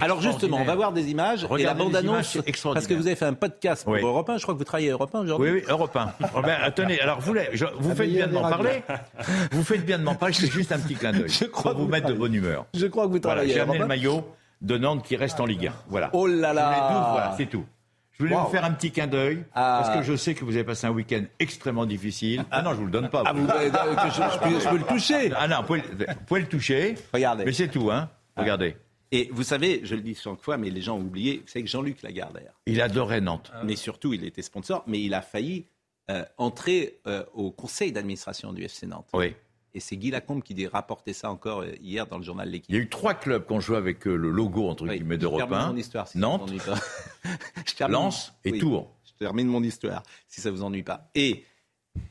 [0.00, 2.38] Alors justement, on va voir des images et la Regardez bande-annonce,
[2.74, 4.00] parce que vous avez fait un podcast pour Oui.
[4.02, 5.50] Europe 1, je crois que vous travaillez à Europe 1 aujourd'hui.
[5.50, 6.12] Oui, oui, Europe 1.
[6.34, 8.82] Oh, ben, attendez, alors vous, je- vous Ah, faites bien de m'en parler.
[9.52, 11.28] Vous faites bien de m'en parler, c'est juste un petit clin d'œil.
[11.28, 12.66] Je crois pour vous vous mettre de bonne humeur.
[12.74, 13.96] Je crois que vous Voilà, travaillez j'ai à amené le Europe 1.
[13.96, 14.24] maillot
[14.62, 15.72] de Nantes qui reste en Ligue 1.
[15.88, 16.10] Voilà.
[16.12, 17.64] Oh là là voilà, c'est tout.
[18.12, 18.44] Je voulais Wow.
[18.44, 19.82] vous faire un petit clin d'œil, Ah.
[19.82, 22.44] parce que je sais que vous avez passé un week-end extrêmement difficile.
[22.50, 23.22] Ah non, je vous le donne pas.
[23.26, 26.04] Ah, vous, que je, je peux, je peux le toucher Ah non, vous pouvez, vous
[26.26, 27.44] pouvez le toucher, Regardez.
[27.44, 28.08] mais c'est tout, hein.
[28.36, 28.76] Regardez.
[29.12, 31.64] Et vous savez, je le dis chaque fois, mais les gens ont oublié, vous savez
[31.64, 33.52] que Jean-Luc Lagardère, Il adorait Nantes.
[33.64, 35.66] mais surtout, il était sponsor, mais il a failli
[36.10, 39.08] euh, entrer euh, au conseil d'administration du FC Nantes.
[39.12, 39.34] Oui.
[39.74, 42.50] Et c'est Guy Lacombe qui dit rapporter ça encore euh, hier dans le journal Il
[42.50, 42.74] y L'équipe.
[42.74, 45.38] a eu trois clubs qui ont joué avec le logo, entre Oui, guillemets, je d'Europe
[45.40, 45.68] termine 1.
[45.72, 46.74] mon histoire, si ça Nantes, vous ennuie pas.
[47.66, 48.90] Je termine- Lens et Oui, Tours.
[49.04, 51.10] Je termine mon histoire, si ça vous ennuie pas.
[51.14, 51.44] Et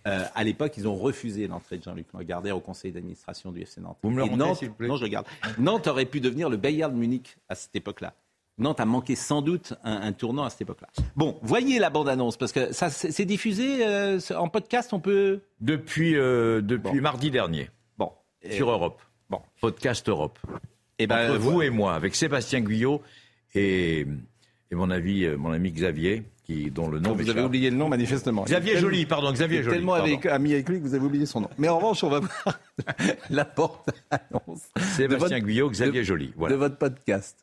[0.07, 3.81] euh, à l'époque, ils ont refusé l'entrée de Jean-Luc Lagardère au conseil d'administration du FC
[3.81, 3.97] Nantes.
[4.03, 5.25] Vous me le Et remontez, Nantes, s'il vous plaît Non, je regarde.
[5.57, 8.13] Nantes aurait pu devenir le Bayern de Munich à cette époque-là.
[8.57, 10.89] Nantes a manqué sans doute un, un tournant à cette époque-là.
[11.15, 15.39] Bon, voyez la bande-annonce, parce que ça, c'est c'est diffusé euh, en podcast, on peut...
[15.61, 18.11] Depuis, euh, depuis mardi dernier, Bon.
[18.51, 19.01] sur Europe.
[19.29, 19.41] Bon.
[19.61, 20.37] Podcast Europe.
[20.99, 21.67] Et ben, Entre vous voilà.
[21.67, 23.01] et moi, avec Sébastien Guyot
[23.55, 24.05] et,
[24.69, 27.77] et mon, ami, euh, mon ami Xavier, qui, dont le nom Vous avez oublié le
[27.77, 28.43] nom, manifestement.
[28.43, 29.75] Xavier Joly, pardon, Xavier Joly.
[29.77, 31.49] tellement avec, ami avec lui que vous avez oublié son nom.
[31.57, 32.59] Mais en revanche, on va voir
[33.29, 34.61] la porte-annonce
[34.95, 36.33] Sébastien de votre- Guyot, Xavier Joly.
[36.35, 36.55] Voilà.
[36.55, 37.37] de votre podcast.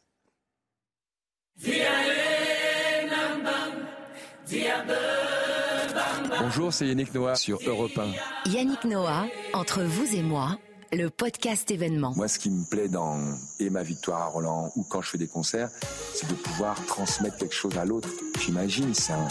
[6.40, 7.98] Bonjour, c'est Yannick Noah sur Europe
[8.46, 8.50] 1.
[8.50, 10.58] Yannick Noah, entre vous et moi,
[10.92, 12.12] le podcast événement.
[12.16, 13.18] Moi, ce qui me plaît dans
[13.58, 15.70] et ma victoire à Roland ou quand je fais des concerts,
[16.14, 18.08] c'est de pouvoir transmettre quelque chose à l'autre.
[18.40, 19.28] J'imagine, c'est un,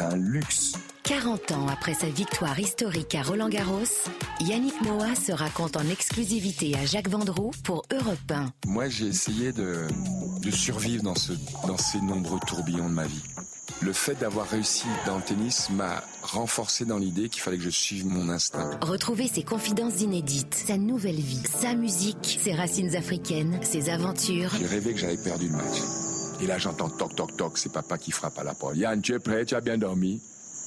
[0.00, 0.72] un luxe.
[1.06, 3.84] 40 ans après sa victoire historique à Roland Garros,
[4.40, 8.46] Yannick Noah se raconte en exclusivité à Jacques Vendroux pour Europe 1.
[8.66, 9.86] Moi, j'ai essayé de,
[10.42, 11.32] de survivre dans, ce,
[11.64, 13.22] dans ces nombreux tourbillons de ma vie.
[13.82, 17.70] Le fait d'avoir réussi dans le tennis m'a renforcé dans l'idée qu'il fallait que je
[17.70, 18.76] suive mon instinct.
[18.82, 24.50] Retrouvez ses confidences inédites, sa nouvelle vie, sa musique, ses racines africaines, ses aventures.
[24.58, 25.78] J'ai rêvé que j'avais perdu le match.
[26.40, 28.76] Et là, j'entends toc toc toc, c'est papa qui frappe à la porte.
[28.76, 30.20] Yann, tu es prêt, tu as bien dormi?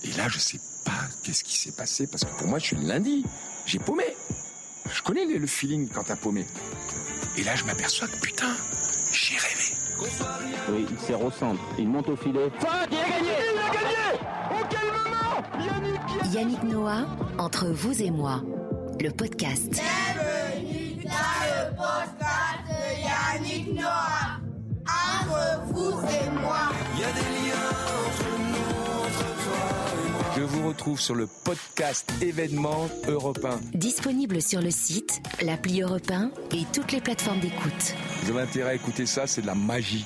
[0.04, 2.76] Et là, je sais pas qu'est-ce qui s'est passé parce que pour moi, je suis
[2.76, 3.26] le lundi.
[3.66, 4.06] J'ai paumé.
[4.92, 6.46] Je connais le, feeling quand t'as paumé.
[7.38, 8.56] Et là, je m'aperçois que putain,
[9.12, 9.74] j'ai rêvé.
[10.72, 11.62] Oui, il sert au centre.
[11.78, 12.50] Il monte au filet.
[16.34, 17.06] Yannick Noah,
[17.38, 18.42] entre vous et moi,
[19.00, 19.72] le podcast.
[19.72, 24.40] Bienvenue dans le podcast de Yannick Noah.
[24.86, 26.69] Entre vous et moi.
[30.40, 33.78] Je vous retrouve sur le podcast événement Europe 1.
[33.78, 37.94] Disponible sur le site, l'appli Europe 1 et toutes les plateformes d'écoute.
[38.24, 40.06] Vous avez intérêt à écouter ça, c'est de la magie.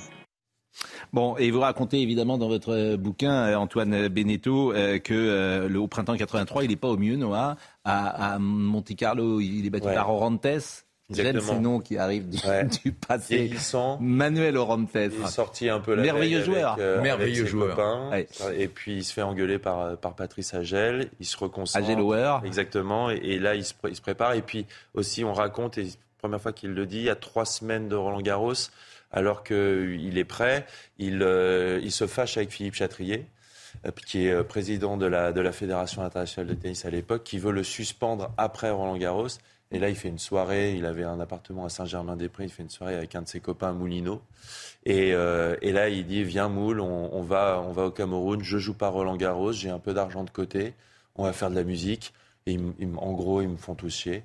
[1.14, 5.70] Bon, et vous racontez évidemment dans votre euh, bouquin, euh, Antoine Beneteau, euh, que euh,
[5.70, 7.56] le, au printemps 83, il n'est pas au mieux, Noah.
[7.84, 9.94] À, à Monte Carlo, il est battu Ouais.
[9.94, 10.48] par Orantes.
[11.12, 12.64] Ces noms qui arrivent du, Ouais.
[12.84, 13.36] du passé.
[13.38, 13.98] Vieillissant.
[14.00, 14.90] Manuel Orantes.
[14.96, 16.72] Il est sorti un peu la Merveilleux veille joueur.
[16.74, 17.76] Avec, euh, Merveilleux avec ses joueur.
[17.76, 18.10] copains.
[18.12, 18.28] Ouais.
[18.58, 21.10] Et puis il se fait engueuler par, par Patrice Agel.
[21.20, 21.86] Il se reconcentre.
[21.88, 22.40] Agelower.
[22.46, 23.12] Exactement.
[23.12, 24.34] Et, et là, il se, pré- il se prépare.
[24.34, 25.88] Et puis aussi, on raconte, et
[26.20, 28.54] première fois qu'il le dit, il y a trois semaines de Roland Garros,
[29.12, 30.66] alors qu'il est prêt,
[30.98, 33.26] il, euh, il se fâche avec Philippe Chatrier
[33.86, 37.24] euh, qui est euh, président de la, de la Fédération internationale de tennis à l'époque,
[37.24, 39.28] qui veut le suspendre après Roland Garros.
[39.72, 40.76] Et là, il fait une soirée.
[40.76, 42.46] Il avait un appartement à Saint-Germain-des-Prés.
[42.46, 44.22] Il fait une soirée avec un de ses copains à Moulineau.
[44.86, 48.44] Et, euh, et là, il dit Viens, Moule, on, va, on va au Cameroun.
[48.44, 49.52] Je joue pas Roland Garros.
[49.52, 50.74] J'ai un peu d'argent de côté.
[51.16, 52.14] On va faire de la musique.
[52.46, 52.58] Et
[52.98, 54.24] en gros, ils me font tous chier.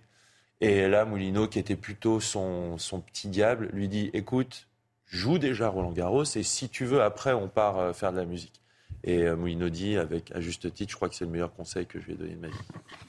[0.60, 4.66] Et là, Moulineau, qui était plutôt son, son petit diable, lui dit Écoute,
[5.06, 6.24] joue déjà Roland Garros.
[6.24, 8.57] Et si tu veux, après, on part euh, faire de la musique.
[9.04, 11.86] Et euh, Moulineau dit, avec, à juste titre, je crois que c'est le meilleur conseil
[11.86, 12.54] que je lui ai donné de ma vie.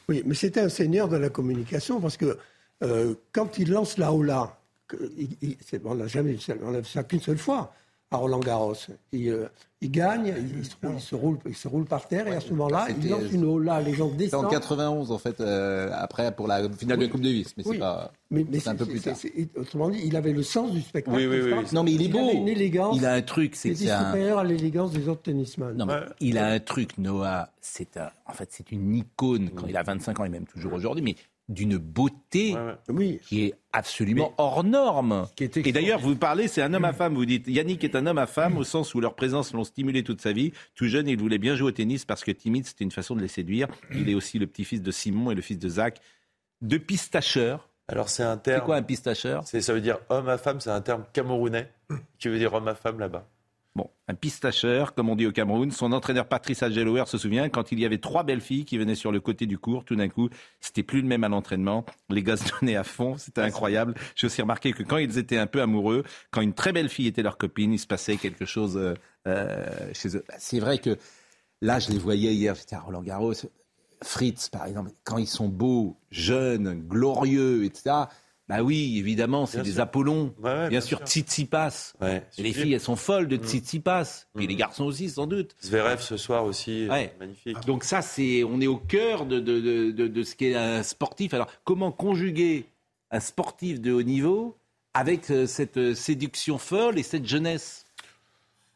[0.08, 2.38] Oui, mais c'était un seigneur de la communication parce que
[2.84, 7.04] euh, quand il lance la Ola, que- il- il- c'est- on l'a jamais, on l'a
[7.04, 7.74] qu'une seule fois.
[8.12, 8.74] à Roland Garros.
[9.82, 12.42] Il gagne, il, se roule, il, se roule, il se roule par terre et à
[12.42, 14.46] ce moment-là, il lance une haut là, les gens C'est descendent.
[14.46, 17.10] en 91, en fait, euh, après, pour la finale de Oui.
[17.10, 17.54] Coupe Davis.
[17.56, 17.76] Mais Oui.
[17.76, 18.12] c'est pas.
[18.30, 19.16] Mais, mais c'est un peu plus tard.
[19.56, 21.16] Autrement dit, il avait le sens du spectacle.
[21.18, 22.20] Oui, oui, oui, Non, mais il est beau.
[22.20, 22.98] avait une élégance.
[22.98, 25.76] Il a un truc, c'est que un- supérieur à l'élégance des autres tennisman.
[25.78, 27.50] Non, mais il a un truc, Noah.
[27.62, 30.74] C'est un- en fait, c'est une icône quand il a 25 ans et même toujours
[30.74, 31.16] aujourd'hui, mais
[31.50, 32.56] d'une beauté
[33.28, 35.28] qui est absolument hors norme.
[35.40, 37.16] Et d'ailleurs, vous parlez, c'est un homme à femme.
[37.16, 40.04] Vous dites, Yannick est un homme à femme au sens où leur présence l'ont stimulé
[40.04, 40.54] toute sa vie.
[40.76, 43.22] Tout jeune, il voulait bien jouer au tennis parce que timide, c'était une façon de
[43.22, 43.68] les séduire.
[43.94, 46.00] Il est aussi le petit-fils de Simon et le fils de Zach.
[46.62, 47.68] De pistacheur.
[47.88, 48.60] Alors c'est un terme.
[48.60, 49.42] C'est quoi un pistacheur?
[49.48, 51.72] C'est- Ça veut dire homme à femme, c'est un terme camerounais
[52.20, 53.28] qui veut dire homme à femme là-bas.
[54.08, 55.72] Un pistacheur, comme on dit au Cameroun.
[55.72, 58.96] Son entraîneur Patrice Algeloer se souvient quand il y avait trois belles filles qui venaient
[58.96, 59.86] sur le côté du cours.
[59.86, 61.86] Tout d'un coup, c'était plus le même à l'entraînement.
[62.10, 63.18] Les gars se donnaient à fond.
[63.18, 63.94] C'était incroyable.
[64.16, 67.08] J'ai aussi remarqué que quand ils étaient un peu amoureux, quand une très belle fille
[67.08, 68.94] était leur copine, il se passait quelque chose euh,
[69.28, 70.24] euh, chez eux.
[70.38, 70.98] C'est vrai que
[71.62, 72.56] là, je les voyais hier.
[72.56, 73.34] J'étais à Roland Garros.
[74.02, 78.06] Fritz, par exemple, quand ils sont beaux, jeunes, glorieux, etc.
[78.50, 79.82] Bah oui, évidemment, c'est des sûr.
[79.82, 80.34] Apollons.
[80.40, 81.00] Ouais, ouais, bien, bien sûr.
[81.06, 81.94] Tsitsipas.
[82.02, 83.44] Ouais, les filles, elles sont folles de Mm.
[83.44, 84.26] Tsitsipas.
[84.36, 85.56] Puis les garçons aussi, sans doute.
[85.64, 87.60] Zverev ce soir aussi, euh, magnifique.
[87.68, 90.82] Donc ça, c'est, on est au cœur de, de, de, de- de ce qu'est un
[90.84, 91.34] sportif.
[91.36, 92.66] Alors, comment conjuguer
[93.12, 94.58] un sportif de haut niveau
[94.96, 97.86] avec euh, cette euh, séduction folle et cette jeunesse?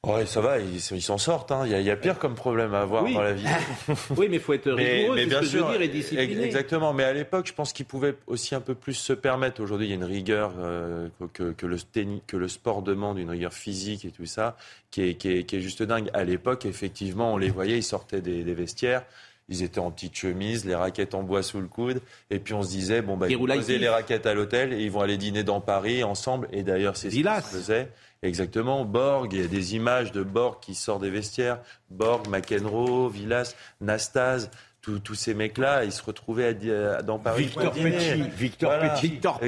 [0.05, 1.53] Ouais, ça va, ils s'en sortent.
[1.53, 1.61] hein.
[1.65, 3.13] Il y, a- il y a pire comme problème à avoir Oui.
[3.13, 3.45] dans la vie.
[4.17, 6.43] Oui, mais il faut être rigoureux, c'est ce que je veux dire, et discipliné.
[6.43, 6.91] Exactement.
[6.91, 9.61] Mais à l'époque, je pense qu'ils pouvaient aussi un peu plus se permettre.
[9.63, 13.17] Aujourd'hui, il y a une rigueur euh, que, que le tennis, que le sport demande,
[13.17, 14.57] une rigueur physique et tout ça,
[14.91, 16.09] qui est, qui est, qui est juste dingue.
[16.13, 19.03] À l'époque, effectivement, on les voyait, ils sortaient des, des vestiaires.
[19.47, 22.01] Ils étaient en petite chemise, les raquettes en bois sous le coude.
[22.29, 23.81] Et puis on se disait, bon, bah, ils vont roues poser light.
[23.81, 26.49] les raquettes à l'hôtel et ils vont aller dîner dans Paris ensemble.
[26.51, 27.89] Et d'ailleurs, c'est ce qu'ils faisaient.
[28.23, 28.85] Exactement.
[28.85, 31.59] Borg, il y a des images de Borg qui sort des vestiaires.
[31.91, 34.49] Borg, McEnroe, Villas, Nastase.
[34.81, 37.45] Tous ces mecs-là, ils se retrouvaient à dans Paris.
[37.45, 37.71] Victor.
[37.71, 38.89] Pecci, Victor Voilà.
[38.89, 39.07] Pecci.
[39.07, 39.39] Victor.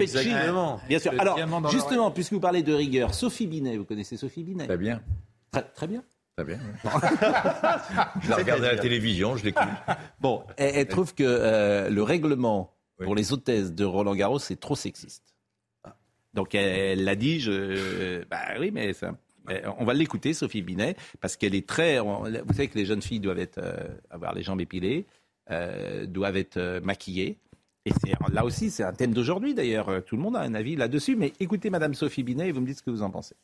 [0.88, 1.11] Bien sûr.
[1.19, 1.38] Alors,
[1.69, 4.65] justement, puisque vous parlez de rigueur, Sophie Binet, vous connaissez Sophie Binet?
[4.65, 5.01] Très bien.
[5.51, 6.03] Très, très bien.
[6.38, 6.59] Très bien.
[8.21, 9.63] je la regarde à la télévision, je l'écoute.
[10.19, 12.73] Bon, elle, elle trouve que euh, le règlement
[13.03, 15.34] pour les hôtesses de Roland Garros est trop sexiste.
[16.36, 19.17] Donc elle l'a dit, je, bah oui, mais ça,
[19.47, 21.99] mais on va l'écouter, Sophie Binet, parce qu'elle est très.
[21.99, 25.05] Vous savez que les jeunes filles doivent être, euh, avoir les jambes épilées,
[25.51, 27.38] euh, doivent être euh, maquillées.
[27.86, 27.91] Et
[28.31, 29.89] là aussi, c'est un thème d'aujourd'hui d'ailleurs.
[29.89, 31.15] Euh, Tout le monde a un avis là-dessus.
[31.15, 33.36] Mais écoutez, Madame Sophie Binet, et vous me dites ce que vous en pensez.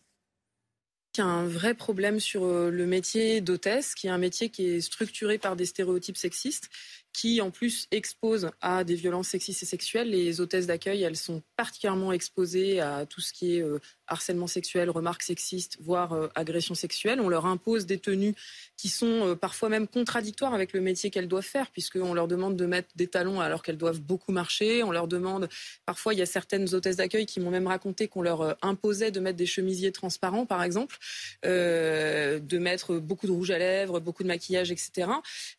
[1.15, 4.49] Il y a un vrai problème sur euh, le métier d'hôtesse, qui est un métier
[4.49, 6.69] qui est structuré par des stéréotypes sexistes,
[7.13, 10.09] qui en plus expose à des violences sexistes et sexuelles.
[10.09, 13.79] Les hôtesses d'accueil, elles sont particulièrement exposées à tout ce qui est euh,
[14.11, 17.19] harcèlement sexuel, remarques sexistes, voire euh, agressions sexuelles.
[17.21, 18.35] On leur impose des tenues
[18.77, 22.57] qui sont euh, parfois même contradictoires avec le métier qu'elles doivent faire, puisqu'on leur demande
[22.57, 24.83] de mettre des talons alors qu'elles doivent beaucoup marcher.
[24.83, 25.47] On leur demande,
[25.85, 29.11] parfois, il y a certaines hôtesses d'accueil qui m'ont même raconté qu'on leur euh, imposait
[29.11, 30.97] de mettre des chemisiers transparents, par exemple,
[31.43, 35.09] de mettre beaucoup de rouge à lèvres, beaucoup de maquillage, etc.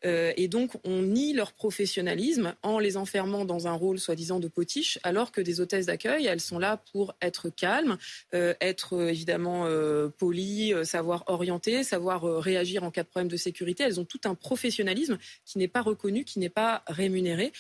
[0.05, 5.01] Et donc, on nie leur professionnalisme en les enfermant dans un rôle soi-disant de potiche,
[5.03, 7.99] alors que des hôtesses d'accueil, elles sont là pour être calmes,
[8.33, 13.09] euh, être euh, évidemment euh, polies, euh, savoir orienter, savoir euh, réagir en cas de
[13.09, 13.83] problème de sécurité.
[13.83, 17.53] Elles ont tout un professionnalisme qui n'est pas reconnu, qui n'est pas rémunéré.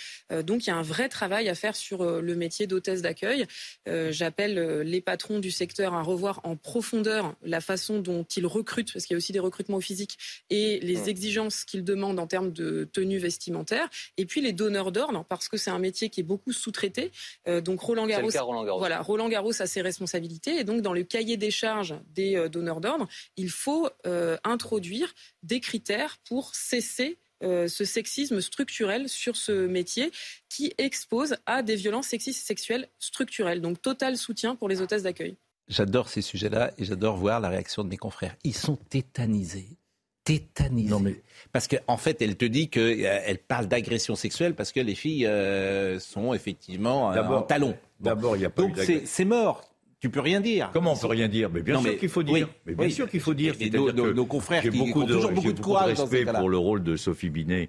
[0.45, 3.47] Donc, il y a un vrai travail à faire sur le métier d'hôtesse d'accueil.
[3.87, 9.07] J'appelle les patrons du secteur à revoir en profondeur la façon dont ils recrutent, parce
[9.07, 10.19] qu'il y a aussi des recrutements au physique,
[10.51, 13.72] et les exigences qu'ils demandent en termes de tenue vestimentaire.
[14.17, 17.13] Et puis les donneurs d'ordre, parce que c'est un métier qui est beaucoup sous-traité.
[17.49, 18.79] Euh, donc Roland Garros, cas Roland Garros.
[18.79, 22.49] voilà, Roland Garros a ses responsabilités, et donc dans le cahier des charges des euh,
[22.49, 29.37] donneurs d'ordre, il faut euh, introduire des critères pour cesser euh, ce sexisme structurel sur
[29.37, 30.13] ce métier
[30.49, 33.61] qui expose à des violences sexistes et sexuelles structurelles.
[33.61, 35.37] Donc total soutien pour les hôtesses d'accueil.
[35.69, 38.37] J'adore ces sujets-là et j'adore voir la réaction de mes confrères.
[38.45, 39.77] Ils sont tétanisés.
[40.25, 41.23] Tétanisés.
[41.53, 45.27] Parce qu'en en fait, elle te dit qu'elle parle d'agression sexuelle parce que les filles
[45.27, 47.77] euh, sont effectivement euh, en talons.
[48.01, 49.63] D'abord, il n'y a pas Donc c'est mort.
[50.01, 50.71] Tu peux rien dire.
[50.73, 51.49] Comment on peut rien dire?
[51.51, 52.35] Mais bien Non, sûr mais- qu'il faut dire.
[52.35, 52.93] oui, mais bien oui.
[52.93, 53.55] sûr qu'il faut dire.
[53.73, 56.03] Nos- nos- que nos confrères j'ai qui beaucoup ont de, toujours beaucoup de courage ces
[56.03, 57.69] respect pour le rôle de Sophie Binet,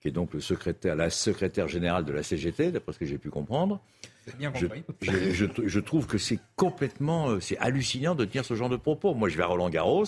[0.00, 3.18] qui est donc le secrétaire, la secrétaire générale de la CGT, d'après ce que j'ai
[3.18, 3.80] pu comprendre.
[4.38, 4.82] bien Je, compris.
[5.02, 8.76] je- je- je trouve que c'est complètement, euh, c'est hallucinant de tenir ce genre de
[8.76, 9.12] propos.
[9.12, 10.04] Moi, je vais à Roland Garros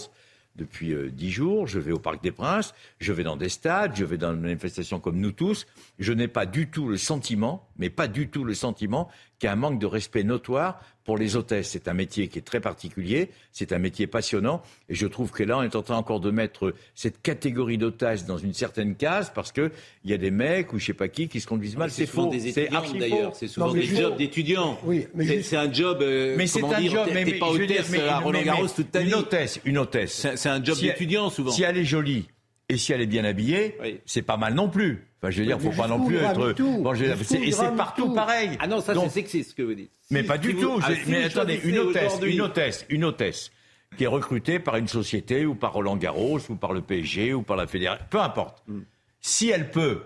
[0.60, 3.96] depuis euh, dix jours, je vais au Parc des Princes, je vais dans des stades,
[3.96, 5.66] je vais dans une manifestation comme nous tous.
[5.98, 9.08] Je n'ai pas du tout le sentiment, mais pas du tout le sentiment
[9.40, 11.70] qu'il y a un manque de respect notoire pour les hôtesses.
[11.70, 15.42] C'est un métier qui est très particulier, c'est un métier passionnant, et je trouve que
[15.42, 19.32] là, on est en train encore de mettre cette catégorie d'hôtesses dans une certaine case
[19.34, 19.70] parce qu'il
[20.04, 21.90] y a des mecs ou je sais pas qui qui se conduisent mal.
[21.90, 22.30] C'est souvent faux.
[22.30, 22.68] des C'est
[22.98, 23.34] d'ailleurs.
[23.34, 24.78] C'est souvent des jobs d'étudiants.
[24.84, 25.98] Oui, mais C'est- un job.
[26.02, 28.90] euh, Mais c'est un job, mais, pas hôtesse mais- à mais- Roland mais- Garros toute
[28.92, 30.26] ta une hôtesse, une hôtesse.
[30.36, 31.50] C'est un job d'étudiant souvent.
[31.50, 32.28] Si elle est jolie
[32.68, 35.06] et si elle est bien habillée, c'est pas mal non plus.
[35.22, 36.54] Enfin, je veux dire, Mais faut pas non plus être.
[36.80, 38.50] Bon, je veux dire, et c'est partout pareil.
[38.58, 39.90] Ah non, ça Donc- c'est sexiste ce que vous dites.
[40.10, 40.80] Mais Si- pas si du vous- tout.
[40.82, 43.50] ah, si mais attendez, une hôtesse, aujourd'hui- une hôtesse, une hôtesse
[43.98, 47.42] qui est recrutée par une société ou par Roland Garros ou par le PSG ou
[47.42, 48.62] par la fédération, peu importe.
[48.66, 48.78] Mm.
[49.20, 50.04] Si elle peut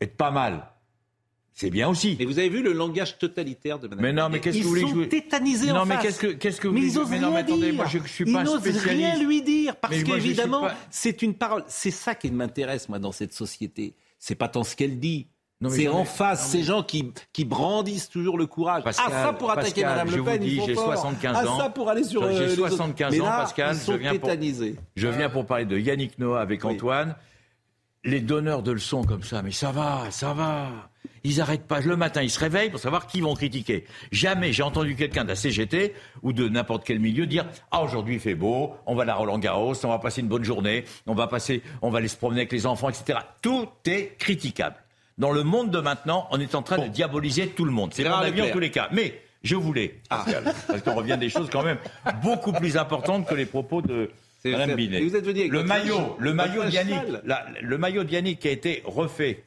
[0.00, 0.66] être pas mal,
[1.52, 2.16] c'est bien aussi.
[2.18, 4.64] Mais vous avez vu le langage totalitaire de Madame Mais non, mais qu'est-ce que Ils
[4.64, 6.02] vous voulez que sont je vous- tétanisés Non, en mais face.
[6.04, 7.74] qu'est-ce que- qu'est-ce que vous Mais voulez- ils osent mais non, mais attendez, dire.
[7.74, 8.86] moi, je- je suis Ils pas n'osent spécialiste.
[8.88, 11.64] rien lui dire parce Mais qu'évidemment, pas- c'est une parole.
[11.68, 13.94] C'est ça qui m'intéresse moi dans cette société.
[14.26, 15.28] C'est pas tant ce qu'elle dit.
[15.70, 18.82] C'est en face non, ces gens qui, qui brandissent toujours le courage.
[18.82, 20.92] Pascal, ah ça pour attaquer Pascal, Madame Le Pen, vous dis, ils sont j'ai forts.
[20.94, 21.58] 75 ah, ans.
[21.60, 22.22] ça pour aller sur.
[22.24, 22.70] euh, J'ai les autres.
[22.70, 23.76] 75 Mais ans, là, Pascal.
[23.86, 24.30] Je viens pour,
[24.96, 27.14] je viens pour parler de Yannick Noah avec Antoine.
[28.06, 30.68] Les donneurs de leçons comme ça, mais ça va, ça va.
[31.24, 31.80] Ils arrêtent pas.
[31.80, 33.84] Le matin, ils se réveillent pour savoir qui vont critiquer.
[34.12, 35.92] Jamais j'ai entendu quelqu'un de la CGT
[36.22, 39.16] ou de n'importe quel milieu dire Ah, aujourd'hui il fait beau, on va à la
[39.16, 42.16] Roland Garros, on va passer une bonne journée, on va passer, on va aller se
[42.16, 43.18] promener avec les enfants, etc.
[43.42, 44.76] Tout est critiquable.
[45.18, 47.92] Dans le monde de maintenant, on est en train de diaboliser tout le monde.
[47.92, 48.88] C'est mon Gérard avis en tous les cas.
[48.92, 51.78] Mais je voulais, Pascal, parce qu'on revient des choses quand même
[52.22, 54.10] beaucoup plus importantes que les propos de
[54.52, 54.98] Madame c'est- Binet.
[55.02, 58.38] et vous êtes venu avec le maillot, le maillot de la- le maillot de Yannick
[58.40, 59.44] qui a été refait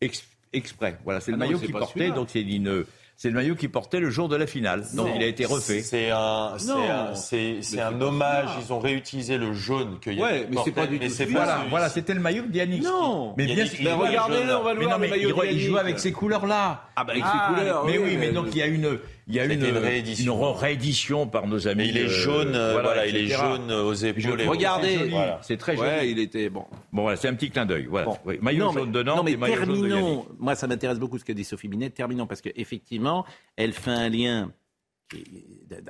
[0.00, 0.98] ex- exprès.
[1.04, 2.14] Voilà, c'est le Ah non, maillot pas portait, celui-là.
[2.14, 2.84] donc c'est une.
[3.20, 4.84] C'est le maillot qu'il portait le jour de la finale.
[4.94, 5.80] Donc il a été refait.
[5.82, 6.88] C'est un, c'est Non.
[6.88, 8.48] un, c'est- un hommage.
[8.64, 11.06] Ils ont réutilisé le jaune que Ouais, Yannick mais c'est pas du tout.
[11.30, 12.84] Voilà, voilà, c'était le maillot de Yannick.
[12.84, 13.34] Non.
[13.36, 13.64] mais bien
[13.96, 16.84] regardez-le, on va le voir le il, joue avec ces couleurs-là.
[16.94, 17.84] Ah bah avec ces couleurs.
[17.86, 20.36] Mais oui, mais donc il y a une, il y a une, une réédition.
[20.36, 21.82] une réédition par nos amis.
[21.82, 24.40] Mais il est jaune, euh, voilà, il est jaune aux épaules.
[24.48, 24.96] Regardez.
[24.96, 25.08] c'est.
[25.08, 25.40] Voilà.
[25.58, 25.88] Très joli.
[25.88, 26.64] Ouais, il était bon.
[26.92, 27.86] Bon, voilà, c'est un petit clin d'œil.
[27.86, 28.06] Voilà.
[28.06, 28.18] Bon.
[28.24, 29.88] Oui, Maillot non, jaune mais, de Nantes non, mais et maillot jaune de Yannick.
[29.90, 30.26] terminons.
[30.38, 31.90] Moi, ça m'intéresse beaucoup ce que dit Sophie Binet.
[31.90, 33.26] Terminons parce qu'effectivement,
[33.56, 34.50] elle fait un lien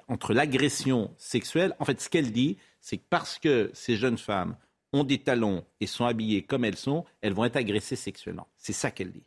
[0.08, 1.74] entre l'agression sexuelle.
[1.78, 4.56] En fait, ce qu'elle dit, c'est que parce que ces jeunes femmes
[4.92, 8.48] ont des talons et sont habillées comme elles sont, elles vont être agressées sexuellement.
[8.56, 9.24] C'est ça qu'elle dit.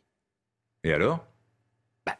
[0.84, 1.24] Et alors?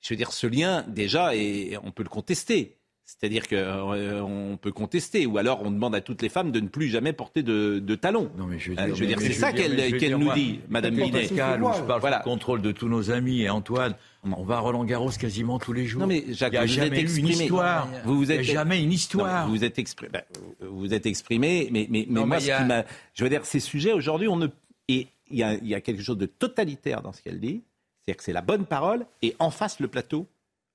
[0.00, 2.76] Je veux dire, ce lien, déjà, et on peut le contester.
[3.08, 6.88] C'est-à-dire qu'on peut contester, ou alors on demande à toutes les femmes de ne plus
[6.88, 8.32] jamais porter de, de talons.
[8.36, 9.76] Non, mais je veux Euh, dire, c'est ça qu'elle
[10.10, 11.12] nous moi, dit, Madame Binet.
[11.28, 12.16] Pascal, où je parle Voilà.
[12.22, 13.94] sous le contrôle de tous nos amis et Antoine,
[14.24, 16.00] on va à Roland Garros quasiment tous les jours.
[16.00, 17.88] Non mais Jacques, il n'y a vous vous êtes jamais une histoire.
[18.04, 19.46] Vous vous Il n'y a êtes jamais une Non, histoire.
[19.46, 20.10] vous vous êtes exprimé.
[20.12, 20.22] ben,
[20.62, 23.30] vous vous êtes exprimé, mais mais, mais Non, moi, mais ce a- qui je veux
[23.30, 24.48] dire, ces sujets aujourd'hui, on ne
[24.88, 27.62] et il y a, il y a quelque chose de totalitaire dans ce qu'elle dit,
[28.06, 30.28] c'est-à-dire que c'est la bonne parole et en face le plateau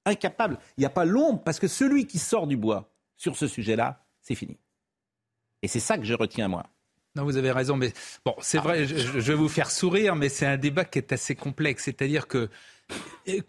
[0.05, 0.57] incapable.
[0.77, 4.03] Il n'y a pas l'ombre parce que celui qui sort du bois sur ce sujet-là,
[4.21, 4.57] c'est fini.
[5.61, 6.65] Et c'est ça que je retiens moi.
[7.15, 7.93] Non, vous avez raison, mais
[8.25, 11.11] bon, c'est vrai, je, je vais vous faire sourire, mais c'est un débat qui est
[11.13, 11.83] assez complexe.
[11.83, 12.49] C'est-à-dire que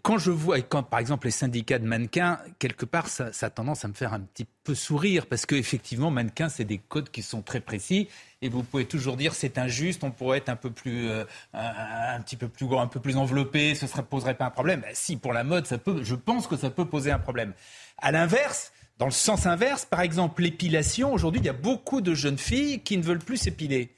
[0.01, 3.87] quand je vois, par exemple les syndicats de mannequins, quelque part, ça, a tendance à
[3.87, 7.59] me faire un petit peu sourire, parce qu'effectivement, mannequins, c'est des codes qui sont très
[7.59, 8.07] précis,
[8.41, 12.21] et vous pouvez toujours dire c'est injuste, on pourrait être un peu plus, euh, un,
[12.21, 14.81] petit peu plus un peu plus enveloppé, ce ne poserait pas un problème.
[14.81, 15.67] Ben, si, pour la mode,
[16.01, 17.53] je pense que ça peut poser un problème.
[17.97, 22.13] À l'inverse, dans le sens inverse, par exemple, l'épilation, aujourd'hui, il y a beaucoup de
[22.13, 23.95] jeunes filles qui ne veulent plus s'épiler.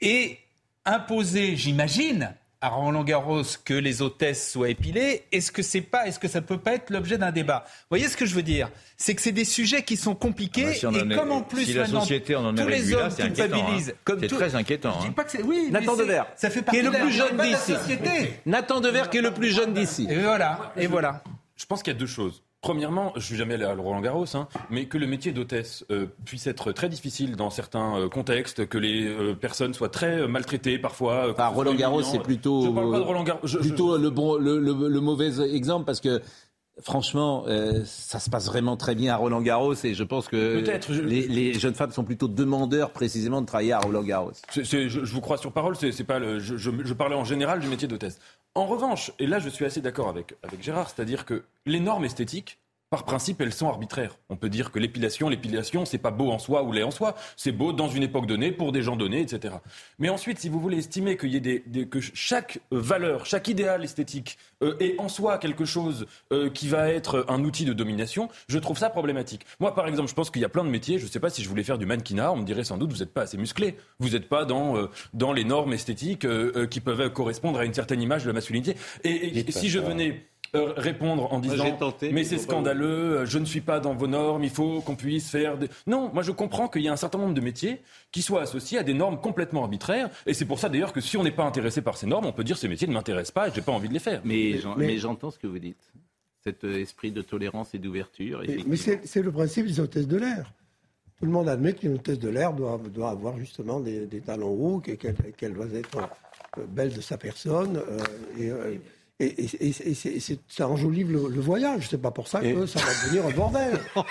[0.00, 0.38] Et
[0.84, 6.18] imposer, j'imagine, à Roland Garros que les hôtesses soient épilées, est-ce que c'est pas, est-ce
[6.18, 7.64] que ça peut pas être l'objet d'un débat?
[7.66, 8.68] Vous voyez ce que je veux dire?
[8.98, 11.14] C'est que c'est des sujets qui sont compliqués Ah bah, si on et en est-
[11.16, 13.56] comme en plus si la société en en est tous les là, hommes c'est inquiétant,
[13.56, 14.00] culpabilisent, hein.
[14.04, 15.12] comme C'est tout- très inquiétant, Je dis hein.
[15.12, 17.72] pas que c'est oui, Nathan Devers, ça fait qui est le plus jeune d'ici.
[18.46, 20.06] Nathan Devers qui est le plus jeune d'ici.
[20.10, 21.22] Et voilà, et voilà.
[21.56, 22.42] Je pense qu'il y a deux choses.
[22.70, 26.06] Premièrement, je suis jamais allé à Roland Garros, hein, mais que le métier d'hôtesse euh,
[26.26, 30.78] puisse être très difficile dans certains euh, contextes, que les euh, personnes soient très maltraitées
[30.78, 31.30] parfois.
[31.30, 33.40] Enfin, Roland Garros, c'est plutôt, Je parle pas de Roland Garros.
[33.44, 36.20] je- je- plutôt le, bon, le, le- le mauvais exemple parce que
[36.82, 40.62] franchement, euh, ça se passe vraiment très bien à Roland Garros et je pense que
[40.92, 44.32] je- les, les jeunes femmes sont plutôt demandeurs précisément de travailler à Roland Garros.
[44.54, 47.88] Je, je vous crois sur parole, c'est pas le, je parlais en général du métier
[47.88, 48.18] d'hôtesse.
[48.54, 52.04] En revanche, et là je suis assez d'accord avec, avec Gérard, c'est-à-dire que les normes
[52.04, 52.58] esthétiques,
[52.90, 54.18] par principe, elles sont arbitraires.
[54.30, 57.14] On peut dire que l'épilation, l'épilation, c'est pas beau en soi ou laid en soi.
[57.36, 59.54] C'est beau dans une époque donnée, pour des gens donnés, etc.
[60.00, 63.26] Mais ensuite, si vous voulez estimer qu'il y ait des, des- que chaque euh, valeur,
[63.26, 67.64] chaque idéal esthétique euh, est en soi quelque chose euh, qui va être un outil
[67.64, 69.46] de domination, je trouve ça problématique.
[69.60, 70.98] Moi, par exemple, je pense qu'il y a plein de métiers.
[70.98, 72.98] Je sais pas si je voulais faire du mannequinat, on me dirait sans doute vous
[72.98, 73.76] n'êtes pas assez musclé.
[74.00, 77.64] Vous n'êtes pas dans euh, dans les normes esthétiques euh, euh, qui peuvent correspondre à
[77.64, 78.74] une certaine image de la masculinité.
[79.04, 83.38] Et, et- si je venais euh, répondre en disant tenté, mais c'est scandaleux, euh, je
[83.38, 85.68] ne suis pas dans vos normes, il faut qu'on puisse faire des...
[85.86, 88.78] Non, moi je comprends qu'il y a un certain nombre de métiers qui soient associés
[88.78, 91.44] à des normes complètement arbitraires et c'est pour ça d'ailleurs que si on n'est pas
[91.44, 93.72] intéressé par ces normes, on peut dire ces métiers ne m'intéressent pas et j'ai pas
[93.72, 94.20] envie de les faire.
[94.24, 95.92] Mais, j'en- mais j'entends ce que vous dites.
[96.42, 98.42] Cet euh, esprit de tolérance et d'ouverture.
[98.66, 100.52] Mais c'est c'est le principe des hôtesses de l'air.
[101.18, 104.48] Tout le monde admet qu'une hôtesse de l'air doit, doit avoir justement des, des talons
[104.54, 104.96] hauts, qu'elle
[105.36, 106.08] qu'elle doit être
[106.68, 107.76] belle de sa personne.
[107.76, 107.98] euh,
[108.38, 108.74] et, euh,
[109.24, 111.88] et, et- et- et ça enjolive le, le voyage.
[111.90, 113.78] C'est pas pour ça que ça va devenir un bordel.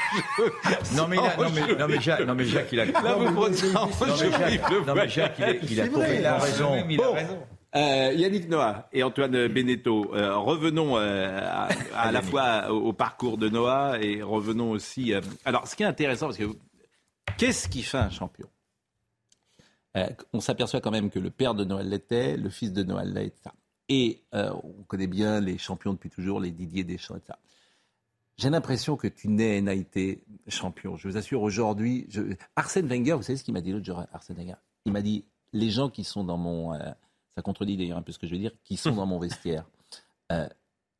[0.96, 2.86] Non mais, là, non, mais, non, mais Jacques, non, mais Jacques, il a.
[2.86, 5.82] Là, vous prenez ça en Non, mais Jacques, le non, mais Jacques, il, est- il
[5.82, 6.86] a C'est vrai, complètement là, raison.
[6.98, 7.16] Bon.
[7.76, 12.94] Euh, Yannick Noah et Antoine Beneteau, euh, revenons euh, à, à la fois au, au
[12.94, 15.14] parcours de Noah et revenons aussi.
[15.14, 16.46] euh, alors, ce qui est intéressant, parce que
[17.38, 18.48] qu'est-ce qui fait un champion?
[19.98, 23.14] Euh, On s'aperçoit quand même que le père de Noël l'était, le fils de Noël
[23.14, 23.52] l'est, etc.
[23.90, 27.34] Et euh, on connaît bien les champions depuis toujours, les Didier Deschamps, etc.
[28.38, 30.96] J'ai l'impression que tu n'es n'a été champion.
[30.96, 32.08] Je vous assure, aujourd'hui.
[32.56, 34.56] Arsène Wenger, vous savez ce qu'il m'a dit l'autre jour, Arsène Wenger?
[34.86, 36.74] Il m'a dit les gens qui sont dans mon.
[36.74, 36.92] euh,
[37.36, 39.66] ça contredit d'ailleurs un peu ce que je veux dire, qui sont dans mon vestiaire,
[40.32, 40.48] euh,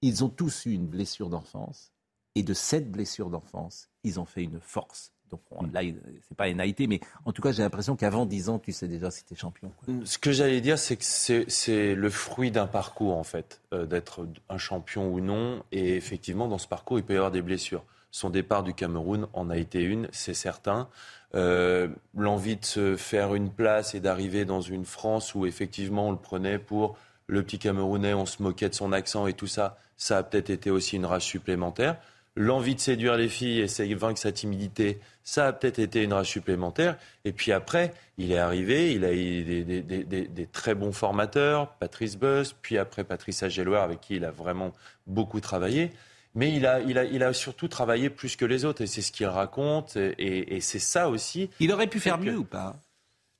[0.02, 1.92] ils ont tous eu une blessure d'enfance.
[2.36, 5.12] Et de cette blessure d'enfance, ils ont fait une force.
[5.32, 8.50] Donc on- là, il- c'est pas une mais en tout cas, j'ai l'impression qu'avant 10
[8.50, 9.72] ans, tu sais déjà si tu es champion.
[9.86, 9.94] quoi.
[10.06, 13.86] Ce que j'allais dire, c'est que c'est- c'est le fruit d'un parcours, en fait, euh,
[13.86, 15.64] d'être un champion ou non.
[15.72, 17.84] Et effectivement, dans ce parcours, il peut y avoir des blessures.
[18.12, 20.90] Son départ du Cameroun en a été une, c'est certain.
[21.36, 21.88] Euh,
[22.18, 26.18] L'envie de se faire une place et d'arriver dans une France où, effectivement, on le
[26.18, 26.98] prenait pour
[27.28, 30.50] le petit Camerounais, on se moquait de son accent et tout ça, ça a peut-être
[30.50, 31.98] été aussi une rage supplémentaire.
[32.36, 36.30] L'envie de séduire les filles et vaincre sa timidité, ça a peut-être été une rage
[36.30, 36.98] supplémentaire.
[37.26, 40.74] Et puis après, il est arrivé, il a eu des, des- des- des- des très
[40.76, 44.74] bons formateurs, Patrice Buss, puis après Patrice Ageloir, avec qui il a vraiment
[45.06, 45.92] beaucoup travaillé.
[46.36, 49.02] Mais il a, il, a, il a surtout travaillé plus que les autres, et c'est
[49.02, 51.50] ce qu'il raconte, et, et c'est ça aussi.
[51.60, 52.76] Il aurait pu faire que- mieux ou pas?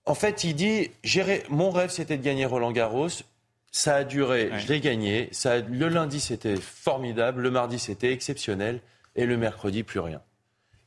[0.06, 0.90] En fait, il dit
[1.50, 3.10] mon rêve, c'était de gagner Roland Garros.
[3.72, 5.30] Ça a duré, je l'ai gagné.
[5.32, 7.42] Ça, a- le lundi, c'était formidable.
[7.42, 8.82] Le mardi, c'était exceptionnel.
[9.16, 10.22] Et le mercredi, plus rien.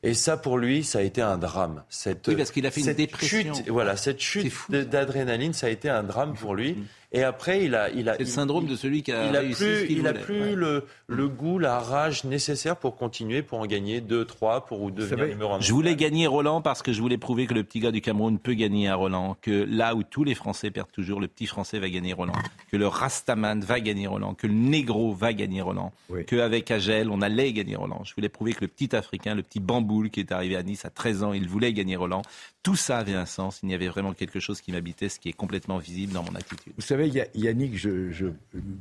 [0.01, 1.83] Et ça, pour lui, ça a été un drame.
[1.87, 3.53] Cette, Oui, parce qu'il a fait une cette dépression.
[3.53, 6.77] Chute, voilà, cette chute d'adrénaline, ça a été un drame pour lui.
[7.13, 9.39] Et après, il a, il a, C'est le syndrome de celui qui a il a
[9.41, 10.23] réussi ce plus, qu'il il a voulait.
[10.23, 10.55] plus Ouais.
[10.55, 14.89] le, le goût, la rage nécessaire pour continuer, pour en gagner deux, trois, pour ou
[14.91, 15.59] devenir numéro un.
[15.61, 18.39] Je voulais gagner Roland parce que je voulais prouver que le petit gars du Cameroun
[18.39, 21.77] peut gagner à Roland, que là où tous les Français perdent toujours, le petit Français
[21.79, 22.33] va gagner Roland,
[22.71, 25.91] que le Rastaman va gagner Roland, que le Négro va gagner Roland,
[26.27, 28.01] qu'avec Agel, on allait gagner Roland.
[28.05, 30.83] Je voulais prouver que le petit Africain, le petit Bamboul qui est arrivé à Nice
[30.85, 32.23] à 13 ans, il voulait gagner Roland.
[32.63, 35.27] Tout ça avait un sens, il y avait vraiment quelque chose qui m'habitait, ce qui
[35.27, 36.71] est complètement visible dans mon attitude.
[36.77, 38.33] Vous savez, Ya- Yannick, je, je me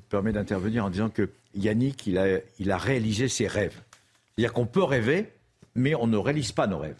[0.08, 3.80] permets d'intervenir en disant que Yannick, il a, il a réalisé ses rêves.
[4.36, 5.28] C'est-à-dire qu'on peut rêver,
[5.74, 6.96] mais on ne réalise pas nos rêves.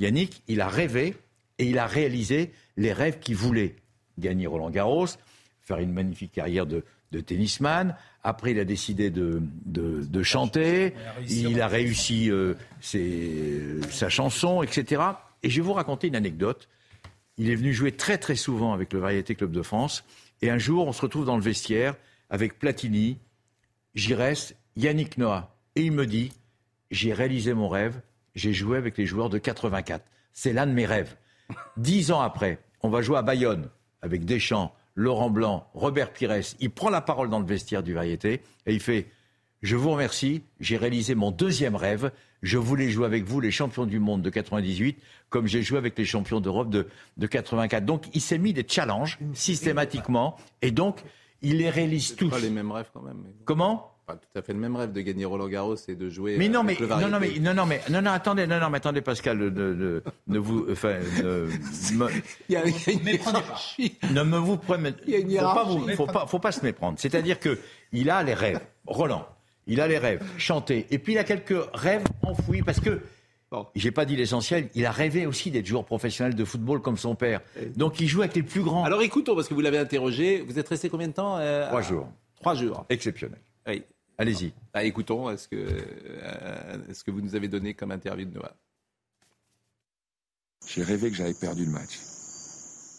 [0.00, 1.14] Yannick, il a rêvé
[1.58, 3.74] et il a réalisé les rêves qu'il voulait.
[4.18, 5.06] Gagner Roland Garros,
[5.62, 7.94] faire une magnifique carrière de, de tennisman.
[8.22, 10.94] Après, il a décidé de, de, de chanter.
[11.50, 15.02] Il a réussi euh, ses- sa chanson, etc.
[15.42, 16.68] Et je vais vous raconter une anecdote.
[17.38, 20.04] Il est venu jouer très très souvent avec le Variété Club de France.
[20.42, 21.94] Et un jour, on se retrouve dans le vestiaire
[22.30, 23.18] avec Platini,
[23.94, 25.56] Giresse, Yannick Noah.
[25.74, 26.32] Et il me dit,
[26.90, 28.00] j'ai réalisé mon rêve,
[28.34, 30.04] j'ai joué avec les joueurs de 84.
[30.32, 31.16] C'est l'un de mes rêves.
[31.76, 33.70] Dix ans après, on va jouer à Bayonne
[34.02, 36.40] avec Deschamps, Laurent Blanc, Robert Pires.
[36.60, 39.06] Il prend la parole dans le vestiaire du Variété et il fait
[39.62, 42.10] Je vous remercie, j'ai réalisé mon deuxième rêve.
[42.46, 44.96] Je voulais jouer avec vous les champions du monde de 98
[45.30, 46.86] comme j'ai joué avec les champions d'Europe de,
[47.16, 47.84] de 84.
[47.84, 51.00] Donc il s'est mis des challenges systématiquement et donc
[51.42, 52.28] il les réalise tous.
[52.30, 53.24] Pas les mêmes rêves quand même.
[53.44, 53.90] Comment?
[54.06, 56.36] Pas tout à fait le même rêve de gagner Roland Garros et de jouer.
[56.38, 58.60] mais non, avec mais le non, non, mais non, non, mais non, non, attendez, non,
[58.60, 61.48] non, mais attendez, Pascal, ne, ne, ne vous, enfin, ne,
[61.96, 62.08] me,
[62.48, 63.98] Il y a, il y a une hiérarchie.
[64.12, 66.52] ne me vous prenez, Il y a une faut pas, vous- faut pas, faut pas
[66.52, 67.00] se méprendre.
[67.00, 67.58] C'est-à-dire que
[67.90, 69.26] il a les rêves, Roland,
[69.66, 73.00] il a les rêves, chanter, et puis il a quelques rêves enfouis parce que.
[73.74, 74.68] J'ai pas dit l'essentiel.
[74.74, 77.40] Il a rêvé aussi d'être joueur professionnel de football comme son père.
[77.76, 78.84] Donc il joue avec les plus grands.
[78.84, 80.42] Alors écoutons, parce que vous l'avez interrogé.
[80.46, 82.08] Vous êtes resté combien de temps euh, Trois à- jours.
[82.40, 82.84] Trois jours.
[82.90, 83.38] Exceptionnel.
[83.66, 83.82] Oui.
[84.18, 84.52] Allez-y.
[84.74, 88.52] Bah, écoutons, est-ce que, euh, est-ce que vous nous avez donné comme interview de Noah?
[90.66, 91.98] J'ai rêvé que j'avais perdu le match.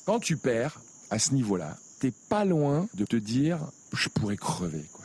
[0.06, 0.80] Quand tu perds
[1.12, 3.60] à ce niveau-là, t'es pas loin de te dire
[3.94, 4.97] je pourrais crever quoi.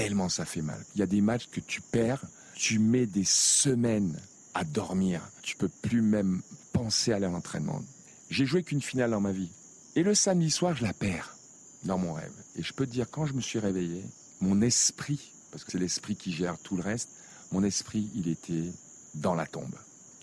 [0.00, 0.82] Tellement ça fait mal.
[0.94, 2.24] Il y a des matchs que tu perds,
[2.54, 4.18] tu mets des semaines
[4.54, 5.20] à dormir.
[5.42, 6.40] Tu peux plus même
[6.72, 7.82] penser à l'entraînement.
[8.30, 9.50] J'ai joué qu'une finale dans ma vie.
[9.96, 11.36] Et le samedi soir, je la perds
[11.84, 12.32] dans mon rêve.
[12.56, 14.02] Et je peux te dire, quand je me suis réveillé,
[14.40, 17.10] mon esprit parce que c'est l'esprit qui gère tout le reste.
[17.52, 18.72] Mon esprit, il était
[19.16, 19.74] dans la tombe.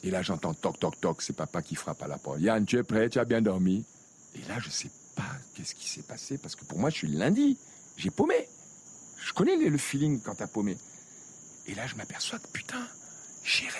[0.02, 2.41] Et là, j'entends toc, toc, toc, c'est papa qui frappe à la porte.
[2.41, 3.86] Yann, tu es prêt, tu as bien dormi?
[4.34, 7.08] Et là, je sais pas qu'est-ce qui s'est passé, parce que pour moi, je suis
[7.10, 7.60] lundi.
[7.95, 8.47] J'ai paumé.
[9.28, 10.78] Je connais le feeling quand t'as paumé.
[11.68, 12.88] Et là, je m'aperçois que putain,
[13.44, 13.76] j'ai rêvé.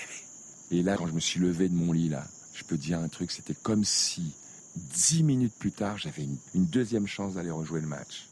[0.72, 2.99] Et là, quand je me suis levé de mon lit, là, je peux te dire
[2.99, 4.34] un truc, c'était comme si,
[4.76, 8.28] dix minutes plus tard, j'avais une, une deuxième chance d'aller rejouer le match.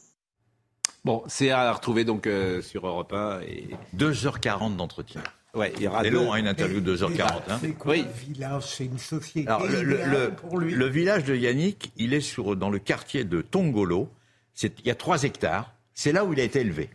[1.06, 5.22] Bon, c'est à retrouver donc euh, sur Europe 1 et 2h40 d'entretien.
[5.54, 7.42] Ouais, il y aura C'est long, hein, une interview de 2h40.
[7.48, 7.58] hein.
[7.62, 8.00] C'est quoi Oui.
[8.06, 8.74] un village?
[8.76, 10.74] C'est une société Alors, le, le- idéale le- pour lui.
[10.74, 14.10] le village de Yannick, il est sur, dans le quartier de Tongolo.
[14.52, 15.72] C'est- Il y a 3 hectares.
[15.94, 16.90] C'est là où il a été élevé.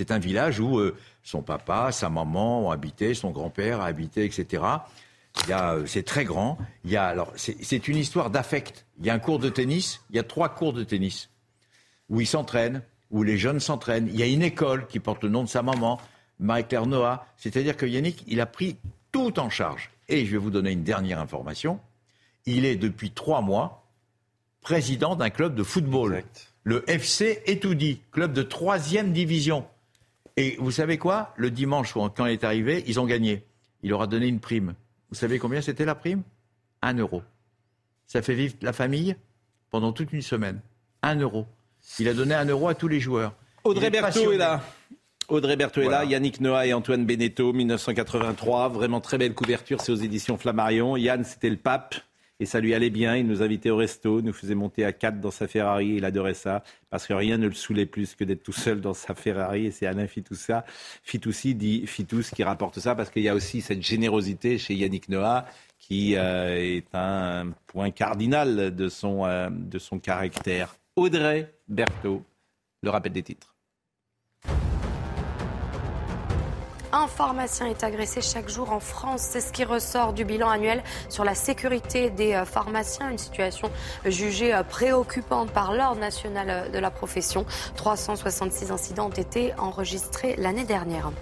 [0.00, 4.24] C'est un village où euh, son papa, sa maman ont habité, son grand-père a habité,
[4.24, 4.62] etc.
[5.50, 6.56] Euh, c'est très grand.
[6.86, 8.86] Il y a, alors, c'est, c'est une histoire d'affect.
[8.98, 10.00] Il y a un cours de tennis.
[10.08, 11.28] Il y a trois cours de tennis
[12.08, 14.08] où ils s'entraînent, où les jeunes s'entraînent.
[14.08, 16.00] Il y a une école qui porte le nom de sa maman,
[16.38, 17.26] Marie-Claire Noah.
[17.36, 18.78] C'est-à-dire que Yannick, il a pris
[19.12, 19.90] tout en charge.
[20.08, 21.78] Et je vais vous donner une dernière information.
[22.46, 23.84] Il est depuis trois mois
[24.62, 26.22] président d'un club de football,
[26.64, 29.66] le FC Etoudi, club de troisième division.
[30.40, 31.34] Et vous savez quoi?
[31.36, 33.44] Le dimanche, quand il est arrivé, ils ont gagné.
[33.82, 34.72] Il leur a donné une prime.
[35.10, 36.22] Vous savez combien c'était la prime?
[36.80, 37.22] Un euro.
[38.06, 39.16] Ça fait vivre la famille
[39.68, 40.62] pendant toute une semaine.
[41.02, 41.44] Un euro.
[41.98, 43.34] Il a donné un euro à tous les joueurs.
[43.64, 44.62] Audrey est Berthaud est là.
[45.28, 48.70] Audrey Berthaud est là, Yannick Noah et Antoine Beneteau, 1983.
[48.70, 50.96] Vraiment très belle couverture, c'est aux éditions Flammarion.
[50.96, 51.96] Yann, c'était le pape.
[52.40, 55.20] Et ça lui allait bien, il nous invitait au resto, nous faisait monter à quatre
[55.20, 58.42] dans sa Ferrari, il adorait ça, parce que rien ne le saoulait plus que d'être
[58.42, 60.52] tout seul dans sa Ferrari, et c'est Alain Fitoussi,
[61.02, 65.10] Fitoussi dit Fitous qui rapporte ça, parce qu'il y a aussi cette générosité chez Yannick
[65.10, 65.44] Noah,
[65.78, 70.76] qui euh, est un point cardinal de son, euh, de son caractère.
[70.96, 72.24] Audrey Berthaud,
[72.82, 73.54] le rappel des titres.
[76.92, 79.20] Un pharmacien est agressé chaque jour en France.
[79.20, 83.10] C'est ce qui ressort du bilan annuel sur la sécurité des euh, pharmaciens.
[83.10, 83.70] Une situation
[84.04, 87.46] jugée euh, préoccupante par l'Ordre national euh, de la profession.
[87.76, 91.12] 366 incidents ont été enregistrés l'année dernière.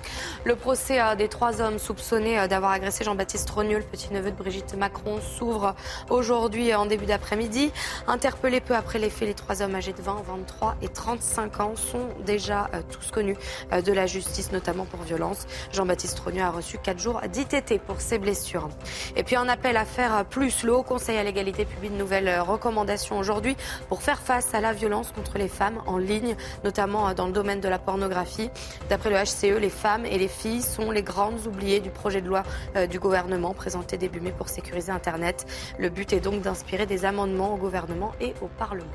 [0.45, 5.20] Le procès des trois hommes soupçonnés d'avoir agressé Jean-Baptiste Rogneux, le petit-neveu de Brigitte Macron,
[5.20, 5.74] s'ouvre
[6.09, 7.73] aujourd'hui en début d'après-midi.
[8.07, 11.77] Interpellés peu après les faits, les trois hommes âgés de 20, 23 et 35 ans
[11.77, 13.36] sont déjà tous connus
[13.73, 15.47] de la justice, notamment pour violence.
[15.72, 18.68] Jean-Baptiste Rogneux a reçu 4 jours d'ITT pour ses blessures.
[19.16, 20.62] Et puis un appel à faire plus.
[20.62, 23.56] Le Haut Conseil à l'égalité publie de nouvelles recommandations aujourd'hui
[23.89, 27.60] pour faire face à la violence contre les femmes en ligne, notamment dans le domaine
[27.60, 28.51] de la pornographie.
[28.89, 32.28] D'après le HCE, les femmes et les filles sont les grandes oubliées du projet de
[32.28, 32.43] loi
[32.76, 35.47] euh, du gouvernement présenté début mai pour sécuriser Internet.
[35.78, 38.86] Le but est donc d'inspirer des amendements au gouvernement et au Parlement.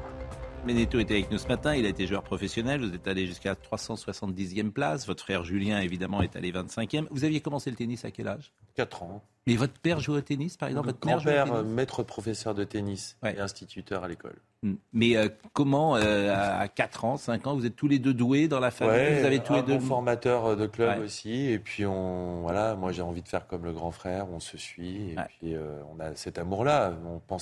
[0.66, 3.54] Beneteau était avec nous ce matin, il a été joueur professionnel, vous êtes allé jusqu'à
[3.54, 7.06] 370e place, votre frère Julien évidemment est allé 25e.
[7.12, 8.54] Vous aviez commencé le tennis à quel âge?
[8.76, 9.22] 4 ans.
[9.46, 10.90] Et votre père jouait au tennis par exemple?
[10.90, 14.36] Au Grand-père, euh, maître professeur de tennis et instituteur à l'école.
[14.64, 14.74] Mm.
[14.94, 18.48] Mais euh, comment, euh, à 4 ans, 5 ans, vous êtes tous les deux doués
[18.48, 18.94] dans la famille?
[18.96, 19.74] Ouais, Vous avez tous un les deux.
[19.78, 21.04] bon formateur de club Ouais.
[21.04, 21.48] aussi.
[21.50, 24.28] Et puis, on, voilà, moi, j'ai envie de faire comme le grand frère.
[24.32, 25.10] On se suit.
[25.12, 26.94] Et puis, euh, on a cet amour-là.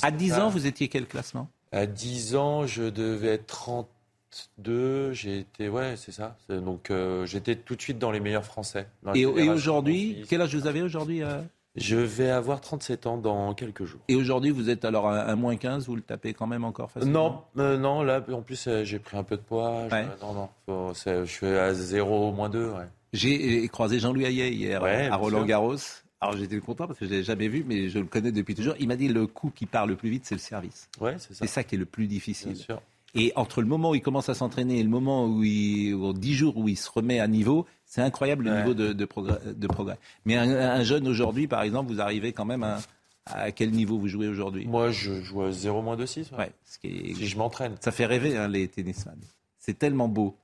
[0.02, 0.46] À à 10 ça.
[0.46, 1.48] ans, vous étiez quel classement?
[1.72, 5.14] À 10 ans, je devais être 32.
[5.14, 6.36] J'ai été, ouais, c'est ça.
[6.50, 8.88] Donc, euh, j'étais tout de suite dans les meilleurs Français.
[9.16, 11.40] Et, aujourd'hui, quel âge vous avez aujourd'hui euh?
[11.78, 14.02] Je vais avoir 37 ans dans quelques jours.
[14.10, 16.92] Et aujourd'hui, vous êtes alors à, à moins 15, vous le tapez quand même encore
[16.92, 17.46] facilement?
[17.56, 19.88] Non, euh, non, là, en plus, j'ai pris un peu de poids.
[19.90, 20.06] Je- Ouais.
[20.22, 22.88] non, non, faut- je suis à 0, moins 2, ouais.
[23.14, 25.48] J'ai croisé Jean-Louis Hayet hier Ouais, à bien Roland sûr.
[25.48, 25.76] Garros.
[26.22, 28.54] Alors j'étais content parce que je ne l'ai jamais vu, mais je le connais depuis
[28.54, 28.76] toujours.
[28.80, 30.88] Il m'a dit le coup qui part le plus vite, c'est le service.
[31.00, 31.40] Ouais, c'est ça.
[31.46, 32.54] C'est ça qui est le plus difficile.
[32.54, 32.82] Bien sûr.
[33.16, 36.14] Et entre le moment où il commence à s'entraîner et le moment où il, aux
[36.14, 38.58] 10 jours où il se remet à niveau, c'est incroyable le Ouais.
[38.60, 39.98] niveau de, de progrès, de progrès.
[40.26, 42.80] Mais un, un jeune aujourd'hui, par exemple, vous arrivez quand même à,
[43.26, 44.66] à quel niveau vous jouez aujourd'hui?
[44.68, 46.32] Moi, je joue à 0 moins 2, 6.
[46.38, 47.76] Ouais, ce qui est- Si je m'entraîne.
[47.82, 49.18] Ça fait rêver hein, les tennisman.
[49.58, 50.38] C'est tellement beau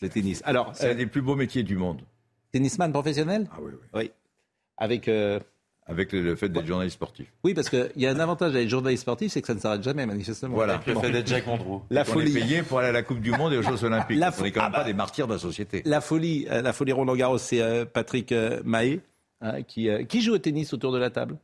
[0.00, 0.40] le tennis.
[0.44, 2.00] Alors, C'est un des plus beaux métiers du monde.
[2.50, 3.46] tennisman professionnel?
[3.52, 3.88] Ah oui, oui.
[3.94, 4.10] Oui.
[4.78, 5.08] Avec.
[5.08, 5.38] euh,
[5.86, 7.26] Avec le, le fait d'être journaliste sportif.
[7.44, 9.58] Oui, parce qu'il y a un avantage avec le journaliste sportif, c'est que ça ne
[9.60, 10.54] s'arrête jamais, manifestement.
[10.54, 10.74] Voilà.
[10.74, 11.82] Avec le fait d'être Jack Mondreau.
[11.90, 12.36] La On folie.
[12.36, 14.18] est payé pour aller à la Coupe du Monde et aux Jeux Olympiques.
[14.18, 14.82] La On fo- n'est quand même Ah bah.
[14.82, 15.82] pas des martyrs de la société.
[15.84, 19.00] La folie, euh, la folie Roland Garros, c'est euh, Patrick euh, Mahé,
[19.40, 21.36] hein, qui, euh, qui joue au tennis autour de la table.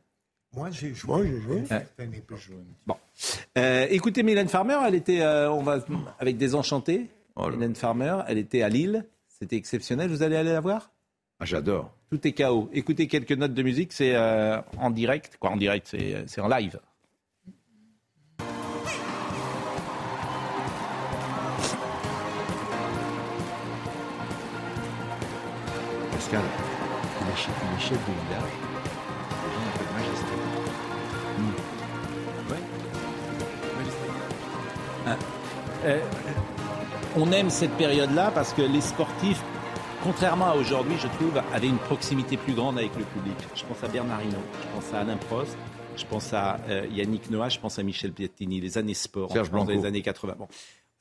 [0.55, 1.07] Moi, j'ai joué.
[1.11, 1.63] Moi, j'ai joué.
[1.69, 2.39] à époque.
[2.87, 2.95] Bon.
[3.57, 5.83] Euh, écoutez, Mylène Farmer, elle était, euh, on va
[6.19, 7.07] avec des enchantés.
[7.35, 7.49] Oh.
[7.49, 9.05] Mylène Farmer, elle était à Lille.
[9.27, 10.09] C'était exceptionnel.
[10.09, 10.91] Vous allez aller la voir?
[11.39, 11.91] Ah, J'adore.
[12.09, 12.69] Tout est chaos.
[12.73, 13.91] Écoutez quelques notes de musique.
[13.91, 15.37] C'est euh, en direct.
[15.39, 15.95] Quoi, en direct
[16.27, 16.79] C'est en live.
[26.11, 26.41] Pascal,
[27.21, 28.51] il est chef, il est chef de village.
[29.43, 30.35] Les gens l'appellent Majesté.
[31.37, 31.75] Hmm.
[35.07, 35.17] Ah,
[35.85, 35.99] euh,
[37.15, 39.43] on aime cette période-là parce que les sportifs,
[40.05, 43.35] contrairement à aujourd'hui, je trouve, avaient une proximité plus grande avec le public.
[43.55, 45.57] Je pense à Bernard Hinault, je pense à Alain Prost,
[45.97, 49.49] je pense à euh, Yannick Noah, je pense à Michel Piattini, les années sport, Serge
[49.49, 49.71] Blanco.
[49.71, 50.35] des années 80.
[50.37, 50.47] Bon.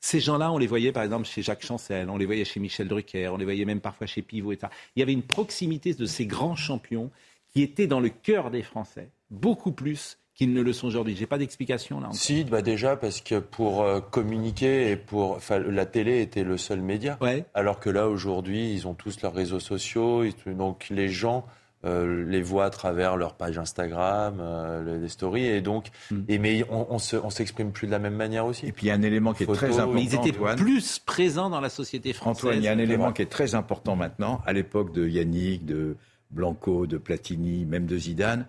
[0.00, 2.88] Ces gens-là, on les voyait par exemple chez Jacques Chancel, on les voyait chez Michel
[2.88, 4.72] Drucker, on les voyait même parfois chez Pivot, etc.
[4.96, 7.10] Il y avait une proximité de ces grands champions
[7.52, 11.16] qui étaient dans le cœur des Français, beaucoup plus qu'ils ne le sont aujourd'hui.
[11.16, 12.08] J'ai pas d'explication là.
[12.08, 12.18] encore.
[12.18, 16.80] Si, bah déjà parce que pour euh, communiquer et pour, la télé était le seul
[16.80, 17.16] média.
[17.20, 17.44] Ouais.
[17.54, 21.46] Alors que là aujourd'hui, ils ont tous leurs réseaux sociaux, donc les gens
[21.84, 25.88] euh, les voient à travers leur page Instagram, euh, les stories, et donc,
[26.28, 28.66] et mais on, on se, on s'exprime plus de la même manière aussi.
[28.66, 29.92] Et puis il y a un élément qui est très important.
[29.92, 30.56] Mais ils étaient Antoine.
[30.56, 32.44] plus présents dans la société française.
[32.44, 34.40] Antoine, il y a un élément qui est très important maintenant.
[34.46, 35.96] À l'époque de Yannick, de
[36.30, 38.46] Blanco, de Platini, même de Zidane,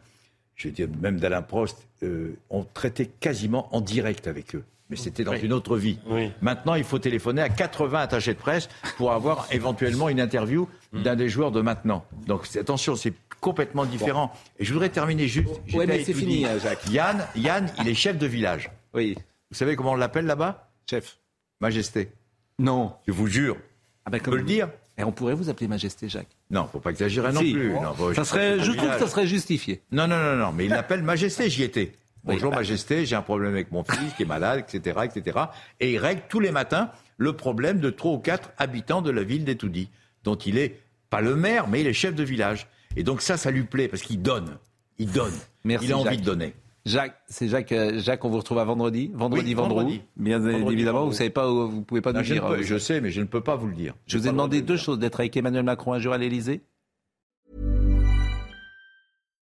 [0.56, 4.64] je veux dire même d'Alain Prost, euh, on traitait quasiment en direct avec eux.
[4.90, 5.40] Mais c'était dans Oui.
[5.41, 5.98] une autre vie.
[6.41, 11.15] Maintenant, il faut téléphoner à 80 attachés de presse pour avoir éventuellement une interview d'un
[11.15, 12.06] des joueurs de maintenant.
[12.27, 14.32] Donc attention, c'est complètement différent.
[14.60, 15.49] Et je voudrais terminer juste.
[15.73, 16.88] Ouais, mais c'est fini, euh, Jacques.
[16.91, 18.69] Yann, Yann, il est chef de village.
[18.94, 19.15] Oui.
[19.49, 20.69] Vous savez comment on l'appelle là-bas?
[20.88, 21.18] Chef.
[21.61, 22.11] Majesté.
[22.60, 22.94] Non.
[23.07, 23.57] Je vous jure.
[24.06, 24.69] Ah ben, On peut le dire
[24.99, 26.35] Et on pourrait vous appeler Majesté Jacques.
[26.52, 27.54] Non, faut pas exagérer non Si.
[27.54, 27.70] plus.
[27.74, 29.82] Non, faut- Ça serait, je trouve que ça serait justifié.
[29.92, 31.94] Non, non, non, non, mais il l'appelle Majesté, j'y étais.
[32.24, 32.58] Bonjour bah.
[32.58, 35.38] Majesté, j'ai un problème avec mon fils qui est malade, etc., etc.
[35.80, 39.24] Et il règle tous les matins le problème de trois ou quatre habitants de la
[39.24, 39.90] ville d'Etoudi,
[40.24, 42.68] dont il est pas le maire, mais il est chef de village.
[42.96, 44.58] Et donc ça, ça lui plaît parce qu'il donne,
[44.98, 46.20] il donne, Merci, il a envie Jacques.
[46.22, 46.54] de donner.
[46.86, 47.72] Jacques, c'est Jacques.
[47.72, 49.10] euh, Jacques, on vous retrouve à vendredi.
[49.14, 49.80] Vendredi, Oui, vendredi.
[49.80, 50.02] vendredi.
[50.18, 51.14] Bien Vendredi, évidemment, vendredi.
[51.16, 52.45] vous savez pas, où- vous pouvez pas Non, nous je, dire.
[52.45, 53.95] peux- euh, je sais, mais je ne peux pas vous le dire.
[54.06, 56.62] Je vous ai demandé de deux choses d'être avec Emmanuel Macron un jour à l'Élysée.